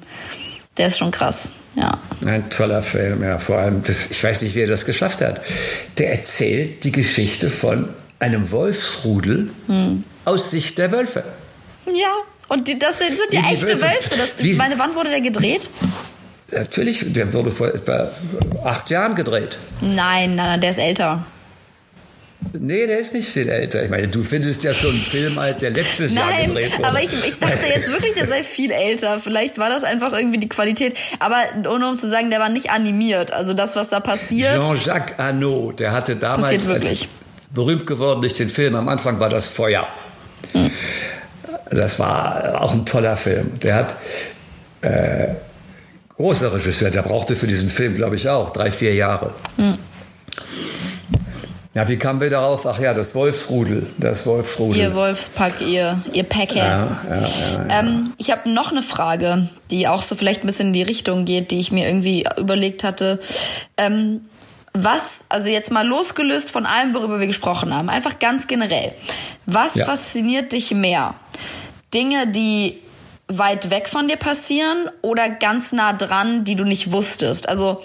der 0.76 0.88
ist 0.88 0.98
schon 0.98 1.10
krass. 1.10 1.50
Ja. 1.76 1.98
Ein 2.26 2.50
toller 2.50 2.82
Film, 2.82 3.22
ja. 3.22 3.38
Vor 3.38 3.58
allem, 3.58 3.82
das, 3.82 4.10
ich 4.10 4.22
weiß 4.22 4.42
nicht, 4.42 4.54
wie 4.54 4.60
er 4.60 4.68
das 4.68 4.84
geschafft 4.84 5.20
hat. 5.20 5.40
Der 5.98 6.12
erzählt 6.12 6.84
die 6.84 6.92
Geschichte 6.92 7.50
von 7.50 7.88
einem 8.20 8.50
Wolfsrudel 8.50 9.50
hm. 9.66 10.04
aus 10.24 10.50
Sicht 10.50 10.78
der 10.78 10.92
Wölfe. 10.92 11.24
Ja, 11.86 12.14
und 12.48 12.68
die, 12.68 12.78
das 12.78 12.98
sind, 12.98 13.18
sind 13.18 13.32
ja 13.32 13.50
echte 13.50 13.80
Wölfe. 13.80 14.10
Das, 14.16 14.40
ich 14.40 14.56
meine, 14.56 14.78
wann 14.78 14.94
wurde 14.94 15.10
der 15.10 15.20
gedreht? 15.20 15.70
Natürlich, 16.52 17.04
der 17.12 17.32
wurde 17.32 17.50
vor 17.50 17.68
etwa 17.68 18.10
acht 18.64 18.90
Jahren 18.90 19.14
gedreht. 19.14 19.56
Nein, 19.80 20.36
nein, 20.36 20.36
nein, 20.36 20.60
der 20.60 20.70
ist 20.70 20.78
älter. 20.78 21.24
Nee, 22.52 22.86
der 22.86 22.98
ist 22.98 23.14
nicht 23.14 23.28
viel 23.28 23.48
älter. 23.48 23.82
Ich 23.82 23.90
meine, 23.90 24.08
du 24.08 24.22
findest 24.22 24.62
ja 24.64 24.74
schon 24.74 24.90
einen 24.90 24.98
Film 24.98 25.38
alt, 25.38 25.62
der 25.62 25.70
letztes 25.70 26.12
Nein, 26.12 26.28
Jahr 26.28 26.46
gedreht 26.46 26.78
wurde. 26.78 26.88
aber 26.88 27.02
ich, 27.02 27.12
ich 27.26 27.38
dachte 27.38 27.66
jetzt 27.66 27.90
wirklich, 27.90 28.14
der 28.14 28.28
sei 28.28 28.44
viel 28.44 28.70
älter. 28.70 29.18
Vielleicht 29.18 29.58
war 29.58 29.70
das 29.70 29.82
einfach 29.82 30.12
irgendwie 30.12 30.38
die 30.38 30.48
Qualität. 30.48 30.94
Aber 31.18 31.42
ohne 31.72 31.88
um 31.88 31.96
zu 31.96 32.08
sagen, 32.08 32.30
der 32.30 32.40
war 32.40 32.50
nicht 32.50 32.70
animiert. 32.70 33.32
Also 33.32 33.54
das, 33.54 33.76
was 33.76 33.88
da 33.88 34.00
passiert. 34.00 34.62
Jean-Jacques 34.62 35.18
Arnaud, 35.18 35.80
der 35.80 35.92
hatte 35.92 36.16
damals 36.16 36.68
als 36.68 37.06
berühmt 37.52 37.86
geworden 37.86 38.20
durch 38.20 38.34
den 38.34 38.50
Film. 38.50 38.74
Am 38.74 38.88
Anfang 38.88 39.18
war 39.20 39.30
das 39.30 39.48
Feuer. 39.48 39.88
Hm. 40.52 40.70
Das 41.70 41.98
war 41.98 42.60
auch 42.62 42.72
ein 42.72 42.86
toller 42.86 43.16
Film. 43.16 43.58
Der 43.60 43.74
hat 43.74 43.96
äh, 44.82 45.28
großer 46.16 46.52
Regisseur, 46.52 46.90
der 46.90 47.02
brauchte 47.02 47.36
für 47.36 47.46
diesen 47.46 47.70
Film, 47.70 47.94
glaube 47.94 48.16
ich, 48.16 48.28
auch 48.28 48.50
drei, 48.50 48.70
vier 48.70 48.94
Jahre. 48.94 49.32
Hm. 49.56 49.78
Ja, 51.74 51.88
wie 51.88 51.96
kamen 51.96 52.20
wir 52.20 52.30
darauf? 52.30 52.66
Ach 52.66 52.78
ja, 52.78 52.94
das 52.94 53.16
Wolfsrudel, 53.16 53.88
das 53.98 54.24
Wolfsrudel. 54.26 54.80
Ihr 54.80 54.94
Wolfspack, 54.94 55.60
ihr, 55.60 56.00
ihr 56.12 56.22
Päcker. 56.22 56.54
Ja, 56.54 57.00
ja, 57.10 57.20
ja, 57.20 57.80
ähm, 57.80 58.12
ich 58.16 58.30
habe 58.30 58.48
noch 58.48 58.70
eine 58.70 58.82
Frage, 58.82 59.48
die 59.72 59.88
auch 59.88 60.04
so 60.04 60.14
vielleicht 60.14 60.44
ein 60.44 60.46
bisschen 60.46 60.68
in 60.68 60.72
die 60.72 60.84
Richtung 60.84 61.24
geht, 61.24 61.50
die 61.50 61.58
ich 61.58 61.72
mir 61.72 61.88
irgendwie 61.88 62.26
überlegt 62.38 62.84
hatte. 62.84 63.18
Ähm, 63.76 64.20
was, 64.72 65.24
also 65.28 65.48
jetzt 65.48 65.72
mal 65.72 65.86
losgelöst 65.86 66.52
von 66.52 66.64
allem, 66.64 66.94
worüber 66.94 67.18
wir 67.18 67.26
gesprochen 67.26 67.74
haben, 67.74 67.88
einfach 67.88 68.20
ganz 68.20 68.46
generell. 68.46 68.92
Was 69.46 69.72
fasziniert 69.72 70.52
dich 70.52 70.70
mehr? 70.70 71.14
Dinge, 71.94 72.26
die 72.26 72.80
weit 73.28 73.70
weg 73.70 73.88
von 73.88 74.08
dir 74.08 74.16
passieren 74.16 74.90
oder 75.00 75.30
ganz 75.30 75.72
nah 75.72 75.92
dran, 75.92 76.44
die 76.44 76.56
du 76.56 76.64
nicht 76.64 76.92
wusstest? 76.92 77.48
Also 77.48 77.82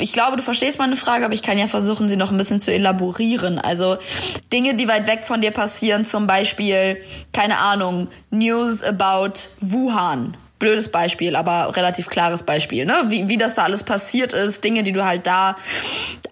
ich 0.00 0.12
glaube, 0.12 0.36
du 0.36 0.42
verstehst 0.42 0.78
meine 0.78 0.96
Frage, 0.96 1.24
aber 1.24 1.34
ich 1.34 1.42
kann 1.42 1.58
ja 1.58 1.66
versuchen, 1.66 2.08
sie 2.08 2.16
noch 2.16 2.30
ein 2.30 2.36
bisschen 2.36 2.60
zu 2.60 2.72
elaborieren. 2.72 3.58
Also 3.58 3.98
Dinge, 4.52 4.74
die 4.74 4.88
weit 4.88 5.06
weg 5.06 5.24
von 5.24 5.40
dir 5.40 5.50
passieren, 5.50 6.04
zum 6.04 6.26
Beispiel, 6.26 7.02
keine 7.32 7.58
Ahnung, 7.58 8.08
News 8.30 8.82
about 8.82 9.34
Wuhan 9.60 10.36
blödes 10.64 10.88
Beispiel, 10.88 11.36
aber 11.36 11.76
relativ 11.76 12.08
klares 12.08 12.42
Beispiel, 12.42 12.86
ne? 12.86 13.04
Wie, 13.08 13.28
wie 13.28 13.36
das 13.36 13.54
da 13.54 13.64
alles 13.64 13.82
passiert 13.82 14.32
ist, 14.32 14.64
Dinge, 14.64 14.82
die 14.82 14.92
du 14.92 15.04
halt 15.04 15.26
da, 15.26 15.58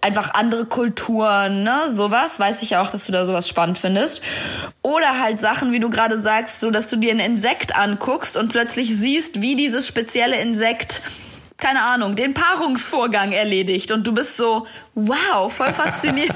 einfach 0.00 0.32
andere 0.32 0.64
Kulturen, 0.64 1.64
ne? 1.64 1.92
Sowas, 1.92 2.40
weiß 2.40 2.62
ich 2.62 2.70
ja 2.70 2.80
auch, 2.80 2.90
dass 2.90 3.04
du 3.04 3.12
da 3.12 3.26
sowas 3.26 3.46
spannend 3.46 3.76
findest. 3.76 4.22
Oder 4.80 5.20
halt 5.20 5.38
Sachen, 5.38 5.72
wie 5.72 5.80
du 5.80 5.90
gerade 5.90 6.16
sagst, 6.16 6.60
so, 6.60 6.70
dass 6.70 6.88
du 6.88 6.96
dir 6.96 7.10
ein 7.10 7.20
Insekt 7.20 7.76
anguckst 7.76 8.38
und 8.38 8.48
plötzlich 8.48 8.96
siehst, 8.96 9.42
wie 9.42 9.54
dieses 9.54 9.86
spezielle 9.86 10.40
Insekt 10.40 11.02
keine 11.58 11.82
Ahnung, 11.82 12.16
den 12.16 12.34
Paarungsvorgang 12.34 13.30
erledigt 13.30 13.92
und 13.92 14.04
du 14.04 14.12
bist 14.12 14.36
so, 14.36 14.66
wow, 14.94 15.52
voll 15.52 15.72
fasziniert. 15.74 16.34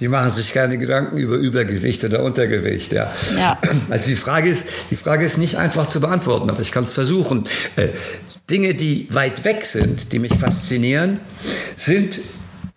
Die 0.00 0.08
machen 0.08 0.30
sich 0.30 0.52
keine 0.52 0.78
Gedanken 0.78 1.16
über 1.16 1.36
Übergewicht 1.36 2.04
oder 2.04 2.22
Untergewicht. 2.22 2.92
Ja. 2.92 3.12
ja. 3.36 3.58
Also 3.90 4.06
die 4.06 4.16
Frage 4.16 4.48
ist, 4.48 4.66
die 4.90 4.96
Frage 4.96 5.24
ist 5.24 5.38
nicht 5.38 5.56
einfach 5.56 5.88
zu 5.88 6.00
beantworten, 6.00 6.50
aber 6.50 6.60
ich 6.60 6.72
kann 6.72 6.84
es 6.84 6.92
versuchen. 6.92 7.44
Äh, 7.76 7.88
Dinge, 8.50 8.74
die 8.74 9.08
weit 9.10 9.44
weg 9.44 9.64
sind, 9.64 10.12
die 10.12 10.18
mich 10.18 10.34
faszinieren, 10.34 11.20
sind, 11.76 12.20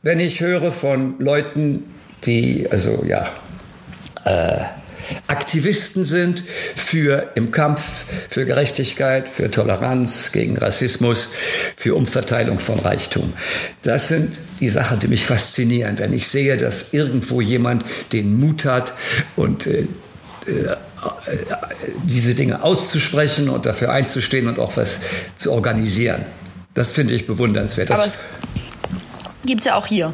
wenn 0.02 0.20
ich 0.20 0.42
höre 0.42 0.72
von 0.72 1.16
Leuten, 1.20 1.84
die 2.24 2.68
also 2.70 3.04
ja 3.08 3.28
äh, 4.26 4.66
Aktivisten 5.28 6.06
sind 6.06 6.44
für 6.76 7.32
im 7.36 7.52
Kampf 7.52 7.82
für 8.30 8.46
Gerechtigkeit, 8.46 9.30
für 9.30 9.50
Toleranz, 9.52 10.32
gegen 10.32 10.58
Rassismus, 10.58 11.30
für 11.76 11.96
Umverteilung 11.96 12.60
von 12.60 12.80
Reichtum. 12.80 13.34
Das 13.84 14.08
sind 14.08 14.36
die 14.60 14.70
Sachen, 14.70 15.00
die 15.00 15.08
mich 15.08 15.26
faszinieren, 15.26 15.98
wenn 16.00 16.14
ich 16.14 16.28
sehe, 16.28 16.58
dass 16.58 16.88
irgendwo 16.92 17.42
jemand 17.42 17.86
den 18.12 18.40
Mut 18.40 18.66
hat 18.66 18.94
und 19.36 19.68
äh, 19.68 19.88
äh, 20.48 20.76
diese 22.04 22.34
Dinge 22.34 22.64
auszusprechen 22.64 23.50
und 23.50 23.66
dafür 23.66 23.92
einzustehen 23.92 24.48
und 24.48 24.60
auch 24.60 24.78
was 24.78 25.00
zu 25.38 25.52
organisieren. 25.52 26.26
Das 26.74 26.92
finde 26.92 27.14
ich 27.14 27.28
bewundernswert. 27.28 27.90
Das 27.90 28.00
aber 28.00 28.08
es 28.08 28.20
gibt 29.46 29.62
es 29.62 29.66
ja 29.66 29.76
auch 29.76 29.88
hier. 29.88 30.14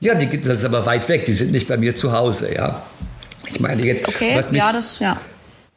Ja, 0.00 0.14
die, 0.14 0.40
das 0.40 0.60
ist 0.60 0.64
aber 0.64 0.86
weit 0.86 1.08
weg. 1.08 1.24
Die 1.24 1.32
sind 1.32 1.52
nicht 1.52 1.68
bei 1.68 1.76
mir 1.76 1.94
zu 1.96 2.12
Hause, 2.12 2.54
ja. 2.54 2.82
Ich 3.52 3.60
meine 3.60 3.82
jetzt, 3.82 4.06
okay, 4.08 4.32
was 4.36 4.50
mich, 4.50 4.60
ja, 4.60 4.72
das, 4.72 4.98
ja. 4.98 5.20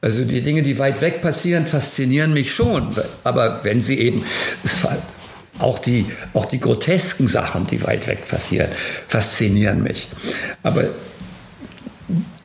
Also 0.02 0.26
die 0.26 0.42
Dinge, 0.42 0.64
die 0.64 0.78
weit 0.80 1.00
weg 1.02 1.22
passieren, 1.22 1.66
faszinieren 1.66 2.34
mich 2.34 2.52
schon. 2.52 2.96
Aber 3.24 3.62
wenn 3.64 3.82
sie 3.82 3.98
eben, 4.00 4.26
auch 5.60 5.80
die, 5.80 6.08
auch 6.34 6.46
die 6.46 6.60
grotesken 6.60 7.28
Sachen, 7.28 7.68
die 7.68 7.84
weit 7.84 8.08
weg 8.08 8.28
passieren, 8.28 8.70
faszinieren 9.08 9.82
mich. 9.82 10.10
Aber 10.62 10.86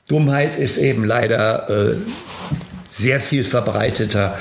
Dummheit 0.07 0.57
ist 0.57 0.77
eben 0.77 1.05
leider 1.05 1.69
äh, 1.69 1.97
sehr 2.89 3.21
viel 3.21 3.45
verbreiteter, 3.45 4.39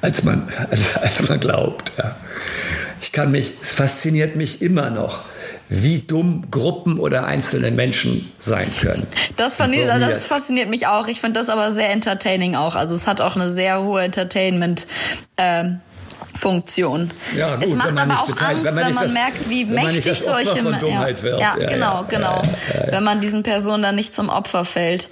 als 0.00 0.24
man, 0.24 0.48
als, 0.70 0.96
als 0.96 1.28
man 1.28 1.38
glaubt. 1.38 1.92
Ja. 1.98 2.16
Ich 3.02 3.12
kann 3.12 3.30
mich, 3.30 3.54
es 3.62 3.72
fasziniert 3.72 4.36
mich 4.36 4.62
immer 4.62 4.90
noch, 4.90 5.24
wie 5.70 6.00
dumm 6.00 6.50
Gruppen 6.50 6.98
oder 6.98 7.24
einzelne 7.24 7.70
Menschen 7.70 8.30
sein 8.38 8.68
können. 8.80 9.06
Das, 9.36 9.56
das 9.56 10.26
fasziniert 10.26 10.68
mich 10.68 10.88
auch. 10.88 11.06
Ich 11.06 11.20
finde 11.20 11.38
das 11.38 11.48
aber 11.48 11.70
sehr 11.70 11.90
entertaining 11.90 12.56
auch. 12.56 12.74
Also 12.74 12.96
es 12.96 13.06
hat 13.06 13.20
auch 13.20 13.36
eine 13.36 13.48
sehr 13.48 13.80
hohe 13.82 14.02
Entertainment. 14.02 14.86
Ähm, 15.38 15.80
Funktion. 16.38 17.10
Ja, 17.36 17.56
gut, 17.56 17.64
es 17.66 17.74
macht 17.74 17.98
aber 17.98 18.14
auch 18.14 18.28
Angst, 18.28 18.64
wenn 18.64 18.74
man, 18.74 18.86
wenn 18.86 18.94
man 18.94 19.04
das, 19.04 19.12
merkt, 19.12 19.50
wie 19.50 19.64
mächtig 19.64 20.20
solche 20.20 20.58
ja, 20.58 20.64
wird. 21.22 21.40
Ja, 21.40 21.56
ja, 21.58 21.68
genau, 21.68 22.04
genau. 22.08 22.42
wenn 22.86 23.04
man 23.04 23.20
diesen 23.20 23.42
Personen 23.42 23.82
dann 23.82 23.94
nicht 23.94 24.14
zum 24.14 24.28
Opfer 24.28 24.64
fällt. 24.64 25.08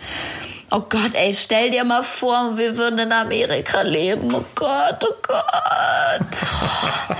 Oh 0.70 0.80
Gott, 0.86 1.14
ey, 1.14 1.32
stell 1.32 1.70
dir 1.70 1.82
mal 1.82 2.02
vor, 2.02 2.58
wir 2.58 2.76
würden 2.76 2.98
in 2.98 3.10
Amerika 3.10 3.80
leben. 3.80 4.34
Oh 4.34 4.44
Gott, 4.54 5.02
oh 5.02 5.14
Gott. 5.22 5.38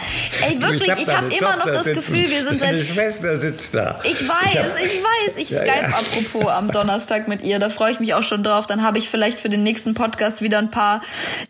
Ey, 0.46 0.61
wirklich, 0.61 0.88
ich 0.88 1.09
habe 1.09 1.26
hab 1.26 1.32
immer 1.32 1.57
noch 1.57 1.66
das 1.66 1.84
sitzen. 1.84 2.12
Gefühl, 2.12 2.30
wir 2.30 2.44
sind 2.44 2.61
seit. 2.61 2.78
Schwester 2.78 3.38
sitzt 3.38 3.74
da. 3.74 4.01
Ich 4.05 4.28
weiß, 4.28 4.53
ich, 4.53 4.59
hab... 4.59 4.78
ich 4.78 5.03
weiß. 5.03 5.36
Ich 5.36 5.51
ja, 5.51 5.59
Skype 5.61 5.88
ja. 5.90 5.96
apropos 5.96 6.49
am 6.49 6.70
Donnerstag 6.72 7.26
mit 7.26 7.42
ihr. 7.42 7.59
Da 7.59 7.70
freue 7.70 7.92
ich 7.92 8.01
mich 8.01 8.14
auch 8.14 8.22
schon 8.22 8.42
drauf. 8.42 8.66
Dann 8.66 8.82
habe 8.82 8.99
ich 8.99 9.09
vielleicht 9.09 9.40
für 9.40 9.49
den 9.49 9.62
nächsten 9.62 9.94
Podcast 9.94 10.42
wieder 10.42 10.59
ein 10.59 10.70
paar 10.70 11.03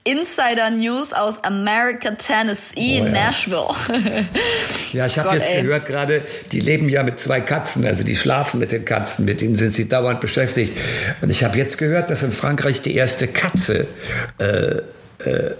Insider-News 0.04 1.12
aus 1.12 1.42
America, 1.42 2.12
Tennessee, 2.12 3.00
oh, 3.02 3.06
ja. 3.06 3.10
Nashville. 3.10 3.68
ja, 4.92 5.06
ich 5.06 5.18
habe 5.18 5.34
jetzt 5.34 5.48
ey. 5.48 5.62
gehört 5.62 5.86
gerade, 5.86 6.22
die 6.52 6.60
leben 6.60 6.88
ja 6.88 7.02
mit 7.02 7.18
zwei 7.18 7.40
Katzen, 7.40 7.84
also 7.84 8.04
die 8.04 8.16
schlafen 8.16 8.60
mit 8.60 8.70
den 8.72 8.84
Katzen, 8.84 9.24
mit 9.24 9.40
denen 9.40 9.56
sind 9.56 9.74
sie 9.74 9.88
dauernd 9.88 10.20
beschäftigt. 10.20 10.76
Und 11.20 11.30
ich 11.30 11.42
habe 11.42 11.58
jetzt 11.58 11.76
gehört, 11.76 11.87
gehört, 11.88 12.10
dass 12.10 12.22
in 12.22 12.32
Frankreich 12.32 12.82
die 12.82 12.94
erste 12.94 13.28
Katze 13.28 13.86
äh, 14.38 14.76
äh, 15.24 15.54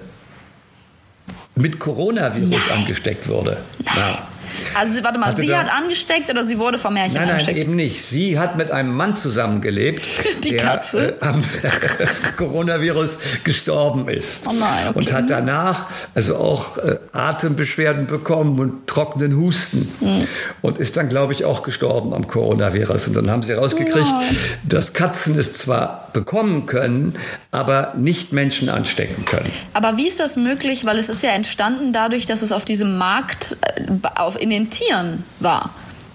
mit 1.55 1.79
Coronavirus 1.81 2.63
Nein. 2.69 2.79
angesteckt 2.79 3.29
wurde. 3.29 3.59
Nein. 3.85 3.97
Ja. 3.97 4.29
Also 4.75 5.03
warte 5.03 5.19
mal, 5.19 5.27
Hatte 5.27 5.41
sie 5.41 5.55
hat 5.55 5.71
angesteckt 5.71 6.31
oder 6.31 6.45
sie 6.45 6.59
wurde 6.59 6.79
vom 6.79 6.95
Märchen 6.95 7.15
nein, 7.15 7.31
angesteckt? 7.31 7.57
Nein, 7.57 7.67
eben 7.67 7.77
nicht. 7.77 8.05
Sie 8.05 8.39
hat 8.39 8.57
mit 8.57 8.71
einem 8.71 8.95
Mann 8.95 9.15
zusammengelebt, 9.15 10.03
Die 10.45 10.51
der 10.51 10.65
Katze? 10.65 11.17
Äh, 11.21 11.25
am 11.25 11.43
Coronavirus 12.37 13.19
gestorben 13.45 14.09
ist. 14.09 14.41
Oh 14.47 14.53
nein, 14.53 14.89
okay. 14.89 14.99
Und 14.99 15.13
hat 15.13 15.31
danach 15.31 15.87
also 16.15 16.37
auch 16.37 16.79
äh, 16.79 16.99
Atembeschwerden 17.13 18.07
bekommen 18.07 18.59
und 18.59 18.87
trockenen 18.87 19.37
Husten. 19.37 19.91
Mhm. 20.01 20.27
Und 20.63 20.79
ist 20.79 20.97
dann, 20.97 21.09
glaube 21.09 21.33
ich, 21.33 21.45
auch 21.45 21.63
gestorben 21.63 22.15
am 22.15 22.27
Coronavirus. 22.27 23.09
Und 23.09 23.17
dann 23.17 23.31
haben 23.31 23.43
sie 23.43 23.53
herausgekriegt, 23.53 24.07
oh 24.09 24.35
dass 24.65 24.93
Katzen 24.93 25.39
es 25.39 25.53
zwar 25.53 26.09
bekommen 26.13 26.67
können, 26.67 27.15
aber 27.51 27.95
nicht 27.97 28.33
Menschen 28.33 28.69
anstecken 28.69 29.25
können. 29.25 29.51
Aber 29.73 29.97
wie 29.97 30.07
ist 30.07 30.21
das 30.21 30.37
möglich? 30.37 30.85
Weil 30.85 30.99
es 30.99 31.09
ist 31.09 31.23
ja 31.23 31.31
entstanden 31.31 31.93
dadurch, 31.93 32.27
dass 32.27 32.43
es 32.43 32.53
auf 32.53 32.65
diesem 32.65 32.99
Markt 32.99 33.57
äh, 33.77 33.83
auf, 34.17 34.41
in 34.51 34.65
den 34.65 34.71
Tieren 34.71 35.25
war. 35.41 35.71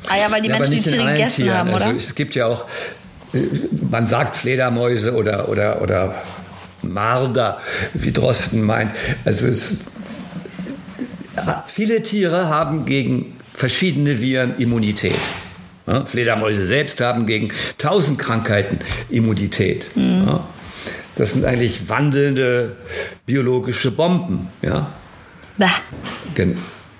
Ah 0.08 0.18
ja, 0.18 0.32
weil 0.32 0.42
die 0.42 0.50
ja, 0.50 0.56
Menschen 0.60 0.76
die 0.76 0.82
Tiere 0.82 1.12
gegessen 1.12 1.44
Tieren. 1.44 1.58
haben, 1.58 1.74
oder? 1.74 1.86
Also 1.86 1.98
es 1.98 2.16
gibt 2.16 2.36
ja 2.36 2.48
auch, 2.48 2.66
äh, 3.34 3.40
man 3.90 4.08
sagt 4.08 4.36
Fledermäuse 4.36 5.14
oder, 5.14 5.50
oder, 5.50 5.82
oder 5.82 6.16
Marder, 6.82 7.60
wie 7.94 8.12
Drosten 8.12 8.62
meint. 8.64 8.92
Also 9.26 9.48
es, 9.48 9.78
viele 11.68 12.04
Tiere 12.04 12.50
haben 12.50 12.86
gegen 12.86 13.36
verschiedene 13.54 14.20
Viren 14.20 14.58
Immunität. 14.58 15.16
Ja, 15.88 16.06
Fledermäuse 16.06 16.66
selbst 16.66 17.02
haben 17.02 17.26
gegen 17.26 17.50
tausend 17.78 18.18
Krankheiten 18.18 18.80
Immunität. 19.10 19.86
Mhm. 19.96 20.24
Ja, 20.26 20.48
das 21.16 21.34
sind 21.34 21.46
eigentlich 21.46 21.90
wandelnde 21.90 22.78
biologische 23.26 23.92
Bomben. 23.92 24.48
Ja? 24.62 24.92
Gen 26.36 26.58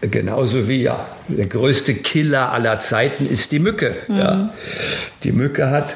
genauso 0.10 0.68
wie 0.68 0.84
ja, 0.84 1.08
der 1.28 1.48
größte 1.48 1.96
Killer 1.96 2.52
aller 2.52 2.80
Zeiten 2.80 3.26
ist 3.26 3.52
die 3.52 3.60
Mücke. 3.60 3.96
Mhm. 4.08 4.18
Ja. 4.18 4.54
Die 5.24 5.32
Mücke 5.32 5.70
hat 5.70 5.96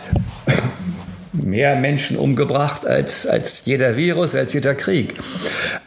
mehr 1.34 1.76
Menschen 1.76 2.18
umgebracht 2.18 2.86
als, 2.86 3.28
als 3.28 3.64
jeder 3.66 3.97
Virus, 3.97 4.36
als 4.36 4.53
jeder 4.53 4.76
Krieg. 4.76 5.16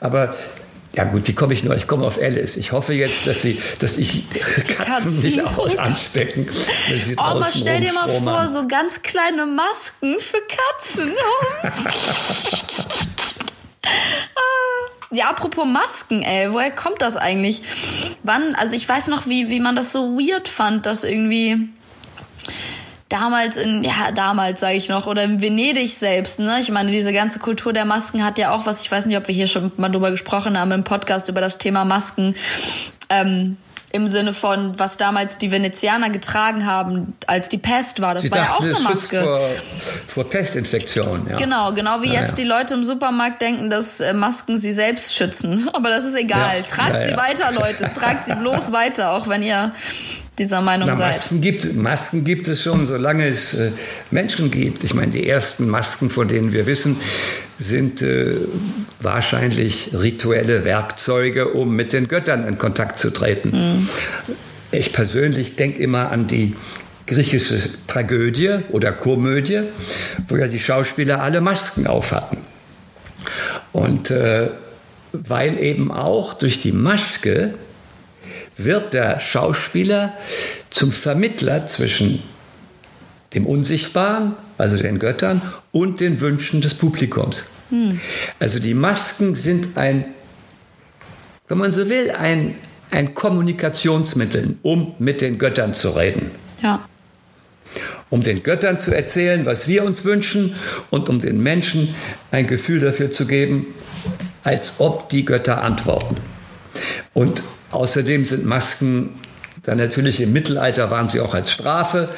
Aber 0.00 0.34
ja 0.92 1.04
gut, 1.04 1.28
wie 1.28 1.34
komme 1.34 1.54
ich 1.54 1.62
nur? 1.62 1.76
Ich 1.76 1.86
komme 1.86 2.04
auf 2.04 2.20
Alice. 2.20 2.56
Ich 2.56 2.72
hoffe 2.72 2.92
jetzt, 2.92 3.26
dass 3.26 3.42
sie, 3.42 3.60
dass 3.78 3.96
ich 3.96 4.28
Katzen, 4.30 4.76
Katzen, 4.76 5.20
nicht 5.20 5.44
auch 5.44 5.78
anstecken, 5.78 6.48
wenn 6.88 7.00
sie 7.00 7.16
Oh, 7.16 7.38
mal 7.38 7.50
stell 7.54 7.80
dir 7.80 7.92
mal 7.92 8.08
vor, 8.08 8.48
so 8.48 8.66
ganz 8.66 9.00
kleine 9.02 9.46
Masken 9.46 10.16
für 10.18 10.40
Katzen. 10.48 11.12
Ja, 15.12 15.28
apropos 15.28 15.66
Masken, 15.66 16.22
ey, 16.22 16.52
woher 16.52 16.70
kommt 16.70 17.02
das 17.02 17.16
eigentlich? 17.16 17.62
Wann, 18.22 18.54
also 18.54 18.76
ich 18.76 18.88
weiß 18.88 19.08
noch, 19.08 19.26
wie, 19.26 19.50
wie 19.50 19.58
man 19.58 19.74
das 19.74 19.90
so 19.90 20.16
weird 20.16 20.46
fand, 20.46 20.86
dass 20.86 21.02
irgendwie 21.02 21.68
damals 23.08 23.56
in, 23.56 23.82
ja, 23.82 24.12
damals 24.14 24.60
sage 24.60 24.76
ich 24.76 24.88
noch, 24.88 25.08
oder 25.08 25.24
in 25.24 25.42
Venedig 25.42 25.94
selbst, 25.98 26.38
ne? 26.38 26.60
Ich 26.60 26.70
meine, 26.70 26.92
diese 26.92 27.12
ganze 27.12 27.40
Kultur 27.40 27.72
der 27.72 27.84
Masken 27.84 28.24
hat 28.24 28.38
ja 28.38 28.52
auch 28.52 28.66
was, 28.66 28.82
ich 28.82 28.90
weiß 28.92 29.06
nicht, 29.06 29.16
ob 29.16 29.26
wir 29.26 29.34
hier 29.34 29.48
schon 29.48 29.72
mal 29.76 29.90
drüber 29.90 30.12
gesprochen 30.12 30.58
haben 30.58 30.70
im 30.70 30.84
Podcast 30.84 31.28
über 31.28 31.40
das 31.40 31.58
Thema 31.58 31.84
Masken. 31.84 32.36
Ähm, 33.08 33.56
im 33.92 34.06
Sinne 34.06 34.32
von, 34.32 34.78
was 34.78 34.96
damals 34.96 35.38
die 35.38 35.50
Venezianer 35.50 36.10
getragen 36.10 36.64
haben, 36.64 37.14
als 37.26 37.48
die 37.48 37.58
Pest 37.58 38.00
war. 38.00 38.14
Das 38.14 38.22
Sie 38.22 38.30
war 38.30 38.38
dachten, 38.38 38.66
ja 38.66 38.72
auch 38.72 38.76
eine 38.76 38.84
Maske. 38.88 39.22
Vor, 39.22 39.48
vor 40.06 40.30
Pestinfektion, 40.30 41.26
ja. 41.28 41.36
Genau, 41.36 41.72
genau 41.72 42.00
wie 42.02 42.12
ja, 42.12 42.20
jetzt 42.20 42.30
ja. 42.30 42.36
die 42.36 42.44
Leute 42.44 42.74
im 42.74 42.84
Supermarkt 42.84 43.42
denken, 43.42 43.68
dass 43.68 43.98
äh, 44.00 44.12
Masken 44.12 44.58
sie 44.58 44.70
selbst 44.70 45.14
schützen. 45.14 45.68
Aber 45.72 45.90
das 45.90 46.04
ist 46.04 46.14
egal. 46.14 46.58
Ja, 46.58 46.66
Tragt 46.66 47.08
sie 47.08 47.16
weiter, 47.16 47.52
Leute. 47.52 47.90
Tragt 47.92 48.26
sie 48.26 48.34
bloß 48.34 48.70
weiter, 48.72 49.12
auch 49.12 49.28
wenn 49.28 49.42
ihr 49.42 49.72
dieser 50.38 50.62
Meinung 50.62 50.88
Na, 50.88 50.96
seid. 50.96 51.14
Masken 51.14 51.40
gibt, 51.40 51.74
Masken 51.74 52.24
gibt 52.24 52.48
es 52.48 52.62
schon, 52.62 52.86
solange 52.86 53.26
es 53.26 53.54
äh, 53.54 53.72
Menschen 54.10 54.50
gibt. 54.50 54.84
Ich 54.84 54.94
meine, 54.94 55.10
die 55.10 55.28
ersten 55.28 55.68
Masken, 55.68 56.10
von 56.10 56.28
denen 56.28 56.52
wir 56.52 56.66
wissen, 56.66 56.96
sind 57.58 58.02
äh, 58.02 58.36
wahrscheinlich 59.00 59.90
rituelle 59.92 60.64
Werkzeuge, 60.64 61.48
um 61.48 61.74
mit 61.74 61.92
den 61.92 62.08
Göttern 62.08 62.46
in 62.46 62.58
Kontakt 62.58 62.98
zu 62.98 63.10
treten. 63.10 63.50
Mhm. 63.50 63.88
Ich 64.72 64.92
persönlich 64.92 65.56
denke 65.56 65.82
immer 65.82 66.10
an 66.10 66.26
die 66.26 66.54
griechische 67.06 67.58
Tragödie 67.86 68.60
oder 68.70 68.92
Komödie, 68.92 69.62
wo 70.28 70.36
ja 70.36 70.46
die 70.46 70.60
Schauspieler 70.60 71.22
alle 71.22 71.40
Masken 71.40 71.86
auf 71.86 72.12
hatten. 72.12 72.38
Und 73.72 74.10
äh, 74.10 74.50
weil 75.12 75.58
eben 75.58 75.90
auch 75.90 76.34
durch 76.34 76.60
die 76.60 76.72
Maske 76.72 77.54
wird 78.56 78.92
der 78.92 79.20
Schauspieler 79.20 80.12
zum 80.70 80.92
Vermittler 80.92 81.66
zwischen 81.66 82.22
dem 83.34 83.46
Unsichtbaren, 83.46 84.36
also 84.58 84.76
den 84.76 84.98
Göttern, 84.98 85.42
und 85.72 86.00
den 86.00 86.20
Wünschen 86.20 86.60
des 86.60 86.74
Publikums. 86.74 87.46
Hm. 87.70 88.00
Also 88.38 88.58
die 88.58 88.74
Masken 88.74 89.36
sind 89.36 89.76
ein, 89.76 90.04
wenn 91.48 91.58
man 91.58 91.72
so 91.72 91.88
will, 91.88 92.10
ein, 92.10 92.56
ein 92.90 93.14
Kommunikationsmittel, 93.14 94.56
um 94.62 94.94
mit 94.98 95.20
den 95.20 95.38
Göttern 95.38 95.74
zu 95.74 95.90
reden. 95.90 96.30
Ja. 96.62 96.86
Um 98.10 98.22
den 98.22 98.42
Göttern 98.42 98.80
zu 98.80 98.92
erzählen, 98.92 99.46
was 99.46 99.68
wir 99.68 99.84
uns 99.84 100.04
wünschen 100.04 100.56
und 100.90 101.08
um 101.08 101.20
den 101.20 101.40
Menschen 101.40 101.94
ein 102.32 102.48
Gefühl 102.48 102.80
dafür 102.80 103.10
zu 103.10 103.26
geben, 103.26 103.66
als 104.42 104.74
ob 104.78 105.08
die 105.08 105.24
Götter 105.24 105.62
antworten. 105.62 106.16
Und 107.14 107.42
außerdem 107.70 108.24
sind 108.24 108.44
Masken 108.44 109.10
dann 109.62 109.78
natürlich 109.78 110.20
im 110.20 110.32
Mittelalter 110.32 110.90
waren 110.90 111.08
sie 111.08 111.20
auch 111.20 111.34
als 111.34 111.50
Strafe. 111.50 112.08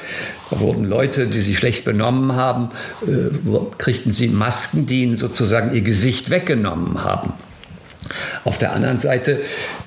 Da 0.51 0.61
wurden 0.61 0.84
Leute, 0.84 1.26
die 1.26 1.40
sich 1.40 1.59
schlecht 1.59 1.84
benommen 1.84 2.36
haben, 2.36 2.70
äh, 3.07 3.30
kriegten 3.78 4.12
sie 4.12 4.28
Masken, 4.28 4.86
die 4.86 5.03
ihnen 5.03 5.16
sozusagen 5.16 5.74
ihr 5.74 5.82
Gesicht 5.82 6.30
weggenommen 6.30 7.03
haben. 7.03 7.32
Auf 8.45 8.59
der 8.59 8.72
anderen 8.72 8.99
Seite, 8.99 9.40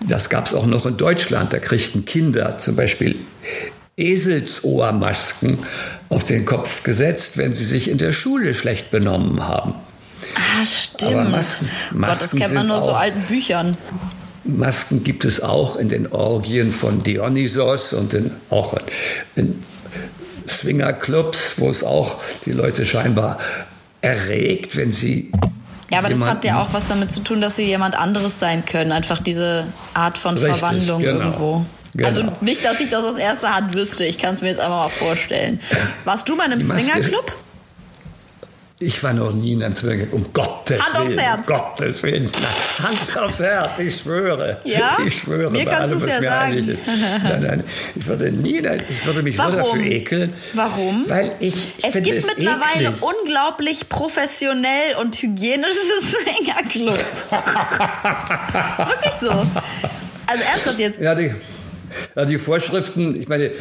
das 0.08 0.30
gab 0.30 0.48
es 0.48 0.54
auch 0.54 0.66
noch 0.66 0.86
in 0.86 0.98
Deutschland, 0.98 1.54
da 1.54 1.60
kriegten 1.60 2.06
Kinder 2.06 2.58
zum 2.58 2.76
Beispiel 2.76 3.16
Eselsohrmasken 3.98 5.60
auf 6.10 6.24
den 6.24 6.46
Kopf 6.46 6.84
gesetzt, 6.84 7.38
wenn 7.38 7.54
sie 7.54 7.64
sich 7.64 7.90
in 7.90 7.98
der 7.98 8.14
Schule 8.14 8.54
schlecht 8.54 8.92
benommen 8.92 9.48
haben. 9.48 9.76
Ah, 10.36 10.66
stimmt. 10.66 11.32
Masken, 11.32 11.70
Masken 11.92 12.02
Gott, 12.02 12.22
das 12.22 12.36
kennt 12.36 12.54
man 12.54 12.68
nur 12.68 12.82
so 12.82 12.92
alten 12.92 13.22
Büchern. 13.22 13.78
Masken 14.46 15.04
gibt 15.04 15.26
es 15.26 15.42
auch 15.42 15.76
in 15.76 15.90
den 15.90 16.12
Orgien 16.12 16.72
von 16.72 17.04
Dionysos 17.04 17.94
und 17.94 18.14
in, 18.14 18.32
auch 18.50 18.76
in 19.36 19.64
Swingerclubs, 20.48 21.56
wo 21.58 21.70
es 21.70 21.84
auch 21.84 22.22
die 22.46 22.52
Leute 22.52 22.86
scheinbar 22.86 23.40
erregt, 24.02 24.76
wenn 24.76 24.92
sie. 24.92 25.32
Ja, 25.92 26.00
aber 26.00 26.10
das 26.10 26.22
hat 26.22 26.44
ja 26.44 26.62
auch 26.62 26.74
was 26.74 26.88
damit 26.88 27.10
zu 27.10 27.22
tun, 27.22 27.42
dass 27.42 27.56
sie 27.56 27.64
jemand 27.64 27.96
anderes 27.96 28.40
sein 28.40 28.66
können. 28.66 28.92
Einfach 28.92 29.22
diese 29.22 29.68
Art 29.94 30.18
von 30.18 30.36
Richtig, 30.36 30.58
Verwandlung 30.58 31.02
genau. 31.02 31.20
irgendwo. 31.20 31.66
Genau. 31.96 32.08
Also 32.08 32.24
nicht, 32.42 32.66
dass 32.66 32.80
ich 32.80 32.90
das 32.90 33.06
aus 33.06 33.16
erster 33.16 33.56
Hand 33.56 33.76
wüsste. 33.76 34.06
Ich 34.06 34.18
kann 34.18 34.36
es 34.36 34.42
mir 34.42 34.50
jetzt 34.50 34.60
einfach 34.60 34.84
mal 34.84 34.90
vorstellen. 34.90 35.60
Warst 36.04 36.28
du 36.28 36.36
mal 36.36 36.46
in 36.46 36.54
einem 36.54 36.62
Swingerclub? 36.62 37.34
Ich 38.78 39.02
war 39.04 39.14
noch 39.14 39.32
nie 39.32 39.54
in 39.54 39.64
einem 39.64 39.74
Zwilling. 39.74 40.10
Um 40.12 40.34
Gottes 40.34 40.82
Hand 40.82 40.94
Willen. 40.96 41.08
aufs 41.08 41.18
Herz. 41.18 41.48
Um 41.48 41.56
Gottes 41.56 42.04
Willen. 42.04 42.30
Hand 42.84 43.18
aufs 43.18 43.40
Herz, 43.40 43.80
ich 43.80 43.98
schwöre. 44.00 44.60
Ja? 44.66 44.98
Ich 45.08 45.20
schwöre 45.20 45.50
mir 45.50 45.64
bei 45.64 45.78
allem, 45.78 46.02
was 46.02 46.10
ja 46.10 46.20
mir 46.20 46.28
sagen. 46.28 46.52
eigentlich 46.52 46.80
ist. 46.80 46.88
Nein, 46.88 47.42
nein, 47.42 47.64
ich 47.96 48.06
würde 48.06 48.32
nie, 48.34 48.58
ich 48.58 49.06
würde 49.06 49.24
mich 49.24 49.38
Warum? 49.38 49.56
dafür 49.56 49.86
ekeln. 49.86 50.34
Warum? 50.54 51.10
Weil 51.10 51.32
ich, 51.40 51.54
ich 51.78 51.86
Es 51.86 51.94
gibt 52.04 52.18
es 52.18 52.26
mittlerweile 52.26 52.90
eklig. 52.90 53.02
unglaublich 53.02 53.88
professionell 53.88 54.96
und 55.00 55.16
hygienische 55.22 55.80
Swingerclubs. 56.26 57.00
ist 57.00 57.32
wirklich 57.32 59.14
so. 59.22 59.30
Also 60.28 60.44
ernsthaft 60.44 60.80
jetzt. 60.80 61.00
Ja, 61.00 61.16
die, 61.16 61.34
Ja, 62.16 62.26
die 62.26 62.38
Vorschriften, 62.38 63.20
ich 63.20 63.28
meine, 63.28 63.52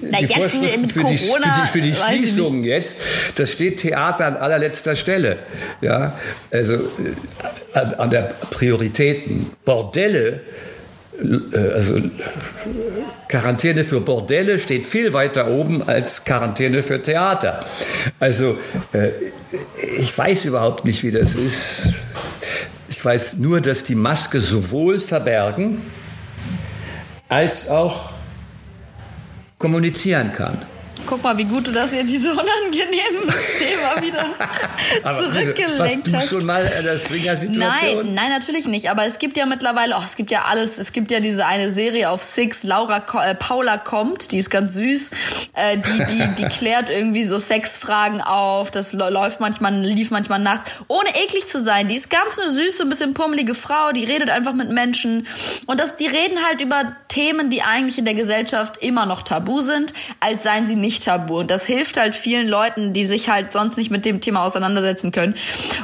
Na, 0.00 0.18
die 0.18 0.24
jetzt 0.24 0.34
Vorschriften 0.34 0.88
für, 0.88 1.04
die, 1.04 1.16
für 1.18 1.26
Corona, 1.26 1.62
die, 1.62 1.78
für 1.78 1.80
die 1.80 1.98
weiß 1.98 2.14
ich 2.14 2.20
Schließungen 2.20 2.64
jetzt, 2.64 2.96
das 3.34 3.50
steht 3.50 3.78
Theater 3.78 4.26
an 4.26 4.36
allerletzter 4.36 4.96
Stelle. 4.96 5.38
Ja, 5.80 6.18
also 6.50 6.74
äh, 6.74 6.78
an, 7.72 7.94
an 7.94 8.10
der 8.10 8.34
Prioritäten. 8.50 9.50
Bordelle 9.64 10.40
äh, 11.52 11.58
also 11.74 12.00
Quarantäne 13.28 13.84
für 13.84 14.00
Bordelle 14.00 14.58
steht 14.58 14.86
viel 14.86 15.12
weiter 15.12 15.48
oben 15.48 15.82
als 15.86 16.24
Quarantäne 16.24 16.82
für 16.82 17.02
Theater. 17.02 17.64
Also 18.18 18.58
äh, 18.92 19.10
ich 19.96 20.16
weiß 20.16 20.44
überhaupt 20.44 20.84
nicht, 20.84 21.02
wie 21.02 21.10
das 21.10 21.34
ist. 21.34 21.88
Ich 22.88 23.04
weiß 23.04 23.34
nur, 23.34 23.60
dass 23.60 23.84
die 23.84 23.94
Maske 23.94 24.40
sowohl 24.40 25.00
verbergen 25.00 25.82
als 27.28 27.68
auch 27.68 28.10
kommunizieren 29.58 30.32
kann. 30.32 30.62
Guck 31.08 31.22
mal, 31.22 31.38
wie 31.38 31.44
gut 31.44 31.66
du 31.66 31.72
das 31.72 31.90
hier, 31.90 32.04
diese 32.04 32.32
unangenehmen 32.32 33.22
Thema 33.58 34.02
wieder 34.02 34.26
zurückgelenkt 35.02 36.08
hast. 36.08 36.14
hast. 36.14 36.32
du 36.32 36.34
schon 36.34 36.46
mal 36.46 36.62
in 36.66 36.84
der 36.84 36.98
Swinger-Situation? 36.98 37.58
Nein, 37.58 38.14
nein, 38.14 38.30
natürlich 38.30 38.66
nicht. 38.66 38.90
Aber 38.90 39.06
es 39.06 39.18
gibt 39.18 39.38
ja 39.38 39.46
mittlerweile, 39.46 39.96
oh, 39.96 40.02
es 40.04 40.16
gibt 40.16 40.30
ja 40.30 40.44
alles. 40.44 40.76
Es 40.76 40.92
gibt 40.92 41.10
ja 41.10 41.20
diese 41.20 41.46
eine 41.46 41.70
Serie 41.70 42.10
auf 42.10 42.22
Six, 42.22 42.62
Laura, 42.62 43.06
äh, 43.24 43.34
Paula 43.34 43.78
kommt, 43.78 44.32
die 44.32 44.38
ist 44.38 44.50
ganz 44.50 44.74
süß. 44.74 45.10
Äh, 45.54 45.78
die, 45.78 46.04
die, 46.10 46.34
die 46.42 46.48
klärt 46.56 46.90
irgendwie 46.90 47.24
so 47.24 47.38
Sexfragen 47.38 48.20
auf. 48.20 48.70
Das 48.70 48.92
läuft 48.92 49.40
manchmal, 49.40 49.74
lief 49.80 50.10
manchmal 50.10 50.40
nachts, 50.40 50.70
ohne 50.88 51.08
eklig 51.16 51.46
zu 51.46 51.62
sein. 51.62 51.88
Die 51.88 51.96
ist 51.96 52.10
ganz 52.10 52.38
eine 52.38 52.52
süße, 52.52 52.82
ein 52.82 52.90
bisschen 52.90 53.14
pummelige 53.14 53.54
Frau. 53.54 53.92
Die 53.92 54.04
redet 54.04 54.28
einfach 54.28 54.52
mit 54.52 54.68
Menschen 54.68 55.26
und 55.66 55.80
das, 55.80 55.96
die 55.96 56.06
reden 56.06 56.44
halt 56.46 56.60
über 56.60 56.96
Themen, 57.08 57.48
die 57.48 57.62
eigentlich 57.62 57.96
in 57.96 58.04
der 58.04 58.12
Gesellschaft 58.14 58.76
immer 58.82 59.06
noch 59.06 59.22
tabu 59.22 59.62
sind, 59.62 59.94
als 60.20 60.42
seien 60.42 60.66
sie 60.66 60.76
nicht 60.76 60.97
tabu. 61.00 61.38
Und 61.38 61.50
das 61.50 61.64
hilft 61.64 61.96
halt 61.96 62.14
vielen 62.14 62.48
Leuten, 62.48 62.92
die 62.92 63.04
sich 63.04 63.28
halt 63.28 63.52
sonst 63.52 63.76
nicht 63.76 63.90
mit 63.90 64.04
dem 64.04 64.20
Thema 64.20 64.44
auseinandersetzen 64.44 65.12
können. 65.12 65.34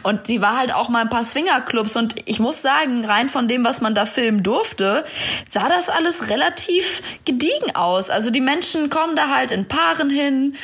Und 0.03 0.27
sie 0.27 0.41
war 0.41 0.57
halt 0.57 0.75
auch 0.75 0.89
mal 0.89 1.03
ein 1.03 1.09
paar 1.09 1.25
Swingerclubs 1.25 1.97
und 1.97 2.17
ich 2.25 2.41
muss 2.41 2.63
sagen, 2.63 3.05
rein 3.05 3.29
von 3.29 3.49
dem, 3.49 3.65
was 3.65 3.81
man 3.81 3.95
da 3.95 4.07
filmen 4.07 4.43
durfte, 4.43 5.05
sah 5.49 5.69
das 5.69 5.89
alles 5.89 6.29
relativ 6.29 7.03
gediegen 7.25 7.75
aus. 7.75 8.11
Also 8.11 8.31
die 8.31 8.41
Menschen 8.41 8.91
kommen 8.91 9.17
da 9.17 9.29
halt 9.29 9.51
in 9.51 9.67
Paaren 9.67 10.11
hin, 10.11 10.57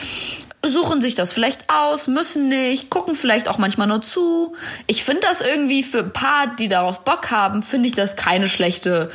suchen 0.66 1.00
sich 1.00 1.14
das 1.14 1.32
vielleicht 1.32 1.70
aus, 1.70 2.06
müssen 2.06 2.48
nicht, 2.48 2.90
gucken 2.90 3.14
vielleicht 3.14 3.48
auch 3.48 3.56
manchmal 3.58 3.86
nur 3.86 4.02
zu. 4.02 4.54
Ich 4.86 5.04
finde 5.04 5.22
das 5.22 5.40
irgendwie 5.40 5.82
für 5.82 6.00
ein 6.00 6.12
paar, 6.12 6.54
die 6.58 6.68
darauf 6.68 7.00
Bock 7.00 7.30
haben, 7.30 7.62
finde 7.62 7.88
ich 7.88 7.94
das 7.94 8.14
keine 8.16 8.46
schlechte, 8.46 9.10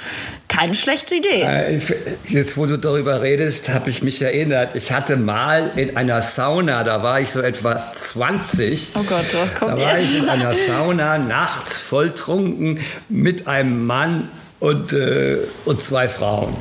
keine 0.47 0.73
schlechte 0.73 1.15
Idee. 1.15 1.41
Äh, 1.43 1.79
Jetzt, 2.27 2.57
wo 2.57 2.65
du 2.65 2.77
darüber 2.77 3.21
redest, 3.21 3.69
habe 3.69 3.89
ich 3.91 4.01
mich 4.01 4.21
erinnert. 4.21 4.75
Ich 4.75 4.91
hatte 4.91 5.17
mal 5.17 5.71
in 5.75 5.95
einer 5.95 6.21
Sauna, 6.23 6.83
da 6.83 7.03
war 7.03 7.19
ich 7.21 7.29
so 7.29 7.41
etwa 7.41 7.91
20. 7.93 8.93
Oh 8.95 9.03
Gott, 9.03 9.25
was 9.33 9.53
kommt 9.53 9.73
Da 9.73 9.77
war 9.77 9.99
jetzt? 9.99 10.09
ich 10.11 10.17
in 10.17 10.29
einer 10.29 10.55
Sauna 10.55 11.19
nachts 11.19 11.77
volltrunken 11.79 12.79
mit 13.07 13.47
einem 13.47 13.85
Mann 13.85 14.29
und, 14.59 14.93
äh, 14.93 15.37
und 15.65 15.83
zwei 15.83 16.09
Frauen. 16.09 16.55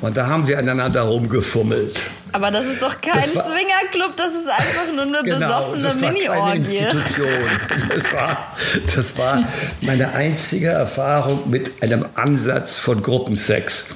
Und 0.00 0.16
da 0.16 0.26
haben 0.26 0.48
wir 0.48 0.58
aneinander 0.58 1.02
rumgefummelt. 1.02 2.00
Aber 2.34 2.50
das 2.50 2.66
ist 2.66 2.82
doch 2.82 3.00
kein 3.00 3.28
Swingerclub, 3.28 4.16
das 4.16 4.32
ist 4.32 4.48
einfach 4.48 4.92
nur 4.92 5.02
eine 5.02 5.22
Genau, 5.22 5.70
besoffene 5.70 5.94
Mini-Orgie. 5.94 6.80
Das 7.88 8.12
war, 8.12 8.56
das 8.96 9.16
war 9.18 9.48
meine 9.80 10.12
einzige 10.14 10.66
Erfahrung 10.66 11.48
mit 11.48 11.80
einem 11.80 12.06
Ansatz 12.16 12.74
von 12.74 13.00
Gruppensex. 13.04 13.86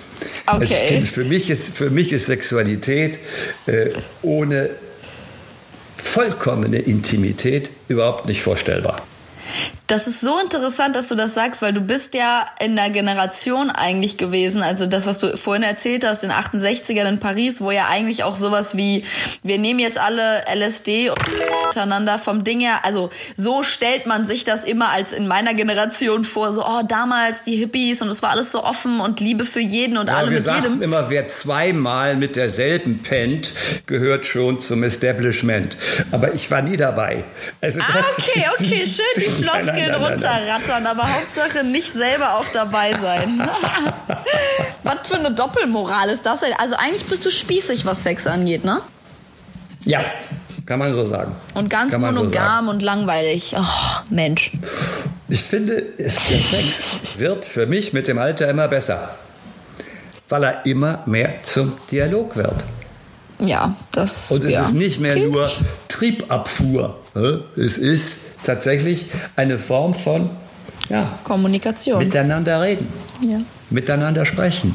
Okay. 0.47 0.67
finde, 0.67 1.07
für, 1.07 1.25
mich 1.25 1.51
ist, 1.51 1.77
für 1.77 1.91
mich 1.91 2.13
ist 2.13 2.27
Sexualität 2.27 3.19
äh, 3.67 3.91
ohne 4.23 4.71
vollkommene 5.97 6.79
Intimität 6.79 7.71
überhaupt 7.89 8.27
nicht 8.27 8.43
vorstellbar. 8.43 9.03
Das 9.87 10.07
ist 10.07 10.21
so 10.21 10.39
interessant, 10.39 10.97
dass 10.97 11.09
du 11.09 11.15
das 11.15 11.33
sagst, 11.35 11.63
weil 11.63 11.73
du 11.73 11.81
bist 11.81 12.15
ja 12.15 12.47
in 12.61 12.77
der 12.77 12.91
Generation 12.91 13.71
eigentlich 13.71 14.17
gewesen, 14.19 14.63
also 14.63 14.87
das, 14.87 15.07
was 15.07 15.19
du 15.19 15.37
vorhin 15.37 15.63
erzählt 15.63 16.05
hast, 16.07 16.25
in 16.25 16.31
68ern 16.31 17.09
in 17.09 17.21
Paris, 17.21 17.61
wo 17.61 17.71
ja 17.71 17.87
eigentlich 17.89 18.23
auch 18.23 18.37
sowas 18.37 18.77
wie, 18.77 19.05
wir 19.43 19.59
nehmen 19.59 19.81
jetzt 19.81 19.99
alle 19.99 20.45
LSD 20.55 21.11
untereinander 21.67 22.19
vom 22.19 22.45
Ding 22.45 22.61
her, 22.61 22.85
also 22.85 23.11
so 23.37 23.63
stellt 23.63 24.07
man 24.07 24.27
sich 24.27 24.45
das 24.45 24.65
immer 24.65 24.91
als 24.91 25.13
in 25.13 25.27
meiner 25.27 25.55
Generation 25.55 26.25
vor, 26.25 26.53
so, 26.53 26.65
oh, 26.67 26.83
damals 26.87 27.45
die 27.45 27.57
Hippies 27.57 28.03
und 28.03 28.09
es 28.09 28.23
war 28.23 28.31
alles 28.31 28.53
so 28.53 28.63
offen 28.65 29.01
und 29.01 29.21
Liebe 29.21 29.45
für 29.47 29.61
jeden 29.61 29.97
und 29.97 30.09
Ja, 30.09 30.17
alle 30.17 30.29
wir 30.31 30.37
mit 30.37 30.45
sagten 30.45 30.65
jedem. 30.65 30.83
immer, 30.83 31.09
wer 31.11 31.27
zweimal 31.29 32.17
mit 32.17 32.37
derselben 32.37 33.03
pennt, 33.03 33.53
gehört 33.87 34.27
schon 34.27 34.59
zum 34.61 34.83
Establishment. 34.83 35.77
Aber 36.11 36.35
ich 36.35 36.51
war 36.51 36.61
nie 36.63 36.77
dabei. 36.77 37.25
Also 37.61 37.81
Ah, 37.81 38.05
okay, 38.19 38.45
okay, 38.59 38.85
schön 39.25 39.38
Floskeln 39.43 39.67
nein, 39.67 39.91
nein, 39.91 40.01
nein. 40.01 40.11
runterrattern, 40.11 40.87
aber 40.87 41.03
Hauptsache 41.05 41.65
nicht 41.65 41.93
selber 41.93 42.35
auch 42.35 42.47
dabei 42.53 42.97
sein. 43.01 43.41
was 44.83 45.09
für 45.09 45.17
eine 45.17 45.33
Doppelmoral 45.33 46.09
ist 46.11 46.27
das 46.27 46.41
denn? 46.41 46.53
Also 46.59 46.77
eigentlich 46.77 47.05
bist 47.07 47.25
du 47.25 47.31
spießig, 47.31 47.85
was 47.85 48.03
Sex 48.03 48.27
angeht, 48.27 48.65
ne? 48.65 48.81
Ja, 49.85 50.05
kann 50.67 50.79
man 50.79 50.93
so 50.93 51.05
sagen. 51.07 51.35
Und 51.55 51.71
ganz 51.71 51.93
so 51.93 51.99
monogam 51.99 52.33
sagen. 52.33 52.69
und 52.69 52.83
langweilig. 52.83 53.55
Oh, 53.57 53.63
Mensch. 54.11 54.53
Ich 55.29 55.43
finde, 55.43 55.83
der 55.99 56.11
Sex 56.11 57.19
wird 57.19 57.47
für 57.47 57.67
mich 57.67 57.93
mit 57.93 58.07
dem 58.09 58.19
Alter 58.19 58.49
immer 58.49 58.69
besser. 58.69 59.15
Weil 60.29 60.45
er 60.45 60.67
immer 60.67 61.03
mehr 61.07 61.43
zum 61.43 61.79
Dialog 61.91 62.37
wird. 62.37 62.65
Ja, 63.39 63.77
das 63.93 64.31
Und 64.31 64.45
es 64.45 64.53
ja. 64.53 64.63
ist 64.63 64.75
nicht 64.75 65.01
mehr 65.01 65.13
Okay. 65.13 65.29
nur 65.29 65.51
Triebabfuhr. 65.89 66.99
Es 67.57 67.79
ist 67.79 68.21
tatsächlich 68.43 69.07
eine 69.37 69.59
Form 69.59 69.95
von 69.95 70.31
ja, 70.89 71.19
Kommunikation. 71.25 71.99
miteinander 71.99 72.63
reden, 72.63 72.93
ja. 73.27 73.39
miteinander 73.71 74.25
sprechen. 74.27 74.75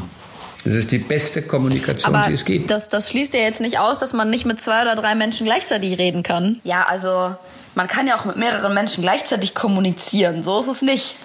Das 0.63 0.75
ist 0.75 0.91
die 0.91 0.99
beste 0.99 1.41
Kommunikation, 1.41 2.15
Aber 2.15 2.27
die 2.27 2.35
es 2.35 2.45
gibt. 2.45 2.71
das, 2.71 2.87
das 2.87 3.09
schließt 3.09 3.33
ja 3.33 3.41
jetzt 3.41 3.59
nicht 3.59 3.79
aus, 3.79 3.99
dass 3.99 4.13
man 4.13 4.29
nicht 4.29 4.45
mit 4.45 4.61
zwei 4.61 4.81
oder 4.81 4.95
drei 4.95 5.13
Menschen 5.13 5.45
gleichzeitig 5.45 5.97
reden 5.97 6.23
kann. 6.23 6.61
Ja, 6.63 6.85
also 6.87 7.35
man 7.75 7.87
kann 7.87 8.07
ja 8.07 8.17
auch 8.17 8.23
mit 8.25 8.37
mehreren 8.37 8.73
Menschen 8.73 9.01
gleichzeitig 9.01 9.53
kommunizieren. 9.55 10.43
So 10.43 10.61
ist 10.61 10.67
es 10.67 10.81
nicht. 10.81 11.17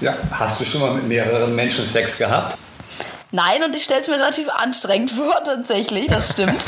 Ja, 0.00 0.14
hast 0.32 0.58
du 0.58 0.64
schon 0.64 0.80
mal 0.80 0.94
mit 0.94 1.06
mehreren 1.06 1.54
Menschen 1.54 1.86
Sex 1.86 2.18
gehabt? 2.18 2.58
Nein, 3.32 3.62
und 3.62 3.76
ich 3.76 3.84
stelle 3.84 4.00
es 4.00 4.08
mir 4.08 4.16
relativ 4.16 4.48
anstrengend 4.48 5.10
vor, 5.16 5.42
tatsächlich, 5.44 6.08
das 6.08 6.30
stimmt. 6.30 6.60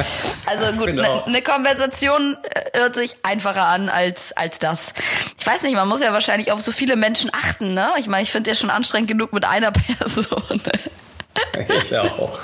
Also 0.47 0.67
gut, 0.73 0.87
finde 0.87 1.03
eine 1.03 1.33
ne 1.33 1.43
Konversation 1.43 2.37
äh, 2.43 2.79
hört 2.79 2.95
sich 2.95 3.17
einfacher 3.23 3.67
an 3.67 3.89
als, 3.89 4.33
als 4.37 4.59
das. 4.59 4.93
Ich 5.39 5.47
weiß 5.47 5.63
nicht, 5.63 5.75
man 5.75 5.89
muss 5.89 6.01
ja 6.01 6.13
wahrscheinlich 6.13 6.53
auf 6.53 6.61
so 6.61 6.73
viele 6.73 6.97
Menschen 6.97 7.31
achten, 7.35 7.75
ne? 7.75 7.91
Ich 7.99 8.07
meine, 8.07 8.23
ich 8.23 8.33
finde 8.33 8.51
es 8.51 8.59
ja 8.59 8.61
schon 8.61 8.71
anstrengend 8.71 9.09
genug 9.09 9.33
mit 9.33 9.45
einer 9.45 9.71
Person. 9.99 10.63
Ich 11.69 11.97
auch. 11.97 12.41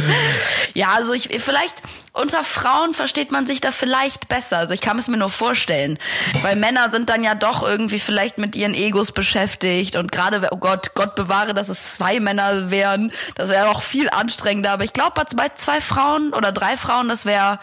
Ja, 0.74 0.88
also 0.90 1.14
ich 1.14 1.28
vielleicht 1.42 1.74
unter 2.12 2.42
Frauen 2.44 2.94
versteht 2.94 3.30
man 3.30 3.46
sich 3.46 3.60
da 3.60 3.70
vielleicht 3.72 4.28
besser. 4.28 4.58
Also 4.58 4.72
ich 4.72 4.80
kann 4.80 4.98
es 4.98 5.06
mir 5.06 5.18
nur 5.18 5.28
vorstellen, 5.28 5.98
weil 6.42 6.56
Männer 6.56 6.90
sind 6.90 7.10
dann 7.10 7.22
ja 7.22 7.34
doch 7.34 7.62
irgendwie 7.62 7.98
vielleicht 7.98 8.38
mit 8.38 8.56
ihren 8.56 8.72
Egos 8.74 9.12
beschäftigt 9.12 9.96
und 9.96 10.12
gerade 10.12 10.48
oh 10.50 10.56
Gott, 10.56 10.94
Gott 10.94 11.14
bewahre, 11.14 11.52
dass 11.52 11.68
es 11.68 11.94
zwei 11.94 12.20
Männer 12.20 12.70
wären, 12.70 13.12
das 13.34 13.50
wäre 13.50 13.68
auch 13.68 13.82
viel 13.82 14.08
anstrengender. 14.08 14.72
Aber 14.72 14.84
ich 14.84 14.92
glaube 14.92 15.24
bei 15.34 15.48
zwei 15.50 15.80
Frauen 15.80 16.32
oder 16.32 16.52
drei 16.52 16.76
Frauen, 16.76 17.08
das 17.08 17.26
wäre 17.26 17.58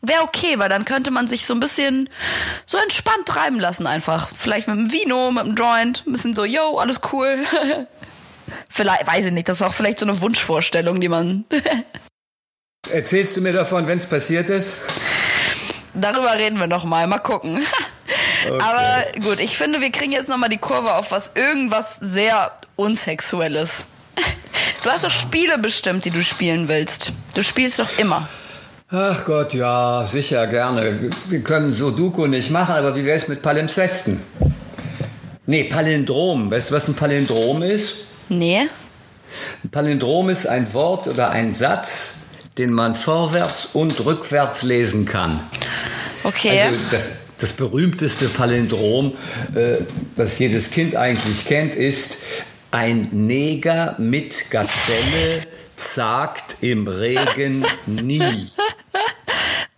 wäre 0.00 0.22
okay, 0.22 0.58
weil 0.58 0.70
dann 0.70 0.84
könnte 0.84 1.10
man 1.10 1.28
sich 1.28 1.46
so 1.46 1.54
ein 1.54 1.60
bisschen 1.60 2.08
so 2.64 2.78
entspannt 2.78 3.26
treiben 3.26 3.60
lassen 3.60 3.86
einfach. 3.86 4.30
Vielleicht 4.36 4.66
mit 4.66 4.78
einem 4.78 4.92
Vino, 4.92 5.30
mit 5.30 5.44
einem 5.44 5.56
Joint, 5.56 6.04
ein 6.06 6.12
bisschen 6.12 6.34
so, 6.34 6.44
yo, 6.44 6.78
alles 6.78 7.00
cool. 7.12 7.44
Vielleicht, 8.68 9.06
weiß 9.06 9.26
ich 9.26 9.32
nicht, 9.32 9.48
das 9.48 9.60
ist 9.60 9.66
auch 9.66 9.74
vielleicht 9.74 9.98
so 9.98 10.06
eine 10.06 10.20
Wunschvorstellung, 10.20 11.00
die 11.00 11.08
man 11.08 11.44
Erzählst 12.88 13.36
du 13.36 13.40
mir 13.40 13.52
davon, 13.52 13.86
wenn 13.86 13.98
es 13.98 14.06
passiert 14.06 14.48
ist? 14.48 14.74
Darüber 15.94 16.34
reden 16.34 16.58
wir 16.58 16.66
noch 16.66 16.84
mal. 16.84 17.06
Gucken. 17.20 17.64
Aber 18.60 19.04
gut, 19.20 19.38
ich 19.38 19.56
finde, 19.56 19.80
wir 19.80 19.90
kriegen 19.90 20.12
jetzt 20.12 20.28
noch 20.28 20.38
mal 20.38 20.48
die 20.48 20.58
Kurve 20.58 20.94
auf 20.94 21.10
was 21.10 21.30
irgendwas 21.34 21.96
sehr 22.00 22.52
unsexuelles. 22.76 23.86
Du 24.82 24.90
hast 24.90 25.04
doch 25.04 25.10
Spiele 25.10 25.58
bestimmt, 25.58 26.04
die 26.06 26.10
du 26.10 26.22
spielen 26.22 26.68
willst. 26.68 27.12
Du 27.34 27.42
spielst 27.42 27.78
doch 27.78 27.98
immer. 27.98 28.28
Ach 28.90 29.24
Gott, 29.24 29.52
ja, 29.52 30.06
sicher, 30.06 30.46
gerne. 30.46 31.10
Wir 31.28 31.42
können 31.42 31.70
Sudoku 31.70 32.26
nicht 32.26 32.50
machen, 32.50 32.74
aber 32.74 32.96
wie 32.96 33.04
wäre 33.04 33.16
es 33.16 33.28
mit 33.28 33.42
Palimpsesten? 33.42 34.22
Nee, 35.46 35.64
Palindrom. 35.64 36.50
Weißt 36.50 36.70
du, 36.70 36.74
was 36.74 36.88
ein 36.88 36.94
Palindrom 36.94 37.62
ist? 37.62 38.06
Nee? 38.30 38.68
Ein 39.62 39.70
Palindrom 39.70 40.28
ist 40.30 40.46
ein 40.46 40.72
Wort 40.72 41.06
oder 41.06 41.30
ein 41.30 41.52
Satz, 41.52 42.14
den 42.58 42.72
man 42.72 42.94
vorwärts 42.94 43.68
und 43.72 44.04
rückwärts 44.04 44.62
lesen 44.62 45.04
kann. 45.04 45.40
Okay. 46.24 46.62
Also 46.62 46.76
das, 46.90 47.18
das 47.38 47.52
berühmteste 47.52 48.28
Palindrom, 48.28 49.12
äh, 49.54 49.82
was 50.16 50.38
jedes 50.38 50.70
Kind 50.70 50.96
eigentlich 50.96 51.44
kennt, 51.46 51.74
ist 51.74 52.18
Ein 52.70 53.08
Neger 53.10 53.96
mit 53.98 54.50
Gazelle 54.50 55.42
zagt 55.74 56.58
im 56.60 56.86
Regen 56.86 57.64
nie. 57.86 58.50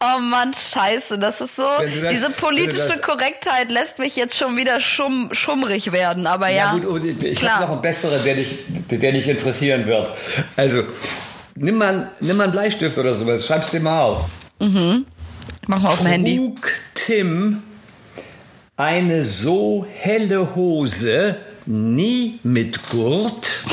Oh 0.04 0.18
Mann, 0.18 0.52
scheiße, 0.52 1.18
das 1.18 1.40
ist 1.40 1.54
so. 1.56 1.62
Das- 1.62 2.10
diese 2.10 2.30
politische 2.30 3.00
Korrektheit 3.00 3.70
lässt 3.70 3.98
mich 4.00 4.16
jetzt 4.16 4.36
schon 4.36 4.56
wieder 4.56 4.80
schumm, 4.80 5.28
schummrig 5.32 5.92
werden, 5.92 6.26
aber 6.26 6.48
ja. 6.48 6.56
Ja, 6.56 6.72
gut, 6.72 6.86
und 6.86 7.22
ich 7.22 7.44
habe 7.48 7.64
noch 7.64 7.72
einen 7.72 7.82
besseren, 7.82 8.22
der 8.24 8.34
dich, 8.34 8.58
der 8.90 9.12
dich 9.12 9.28
interessieren 9.28 9.86
wird. 9.86 10.10
Also, 10.56 10.82
nimm 11.54 11.78
mal, 11.78 12.10
nimm 12.20 12.36
mal 12.36 12.44
einen 12.44 12.52
Bleistift 12.52 12.98
oder 12.98 13.14
sowas, 13.14 13.46
schreib's 13.46 13.70
dir 13.70 13.80
mal 13.80 14.00
auf. 14.02 14.24
Mach 14.58 15.80
mal 15.80 15.88
auf 15.88 15.98
dem 15.98 16.06
Handy. 16.06 16.36
Trug 16.36 16.70
Tim 16.94 17.62
eine 18.76 19.22
so 19.22 19.86
helle 19.92 20.56
Hose 20.56 21.36
nie 21.66 22.40
mit 22.42 22.88
Gurt? 22.90 23.46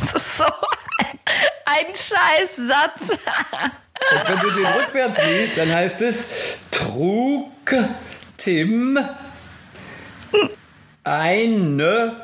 Das 0.00 0.12
ist 0.22 0.36
so 0.38 0.44
ein, 0.44 1.18
ein 1.66 1.94
Scheißsatz. 1.94 3.18
Und 4.12 4.28
wenn 4.28 4.40
du 4.40 4.50
den 4.50 4.66
rückwärts 4.66 5.18
liest, 5.24 5.56
dann 5.56 5.74
heißt 5.74 6.02
es, 6.02 6.30
trug 6.70 7.74
Tim 8.36 8.98
eine 11.02 12.16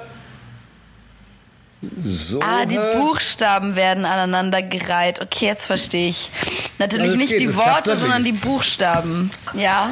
so 2.04 2.40
Ah, 2.40 2.64
die 2.64 2.78
Buchstaben 2.78 3.74
werden 3.74 4.04
aneinander 4.04 4.62
gereiht. 4.62 5.20
Okay, 5.20 5.46
jetzt 5.46 5.66
verstehe 5.66 6.10
ich. 6.10 6.30
Natürlich 6.78 7.12
Ja, 7.12 7.16
nicht 7.16 7.30
geht, 7.30 7.40
die 7.40 7.46
das 7.46 7.56
Worte, 7.56 7.96
sondern 7.96 8.22
die 8.22 8.32
Buchstaben. 8.32 9.30
Ja. 9.54 9.90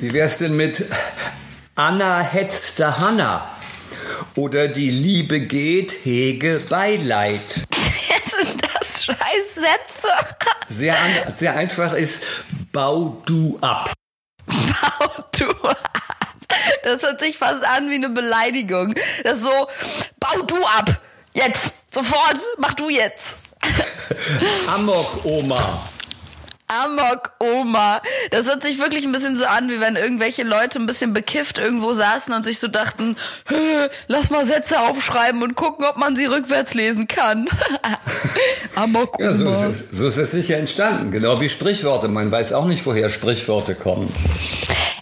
Wie 0.00 0.12
wär's 0.12 0.38
denn 0.38 0.56
mit 0.56 0.84
Anna 1.74 2.20
hetzte 2.20 2.98
Hanna? 2.98 3.48
Oder 4.34 4.68
die 4.68 4.90
Liebe 4.90 5.40
geht, 5.40 5.92
hege 6.04 6.60
Beileid. 6.68 7.40
Scheißsätze. 9.62 10.08
Sehr, 10.68 10.98
an, 10.98 11.36
sehr 11.36 11.54
einfach 11.54 11.92
ist, 11.92 12.22
bau 12.72 13.22
du 13.26 13.58
ab. 13.60 13.92
Bau 14.46 15.24
du 15.32 15.50
ab. 15.68 16.02
Das 16.82 17.02
hört 17.02 17.20
sich 17.20 17.36
fast 17.36 17.62
an 17.64 17.90
wie 17.90 17.96
eine 17.96 18.08
Beleidigung. 18.08 18.94
Das 19.22 19.38
ist 19.38 19.44
so, 19.44 19.68
bau 20.18 20.42
du 20.46 20.64
ab. 20.64 20.90
Jetzt. 21.34 21.74
Sofort. 21.92 22.38
Mach 22.58 22.74
du 22.74 22.88
jetzt. 22.88 23.36
Amok, 24.66 25.24
Oma. 25.24 25.82
Amok 26.72 27.32
Oma. 27.38 28.00
Das 28.30 28.46
hört 28.46 28.62
sich 28.62 28.78
wirklich 28.78 29.04
ein 29.04 29.12
bisschen 29.12 29.36
so 29.36 29.44
an, 29.44 29.68
wie 29.70 29.80
wenn 29.80 29.96
irgendwelche 29.96 30.42
Leute 30.42 30.78
ein 30.78 30.86
bisschen 30.86 31.12
bekifft 31.12 31.58
irgendwo 31.58 31.92
saßen 31.92 32.32
und 32.32 32.44
sich 32.44 32.58
so 32.58 32.68
dachten, 32.68 33.16
"Hä, 33.48 33.88
lass 34.08 34.30
mal 34.30 34.46
Sätze 34.46 34.80
aufschreiben 34.80 35.42
und 35.42 35.54
gucken, 35.54 35.84
ob 35.84 35.96
man 35.96 36.16
sie 36.16 36.26
rückwärts 36.26 36.74
lesen 36.74 37.08
kann. 37.08 37.48
Amok 38.74 39.18
Oma. 39.18 39.26
Ja, 39.26 39.32
so 39.34 39.74
so 39.90 40.06
ist 40.06 40.16
es 40.16 40.30
sicher 40.30 40.56
entstanden. 40.56 41.10
Genau 41.10 41.40
wie 41.40 41.48
Sprichworte. 41.48 42.08
Man 42.08 42.30
weiß 42.30 42.52
auch 42.52 42.64
nicht, 42.64 42.86
woher 42.86 43.10
Sprichworte 43.10 43.74
kommen. 43.74 44.12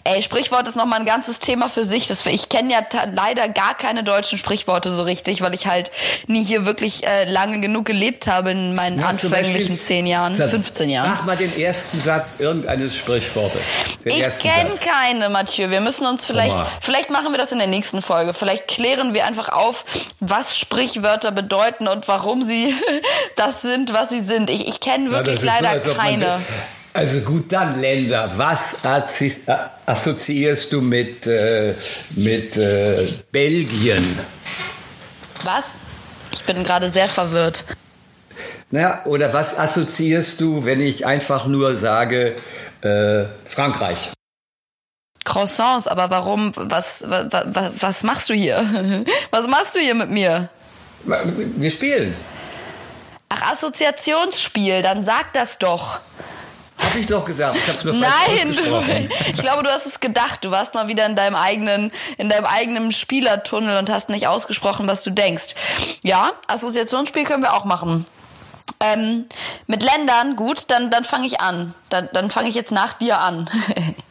Ey, 0.03 0.21
Sprichwort 0.23 0.67
ist 0.67 0.75
nochmal 0.75 0.99
ein 0.99 1.05
ganzes 1.05 1.39
Thema 1.39 1.69
für 1.69 1.83
sich. 1.85 2.07
Das, 2.07 2.25
ich 2.25 2.49
kenne 2.49 2.73
ja 2.73 2.79
leider 3.13 3.47
gar 3.49 3.77
keine 3.77 4.03
deutschen 4.03 4.37
Sprichworte 4.37 4.89
so 4.89 5.03
richtig, 5.03 5.41
weil 5.41 5.53
ich 5.53 5.67
halt 5.67 5.91
nie 6.27 6.43
hier 6.43 6.65
wirklich 6.65 7.05
äh, 7.05 7.25
lange 7.29 7.59
genug 7.59 7.85
gelebt 7.85 8.25
habe 8.27 8.51
in 8.51 8.73
meinen 8.73 8.99
Ja, 8.99 9.07
anfänglichen 9.07 9.79
10 9.79 10.07
Jahren, 10.07 10.33
Sag- 10.33 10.49
15 10.49 10.89
Jahren. 10.89 11.15
Sag 11.15 11.25
mal 11.25 11.37
den 11.37 11.55
ersten 11.59 12.01
Satz 12.01 12.39
irgendeines 12.39 12.95
Sprichwortes. 12.95 13.61
Den 14.03 14.13
Ich 14.27 14.39
kenne 14.39 14.71
keine, 14.83 15.29
Mathieu. 15.29 15.69
Wir 15.69 15.81
müssen 15.81 16.05
uns 16.07 16.25
vielleicht, 16.25 16.55
vielleicht 16.81 17.09
machen 17.11 17.31
wir 17.31 17.37
das 17.37 17.51
in 17.51 17.59
der 17.59 17.67
nächsten 17.67 18.01
Folge. 18.01 18.33
Vielleicht 18.33 18.67
klären 18.67 19.13
wir 19.13 19.25
einfach 19.25 19.49
auf, 19.49 19.85
was 20.19 20.57
Sprichwörter 20.57 21.31
bedeuten 21.31 21.87
und 21.87 22.07
warum 22.07 22.43
sie 22.43 22.73
das 23.35 23.61
sind, 23.61 23.93
was 23.93 24.09
sie 24.09 24.19
sind. 24.21 24.49
Ich, 24.49 24.67
ich 24.67 24.79
kenne 24.79 25.05
Ja, 25.05 25.11
wirklich 25.11 25.39
so, 25.41 25.45
leider 25.45 25.73
man- 25.85 25.95
keine. 25.97 26.41
Also 26.93 27.21
gut, 27.21 27.51
dann 27.51 27.79
Länder. 27.79 28.31
Was 28.35 28.77
assoziierst 29.85 30.73
du 30.73 30.81
mit, 30.81 31.25
äh, 31.25 31.75
mit 32.11 32.57
äh, 32.57 33.07
Belgien? 33.31 34.19
Was? 35.43 35.75
Ich 36.33 36.43
bin 36.43 36.63
gerade 36.63 36.89
sehr 36.91 37.07
verwirrt. 37.07 37.63
Naja, 38.71 39.01
oder 39.05 39.33
was 39.33 39.57
assoziierst 39.57 40.39
du, 40.39 40.65
wenn 40.65 40.81
ich 40.81 41.05
einfach 41.05 41.45
nur 41.45 41.75
sage 41.75 42.35
äh, 42.81 43.25
Frankreich? 43.45 44.11
Croissants, 45.23 45.87
aber 45.87 46.09
warum? 46.09 46.51
Was, 46.55 47.03
was, 47.07 47.27
was, 47.31 47.71
was 47.79 48.03
machst 48.03 48.29
du 48.29 48.33
hier? 48.33 49.05
Was 49.31 49.47
machst 49.47 49.75
du 49.75 49.79
hier 49.79 49.95
mit 49.95 50.09
mir? 50.09 50.49
Wir 51.03 51.71
spielen. 51.71 52.13
Ach, 53.29 53.53
Assoziationsspiel, 53.53 54.81
dann 54.81 55.03
sag 55.03 55.31
das 55.33 55.57
doch. 55.57 56.01
Hab 56.83 56.95
ich 56.95 57.05
doch 57.05 57.25
gesagt. 57.25 57.55
Ich 57.55 57.67
hab's 57.67 57.81
falsch 57.81 57.99
Nein, 57.99 58.55
du, 58.55 59.31
ich 59.31 59.41
glaube, 59.41 59.63
du 59.63 59.69
hast 59.69 59.85
es 59.85 59.99
gedacht. 59.99 60.43
Du 60.43 60.51
warst 60.51 60.73
mal 60.73 60.87
wieder 60.87 61.05
in 61.05 61.15
deinem 61.15 61.35
eigenen, 61.35 61.91
in 62.17 62.29
deinem 62.29 62.45
eigenen 62.45 62.91
Spielertunnel 62.91 63.77
und 63.77 63.89
hast 63.89 64.09
nicht 64.09 64.27
ausgesprochen, 64.27 64.87
was 64.87 65.03
du 65.03 65.11
denkst. 65.11 65.55
Ja, 66.01 66.31
Assoziationsspiel 66.47 67.23
können 67.23 67.43
wir 67.43 67.53
auch 67.53 67.65
machen. 67.65 68.05
Ähm, 68.79 69.25
mit 69.67 69.83
Ländern, 69.83 70.35
gut, 70.35 70.65
dann, 70.69 70.89
dann 70.89 71.03
fange 71.03 71.27
ich 71.27 71.39
an. 71.39 71.73
Dann, 71.89 72.09
dann 72.13 72.29
fange 72.29 72.49
ich 72.49 72.55
jetzt 72.55 72.71
nach 72.71 72.93
dir 72.93 73.19
an. 73.19 73.49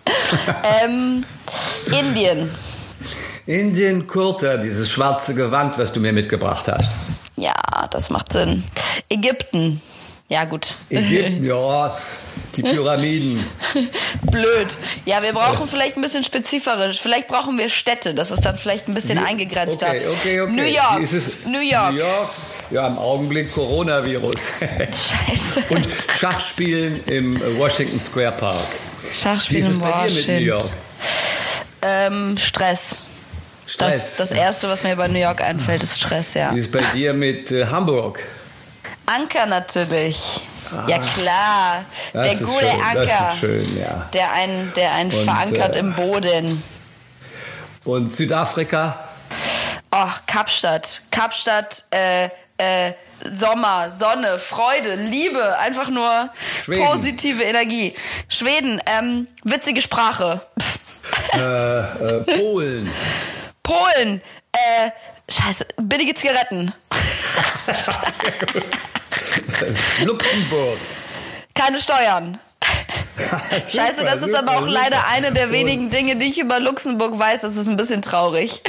ähm, 0.82 1.24
Indien. 1.86 2.50
Indien 3.46 4.06
Kurta, 4.06 4.58
dieses 4.58 4.88
schwarze 4.88 5.34
Gewand, 5.34 5.76
was 5.76 5.92
du 5.92 5.98
mir 5.98 6.12
mitgebracht 6.12 6.68
hast. 6.68 6.88
Ja, 7.36 7.54
das 7.90 8.10
macht 8.10 8.32
Sinn. 8.32 8.62
Ägypten. 9.08 9.80
Ja, 10.28 10.44
gut. 10.44 10.74
Ägypten, 10.88 11.44
ja, 11.44 11.96
die 12.56 12.62
Pyramiden. 12.62 13.44
Blöd. 14.30 14.68
Ja, 15.04 15.22
wir 15.22 15.32
brauchen 15.32 15.66
vielleicht 15.66 15.96
ein 15.96 16.02
bisschen 16.02 16.24
spezifisch. 16.24 17.00
Vielleicht 17.00 17.28
brauchen 17.28 17.58
wir 17.58 17.68
Städte. 17.68 18.14
Das 18.14 18.30
ist 18.30 18.44
dann 18.44 18.56
vielleicht 18.56 18.88
ein 18.88 18.94
bisschen 18.94 19.18
eingegrenzter. 19.18 19.88
Okay, 19.88 20.06
okay, 20.06 20.40
okay. 20.40 20.52
New 20.52 20.64
York. 20.64 20.98
Wie 20.98 21.02
ist 21.02 21.12
es? 21.12 21.46
New 21.46 21.60
York. 21.60 21.92
New 21.92 21.98
York. 21.98 22.30
Ja, 22.70 22.86
im 22.86 22.98
Augenblick 22.98 23.52
Coronavirus. 23.52 24.40
Scheiße. 24.60 25.64
Und 25.70 25.86
Schachspielen 26.18 27.00
im 27.06 27.58
Washington 27.58 27.98
Square 28.00 28.32
Park. 28.32 28.66
Wie 29.02 29.14
Schachspielen 29.14 29.62
ist 29.62 29.70
es 29.70 29.78
bei 29.78 30.08
dir 30.08 30.14
mit. 30.14 30.28
New 30.28 30.34
York? 30.34 30.70
Ähm, 31.82 32.36
Stress. 32.38 33.02
Stress. 33.66 34.16
Das, 34.16 34.28
das 34.28 34.38
erste, 34.38 34.68
was 34.68 34.82
mir 34.82 34.96
bei 34.96 35.08
New 35.08 35.18
York 35.18 35.40
einfällt, 35.40 35.82
ist 35.82 35.98
Stress, 35.98 36.34
ja. 36.34 36.54
Wie 36.54 36.58
ist 36.58 36.66
es 36.66 36.70
bei 36.70 36.82
dir 36.94 37.12
mit 37.14 37.50
äh, 37.50 37.66
Hamburg? 37.66 38.22
Anker 39.06 39.46
natürlich. 39.46 40.40
Ja 40.86 40.98
klar, 40.98 41.84
der 42.14 42.36
gute 42.36 42.60
schön, 42.60 42.82
Anker, 42.82 43.34
schön, 43.38 43.78
ja. 43.78 44.08
der 44.12 44.32
einen, 44.32 44.72
der 44.74 44.92
einen 44.92 45.12
Und, 45.12 45.24
verankert 45.24 45.76
äh, 45.76 45.80
im 45.80 45.94
Boden. 45.94 46.62
Und 47.84 48.14
Südafrika? 48.14 49.08
Oh, 49.92 50.08
Kapstadt, 50.26 51.02
Kapstadt, 51.10 51.84
äh, 51.90 52.28
äh, 52.58 52.92
Sommer, 53.32 53.90
Sonne, 53.90 54.38
Freude, 54.38 54.94
Liebe, 54.94 55.58
einfach 55.58 55.88
nur 55.88 56.30
Schweden. 56.64 56.84
positive 56.84 57.42
Energie. 57.42 57.94
Schweden, 58.28 58.80
ähm, 58.86 59.26
witzige 59.44 59.80
Sprache. 59.80 60.40
Äh, 61.32 61.38
äh, 61.38 62.20
Polen? 62.38 62.90
Polen, 63.62 64.22
äh, 64.52 64.90
scheiße, 65.30 65.66
billige 65.80 66.14
Zigaretten. 66.14 66.72
Luxemburg? 70.04 70.78
Keine 71.54 71.78
Steuern. 71.78 72.38
Scheiße, 73.68 74.02
das 74.02 74.22
ist 74.22 74.34
aber 74.34 74.58
auch 74.58 74.66
leider 74.66 75.06
eine 75.06 75.32
der 75.32 75.52
wenigen 75.52 75.90
Dinge, 75.90 76.16
die 76.16 76.26
ich 76.26 76.38
über 76.38 76.60
Luxemburg 76.60 77.18
weiß. 77.18 77.42
Das 77.42 77.56
ist 77.56 77.68
ein 77.68 77.76
bisschen 77.76 78.02
traurig. 78.02 78.62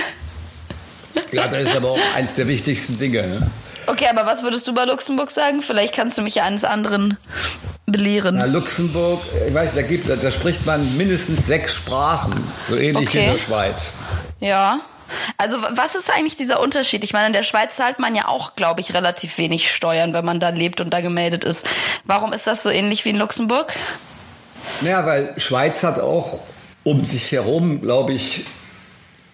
Ja, 1.31 1.47
das 1.47 1.69
ist 1.69 1.75
aber 1.75 1.91
auch 1.91 1.99
eins 2.15 2.35
der 2.35 2.47
wichtigsten 2.47 2.97
Dinge. 2.97 3.27
Ne? 3.27 3.51
Okay, 3.87 4.07
aber 4.07 4.25
was 4.25 4.43
würdest 4.43 4.67
du 4.67 4.71
über 4.71 4.85
Luxemburg 4.85 5.31
sagen? 5.31 5.61
Vielleicht 5.61 5.93
kannst 5.93 6.17
du 6.17 6.21
mich 6.21 6.35
ja 6.35 6.43
eines 6.43 6.63
anderen 6.63 7.17
belehren. 7.85 8.35
Na, 8.37 8.45
Luxemburg, 8.45 9.21
ich 9.47 9.53
weiß, 9.53 9.71
da, 9.75 9.81
gibt, 9.81 10.09
da, 10.09 10.15
da 10.15 10.31
spricht 10.31 10.65
man 10.65 10.97
mindestens 10.97 11.45
sechs 11.47 11.73
Sprachen, 11.73 12.33
so 12.69 12.75
ähnlich 12.75 13.13
wie 13.13 13.17
Okay. 13.19 13.25
in 13.25 13.31
der 13.33 13.39
Schweiz. 13.39 13.91
Ja. 14.39 14.79
Also 15.37 15.61
was 15.61 15.95
ist 15.95 16.09
eigentlich 16.09 16.35
dieser 16.35 16.59
Unterschied? 16.59 17.03
Ich 17.03 17.13
meine, 17.13 17.27
in 17.27 17.33
der 17.33 17.43
Schweiz 17.43 17.75
zahlt 17.75 17.99
man 17.99 18.15
ja 18.15 18.27
auch, 18.27 18.55
glaube 18.55 18.81
ich, 18.81 18.93
relativ 18.93 19.37
wenig 19.37 19.71
Steuern, 19.71 20.13
wenn 20.13 20.25
man 20.25 20.39
da 20.39 20.49
lebt 20.49 20.81
und 20.81 20.91
da 20.91 21.01
gemeldet 21.01 21.43
ist. 21.43 21.67
Warum 22.05 22.33
ist 22.33 22.47
das 22.47 22.63
so 22.63 22.69
ähnlich 22.69 23.05
wie 23.05 23.09
in 23.09 23.17
Luxemburg? 23.17 23.73
Naja, 24.81 25.05
weil 25.05 25.33
Schweiz 25.37 25.83
hat 25.83 25.99
auch 25.99 26.41
um 26.83 27.05
sich 27.05 27.31
herum, 27.31 27.81
glaube 27.81 28.13
ich, 28.13 28.43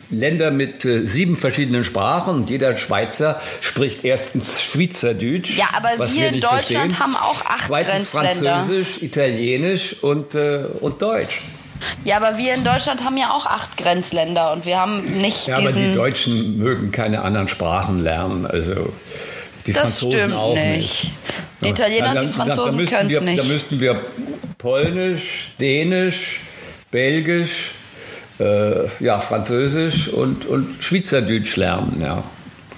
Länder 0.09 0.51
mit 0.51 0.85
äh, 0.85 1.05
sieben 1.05 1.35
verschiedenen 1.35 1.83
Sprachen 1.83 2.33
und 2.33 2.49
jeder 2.49 2.77
Schweizer 2.77 3.41
spricht 3.59 4.05
erstens 4.05 4.61
Schweizerdeutsch. 4.61 5.57
Ja, 5.57 5.67
aber 5.73 5.89
was 5.97 6.13
wir 6.13 6.29
in 6.29 6.39
Deutschland 6.39 6.61
verstehen. 6.63 6.99
haben 6.99 7.15
auch 7.17 7.45
acht 7.45 7.67
Zweitens 7.67 8.11
Grenzländer. 8.11 8.59
Französisch, 8.59 9.01
Italienisch 9.01 9.95
und, 10.01 10.33
äh, 10.35 10.65
und 10.79 11.01
Deutsch. 11.01 11.41
Ja, 12.03 12.17
aber 12.17 12.37
wir 12.37 12.53
in 12.53 12.63
Deutschland 12.63 13.03
haben 13.03 13.17
ja 13.17 13.31
auch 13.31 13.45
acht 13.45 13.77
Grenzländer 13.77 14.53
und 14.53 14.65
wir 14.65 14.77
haben 14.77 15.03
nicht 15.19 15.47
Ja, 15.47 15.57
aber 15.57 15.71
die 15.71 15.95
Deutschen 15.95 16.57
mögen 16.57 16.91
keine 16.91 17.21
anderen 17.21 17.47
Sprachen 17.47 18.03
lernen. 18.03 18.45
Also 18.45 18.93
die 19.65 19.73
Das 19.73 19.83
Franzosen 19.83 20.19
stimmt 20.19 20.33
auch 20.35 20.53
nicht. 20.55 20.77
nicht. 20.77 21.11
Die 21.63 21.69
Italiener 21.69 22.13
Ja, 22.13 22.21
und 22.21 22.27
die 22.27 22.33
Franzosen 22.33 22.85
können's 22.85 23.13
wir- 23.13 23.21
nicht. 23.21 23.39
Da 23.39 23.43
müssten 23.43 23.79
wir 23.79 23.99
Polnisch, 24.57 25.49
Dänisch, 25.59 26.39
Belgisch, 26.91 27.71
äh, 28.39 28.87
ja, 28.99 29.19
Französisch 29.19 30.09
und, 30.09 30.45
und 30.45 30.81
Schweizerdeutsch 30.83 31.55
lernen. 31.57 32.01
Ja. 32.01 32.23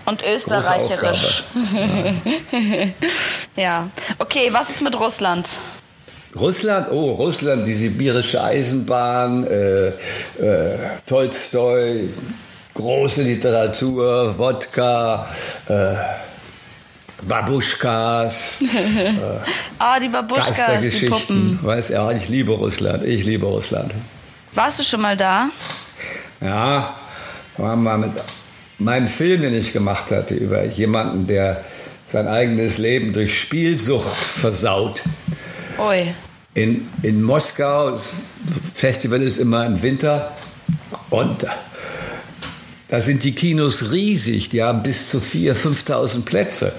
und 0.05 0.23
österreicherisch. 0.23 1.43
ja. 3.55 3.89
Okay, 4.17 4.49
was 4.51 4.69
ist 4.69 4.81
mit 4.81 4.99
Russland? 4.99 5.49
Russland, 6.35 6.87
oh, 6.91 7.11
Russland, 7.11 7.67
die 7.67 7.73
sibirische 7.73 8.43
Eisenbahn, 8.43 9.47
äh, 9.47 9.87
äh, 9.87 9.93
Tolstoi, 11.05 12.09
große 12.75 13.23
Literatur, 13.23 14.37
Wodka, 14.37 15.27
äh, 15.67 15.95
Babuschkas, 17.27 18.59
Ah, 19.79 19.99
die 19.99 20.07
Babuschkas, 20.07 20.81
die. 20.81 21.07
Puppen. 21.07 21.59
Weiß 21.61 21.89
ja, 21.89 22.09
ich 22.11 22.29
liebe 22.29 22.51
Russland, 22.53 23.03
ich 23.03 23.25
liebe 23.25 23.45
Russland. 23.45 23.93
Warst 24.53 24.79
du 24.79 24.83
schon 24.83 25.01
mal 25.01 25.17
da? 25.17 25.49
Ja, 26.41 26.95
waren 27.57 27.83
wir 27.83 27.97
mit 27.97 28.11
meinem 28.77 29.07
Film, 29.07 29.41
den 29.41 29.53
ich 29.53 29.73
gemacht 29.73 30.11
hatte, 30.11 30.35
über 30.35 30.63
jemanden, 30.63 31.27
der 31.27 31.63
sein 32.11 32.27
eigenes 32.27 32.77
Leben 32.77 33.13
durch 33.13 33.39
Spielsucht 33.39 34.15
versaut. 34.15 35.03
Ui. 35.79 36.13
in, 36.53 36.87
in 37.03 37.23
Moskau. 37.23 37.91
Das 37.91 38.13
Festival 38.73 39.21
ist 39.21 39.37
immer 39.37 39.65
im 39.65 39.81
Winter. 39.81 40.35
Und 41.09 41.45
da 42.87 43.01
sind 43.01 43.23
die 43.23 43.33
Kinos 43.33 43.91
riesig. 43.91 44.49
Die 44.49 44.63
haben 44.63 44.83
bis 44.83 45.09
zu 45.09 45.19
4.000, 45.19 45.85
5.000 45.85 46.25
Plätze. 46.25 46.73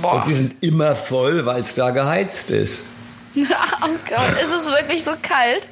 Boah. 0.00 0.14
Und 0.14 0.26
die 0.28 0.34
sind 0.34 0.62
immer 0.62 0.94
voll, 0.94 1.44
weil 1.44 1.62
es 1.62 1.74
da 1.74 1.90
geheizt 1.90 2.50
ist. 2.50 2.84
oh 3.36 3.42
Gott, 4.08 4.32
ist 4.42 4.64
es 4.64 4.66
wirklich 4.66 5.04
so 5.04 5.12
kalt? 5.20 5.68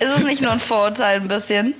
Ist 0.00 0.18
es 0.18 0.24
nicht 0.24 0.42
nur 0.42 0.50
ein 0.50 0.58
Vorurteil 0.58 1.20
ein 1.20 1.28
bisschen? 1.28 1.74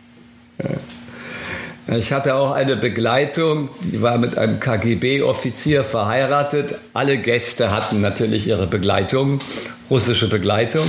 Ich 1.98 2.12
hatte 2.12 2.34
auch 2.34 2.52
eine 2.52 2.76
Begleitung, 2.76 3.68
die 3.82 4.00
war 4.00 4.18
mit 4.18 4.38
einem 4.38 4.58
KGB-Offizier 4.58 5.84
verheiratet. 5.84 6.76
Alle 6.92 7.18
Gäste 7.18 7.70
hatten 7.70 8.00
natürlich 8.00 8.46
ihre 8.46 8.66
Begleitung, 8.66 9.38
russische 9.90 10.28
Begleitung. 10.28 10.84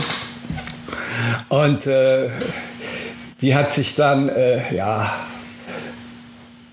Und 1.49 1.85
äh, 1.87 2.29
die 3.41 3.55
hat 3.55 3.71
sich 3.71 3.95
dann, 3.95 4.29
äh, 4.29 4.73
ja, 4.73 5.13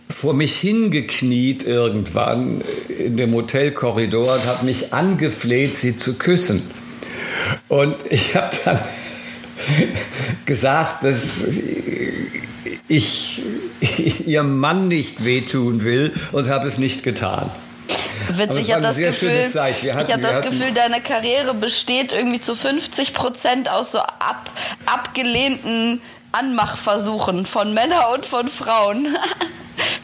vor 0.08 0.34
mich 0.34 0.56
hingekniet 0.56 1.64
irgendwann 1.64 2.62
in 2.88 3.16
dem 3.16 3.34
Hotelkorridor 3.34 4.34
und 4.34 4.46
hat 4.46 4.62
mich 4.62 4.92
angefleht, 4.92 5.76
sie 5.76 5.96
zu 5.96 6.16
küssen. 6.16 6.70
Und 7.68 7.96
ich 8.08 8.36
habe 8.36 8.56
dann 8.64 8.78
gesagt, 10.44 11.04
dass 11.04 11.44
ich 12.88 13.42
ihrem 14.26 14.58
Mann 14.58 14.88
nicht 14.88 15.24
wehtun 15.24 15.84
will 15.84 16.12
und 16.32 16.48
habe 16.48 16.66
es 16.68 16.78
nicht 16.78 17.02
getan. 17.02 17.50
Witzig, 18.34 18.68
ich 18.68 18.72
habe 18.72 18.82
das 18.82 18.96
Gefühl, 18.96 19.48
hatten- 19.52 19.68
ich 19.70 19.82
wir 20.08 20.16
das 20.18 20.42
Gefühl, 20.42 20.72
deine 20.72 21.00
Karriere 21.00 21.54
besteht 21.54 22.12
irgendwie 22.12 22.40
zu 22.40 22.54
50 22.54 23.12
Prozent 23.14 23.68
aus 23.68 23.92
so 23.92 23.98
ab, 23.98 24.50
abgelehnten 24.86 26.00
Anmachversuchen 26.30 27.44
von 27.46 27.74
Männern 27.74 28.04
und 28.14 28.26
von 28.26 28.48
Frauen. 28.48 29.08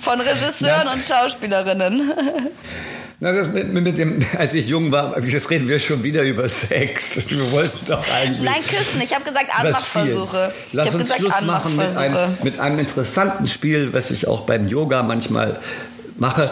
Von 0.01 0.19
Regisseuren 0.21 0.87
Ja. 0.87 0.93
und 0.93 1.05
Schauspielerinnen. 1.05 2.11
Na, 3.21 3.33
das 3.33 3.49
mit, 3.49 3.73
mit 3.73 3.99
dem, 3.99 4.25
als 4.39 4.55
ich 4.55 4.69
jung 4.69 4.93
war, 4.93 5.19
jetzt 5.25 5.51
reden 5.51 5.69
wir 5.69 5.81
schon 5.81 6.05
wieder 6.05 6.23
über 6.23 6.49
Sex. 6.49 7.17
Wir 7.29 7.51
wollten 7.51 7.87
doch 7.87 8.05
eigentlich. 8.15 8.43
Nein, 8.43 8.63
küssen. 8.65 9.01
Ich 9.03 9.13
habe 9.13 9.25
gesagt 9.25 9.51
Anmachversuche. 9.53 10.53
Lass 10.73 10.87
uns 10.95 10.99
gesagt 10.99 11.21
Schluss 11.21 11.41
machen 11.43 11.77
mit 11.77 11.97
einem, 11.97 12.39
mit 12.45 12.61
einem 12.61 12.79
interessanten 12.79 13.49
Spiel, 13.49 13.93
was 13.93 14.11
ich 14.13 14.29
auch 14.29 14.43
beim 14.43 14.69
Yoga 14.69 15.03
manchmal 15.03 15.59
mache. 16.17 16.49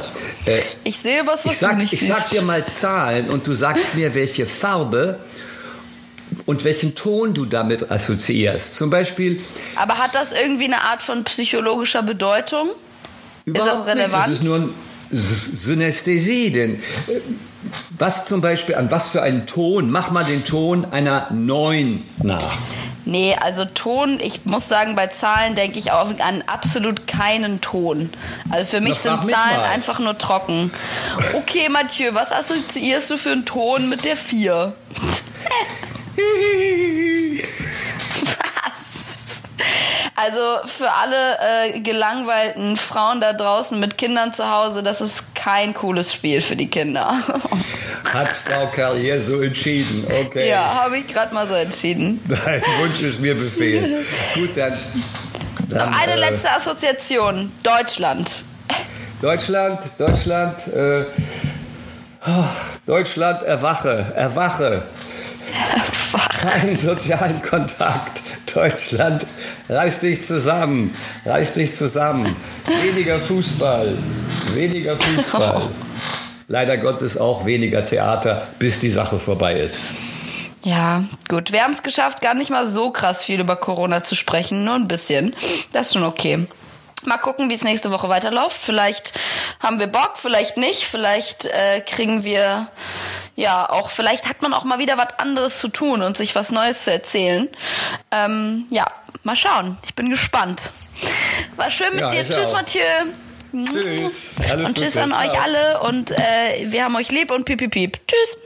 Äh, 0.46 0.60
Ich 0.82 0.98
sehe 0.98 1.24
was, 1.26 1.44
was 1.44 1.52
ich 1.52 1.58
sag, 1.58 1.72
du 1.72 1.78
nicht 1.78 1.92
ich 1.92 2.06
sag 2.08 2.28
dir 2.30 2.42
mal 2.42 2.66
Zahlen 2.66 3.30
und 3.30 3.46
du 3.46 3.52
sagst 3.52 3.94
mir, 3.94 4.14
welche 4.14 4.46
Farbe 4.46 5.20
und 6.46 6.64
welchen 6.64 6.96
Ton 6.96 7.32
du 7.32 7.44
damit 7.44 7.92
assoziierst. 7.92 8.74
Zum 8.74 8.90
Beispiel 8.90 9.40
Aber 9.76 9.98
hat 9.98 10.14
das 10.16 10.32
irgendwie 10.32 10.64
eine 10.64 10.82
Art 10.82 11.02
von 11.02 11.22
psychologischer 11.22 12.02
Bedeutung? 12.02 12.70
das 13.44 13.64
Überhaupt 13.64 13.86
relevant? 13.86 14.28
Nicht. 14.28 14.38
Das 14.38 14.38
ist 14.40 14.44
nur 14.44 14.56
ein 14.56 14.86
Synästhesie. 15.11 16.50
Denn 16.50 16.76
äh, 16.76 17.20
was 17.98 18.24
zum 18.24 18.40
Beispiel, 18.40 18.74
an 18.74 18.90
was 18.90 19.09
für 19.09 19.22
einen 19.22 19.46
Ton, 19.46 19.90
mach 19.90 20.11
mal 20.11 20.24
den 20.24 20.44
Ton 20.44 20.84
einer 20.86 21.28
9 21.32 22.02
nach. 22.22 22.57
Nee, 23.09 23.36
also 23.36 23.64
Ton, 23.64 24.18
ich 24.20 24.44
muss 24.46 24.68
sagen, 24.68 24.96
bei 24.96 25.07
Zahlen 25.07 25.54
denke 25.54 25.78
ich 25.78 25.92
auch 25.92 26.11
an 26.18 26.42
absolut 26.48 27.07
keinen 27.07 27.61
Ton. 27.61 28.11
Also 28.50 28.72
für 28.72 28.80
mich 28.80 28.98
Na, 29.04 29.12
sind 29.12 29.26
mich 29.26 29.34
Zahlen 29.34 29.61
mal. 29.61 29.68
einfach 29.68 30.00
nur 30.00 30.18
trocken. 30.18 30.72
Okay, 31.34 31.68
Mathieu, 31.68 32.14
was 32.14 32.32
assoziierst 32.32 33.09
du 33.11 33.16
für 33.16 33.30
einen 33.30 33.44
Ton 33.44 33.88
mit 33.88 34.04
der 34.04 34.16
4? 34.16 34.74
Also 40.16 40.66
für 40.66 40.90
alle 40.90 41.38
äh, 41.40 41.80
gelangweilten 41.80 42.78
Frauen 42.78 43.20
da 43.20 43.34
draußen 43.34 43.78
mit 43.78 43.98
Kindern 43.98 44.32
zu 44.32 44.50
Hause, 44.50 44.82
das 44.82 45.02
ist 45.02 45.34
kein 45.34 45.74
cooles 45.74 46.10
Spiel 46.10 46.40
für 46.40 46.56
die 46.56 46.70
Kinder. 46.70 47.18
Hat 48.14 48.28
Frau 48.28 48.66
Carrier 48.74 49.20
so 49.20 49.42
entschieden. 49.42 50.06
Okay. 50.26 50.48
ja, 50.48 50.74
habe 50.74 50.98
ich 50.98 51.06
gerade 51.06 51.34
mal 51.34 51.46
so 51.46 51.52
entschieden. 51.52 52.22
Dein 52.46 52.62
Wunsch 52.78 53.00
ist 53.00 53.20
mir 53.20 53.34
Befehl. 53.34 54.04
Gut, 54.34 54.56
dann. 54.56 54.78
dann 55.68 55.90
Noch 55.90 56.00
eine 56.00 56.12
äh, 56.12 56.30
letzte 56.30 56.50
Assoziation. 56.50 57.52
Deutschland. 57.62 58.42
Deutschland, 59.20 59.80
Deutschland, 59.98 60.66
äh, 60.68 61.04
oh, 62.26 62.44
Deutschland, 62.86 63.42
erwache, 63.42 64.12
erwache. 64.14 64.82
Keinen 66.42 66.78
sozialen 66.78 67.42
Kontakt. 67.42 68.22
Deutschland, 68.57 69.26
reiß 69.68 70.00
dich 70.00 70.24
zusammen, 70.24 70.96
reiß 71.26 71.54
dich 71.54 71.74
zusammen. 71.74 72.34
Weniger 72.82 73.18
Fußball, 73.18 73.94
weniger 74.54 74.96
Fußball. 74.96 75.68
Leider 76.48 76.78
Gottes 76.78 77.18
auch 77.18 77.44
weniger 77.44 77.84
Theater, 77.84 78.48
bis 78.59 78.78
die 78.78 78.88
Sache 78.88 79.18
vorbei 79.18 79.61
ist. 79.61 79.78
Ja, 80.64 81.04
gut. 81.28 81.52
Wir 81.52 81.64
haben 81.64 81.74
es 81.74 81.82
geschafft, 81.82 82.22
gar 82.22 82.34
nicht 82.34 82.50
mal 82.50 82.66
so 82.66 82.90
krass 82.90 83.22
viel 83.22 83.40
über 83.40 83.57
Corona 83.57 84.02
zu 84.02 84.14
sprechen, 84.14 84.64
nur 84.64 84.74
ein 84.74 84.88
bisschen. 84.88 85.34
Das 85.72 85.88
ist 85.88 85.92
schon 85.92 86.04
okay. 86.04 86.46
Mal 87.04 87.18
gucken, 87.18 87.50
wie 87.50 87.54
es 87.54 87.62
nächste 87.62 87.90
Woche 87.90 88.09
weiterläuft. 88.09 88.57
Vielleicht 88.61 89.12
haben 89.61 89.78
wir 89.78 89.86
Bock, 89.86 90.14
vielleicht 90.16 90.57
nicht. 90.57 90.84
Vielleicht 90.84 91.44
äh, 91.44 91.82
kriegen 91.82 92.24
wir, 92.24 92.68
ja, 93.37 93.68
auch, 93.70 93.91
vielleicht 93.91 94.28
hat 94.28 94.43
man 94.43 94.53
auch 94.55 94.64
mal 94.64 94.78
wieder 94.78 94.99
was 94.99 95.18
anderes 95.18 95.59
zu 95.59 95.68
tun 95.68 96.03
und 96.03 96.16
sich 96.16 96.34
was 96.34 96.51
Neues 96.51 96.84
zu 96.84 96.91
erzählen. 96.91 97.49
Ähm, 98.11 98.66
ja, 98.70 98.87
mal 99.22 99.37
schauen. 99.37 99.76
Ich 99.84 99.95
bin 99.95 100.11
gespannt. 100.11 100.70
War 101.57 101.70
schön 101.70 101.93
mit 101.93 102.01
Ja, 102.01 102.09
dir. 102.09 102.24
Tschüss, 102.24 102.49
auch. 102.49 102.55
Mathieu. 102.55 102.80
Tschüss. 103.53 104.12
Alles 104.51 104.68
Und 104.68 104.78
tschüss 104.78 104.97
an 104.97 105.12
euch 105.12 105.41
alle 105.41 105.80
und 105.80 106.11
äh, 106.11 106.66
wir 106.66 106.84
haben 106.84 106.97
euch 106.97 107.11
lieb 107.11 107.30
und 107.30 107.45
piep, 107.45 107.59
piep, 107.59 107.70
piep. 107.70 108.01
Tschüss. 108.09 108.39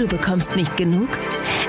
Du 0.00 0.08
bekommst 0.08 0.56
nicht 0.56 0.78
genug? 0.78 1.10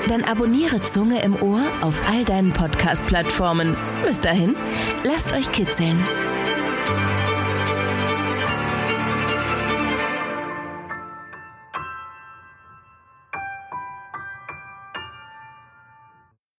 Dann 0.08 0.24
abonniere 0.24 0.82
Zunge 0.82 1.22
im 1.22 1.36
Ohr 1.42 1.60
auf 1.82 2.02
all 2.10 2.24
deinen 2.24 2.54
Podcast-Plattformen. 2.54 3.76
Bis 4.08 4.22
dahin, 4.22 4.56
lasst 5.04 5.34
euch 5.34 5.52
kitzeln. 5.52 6.02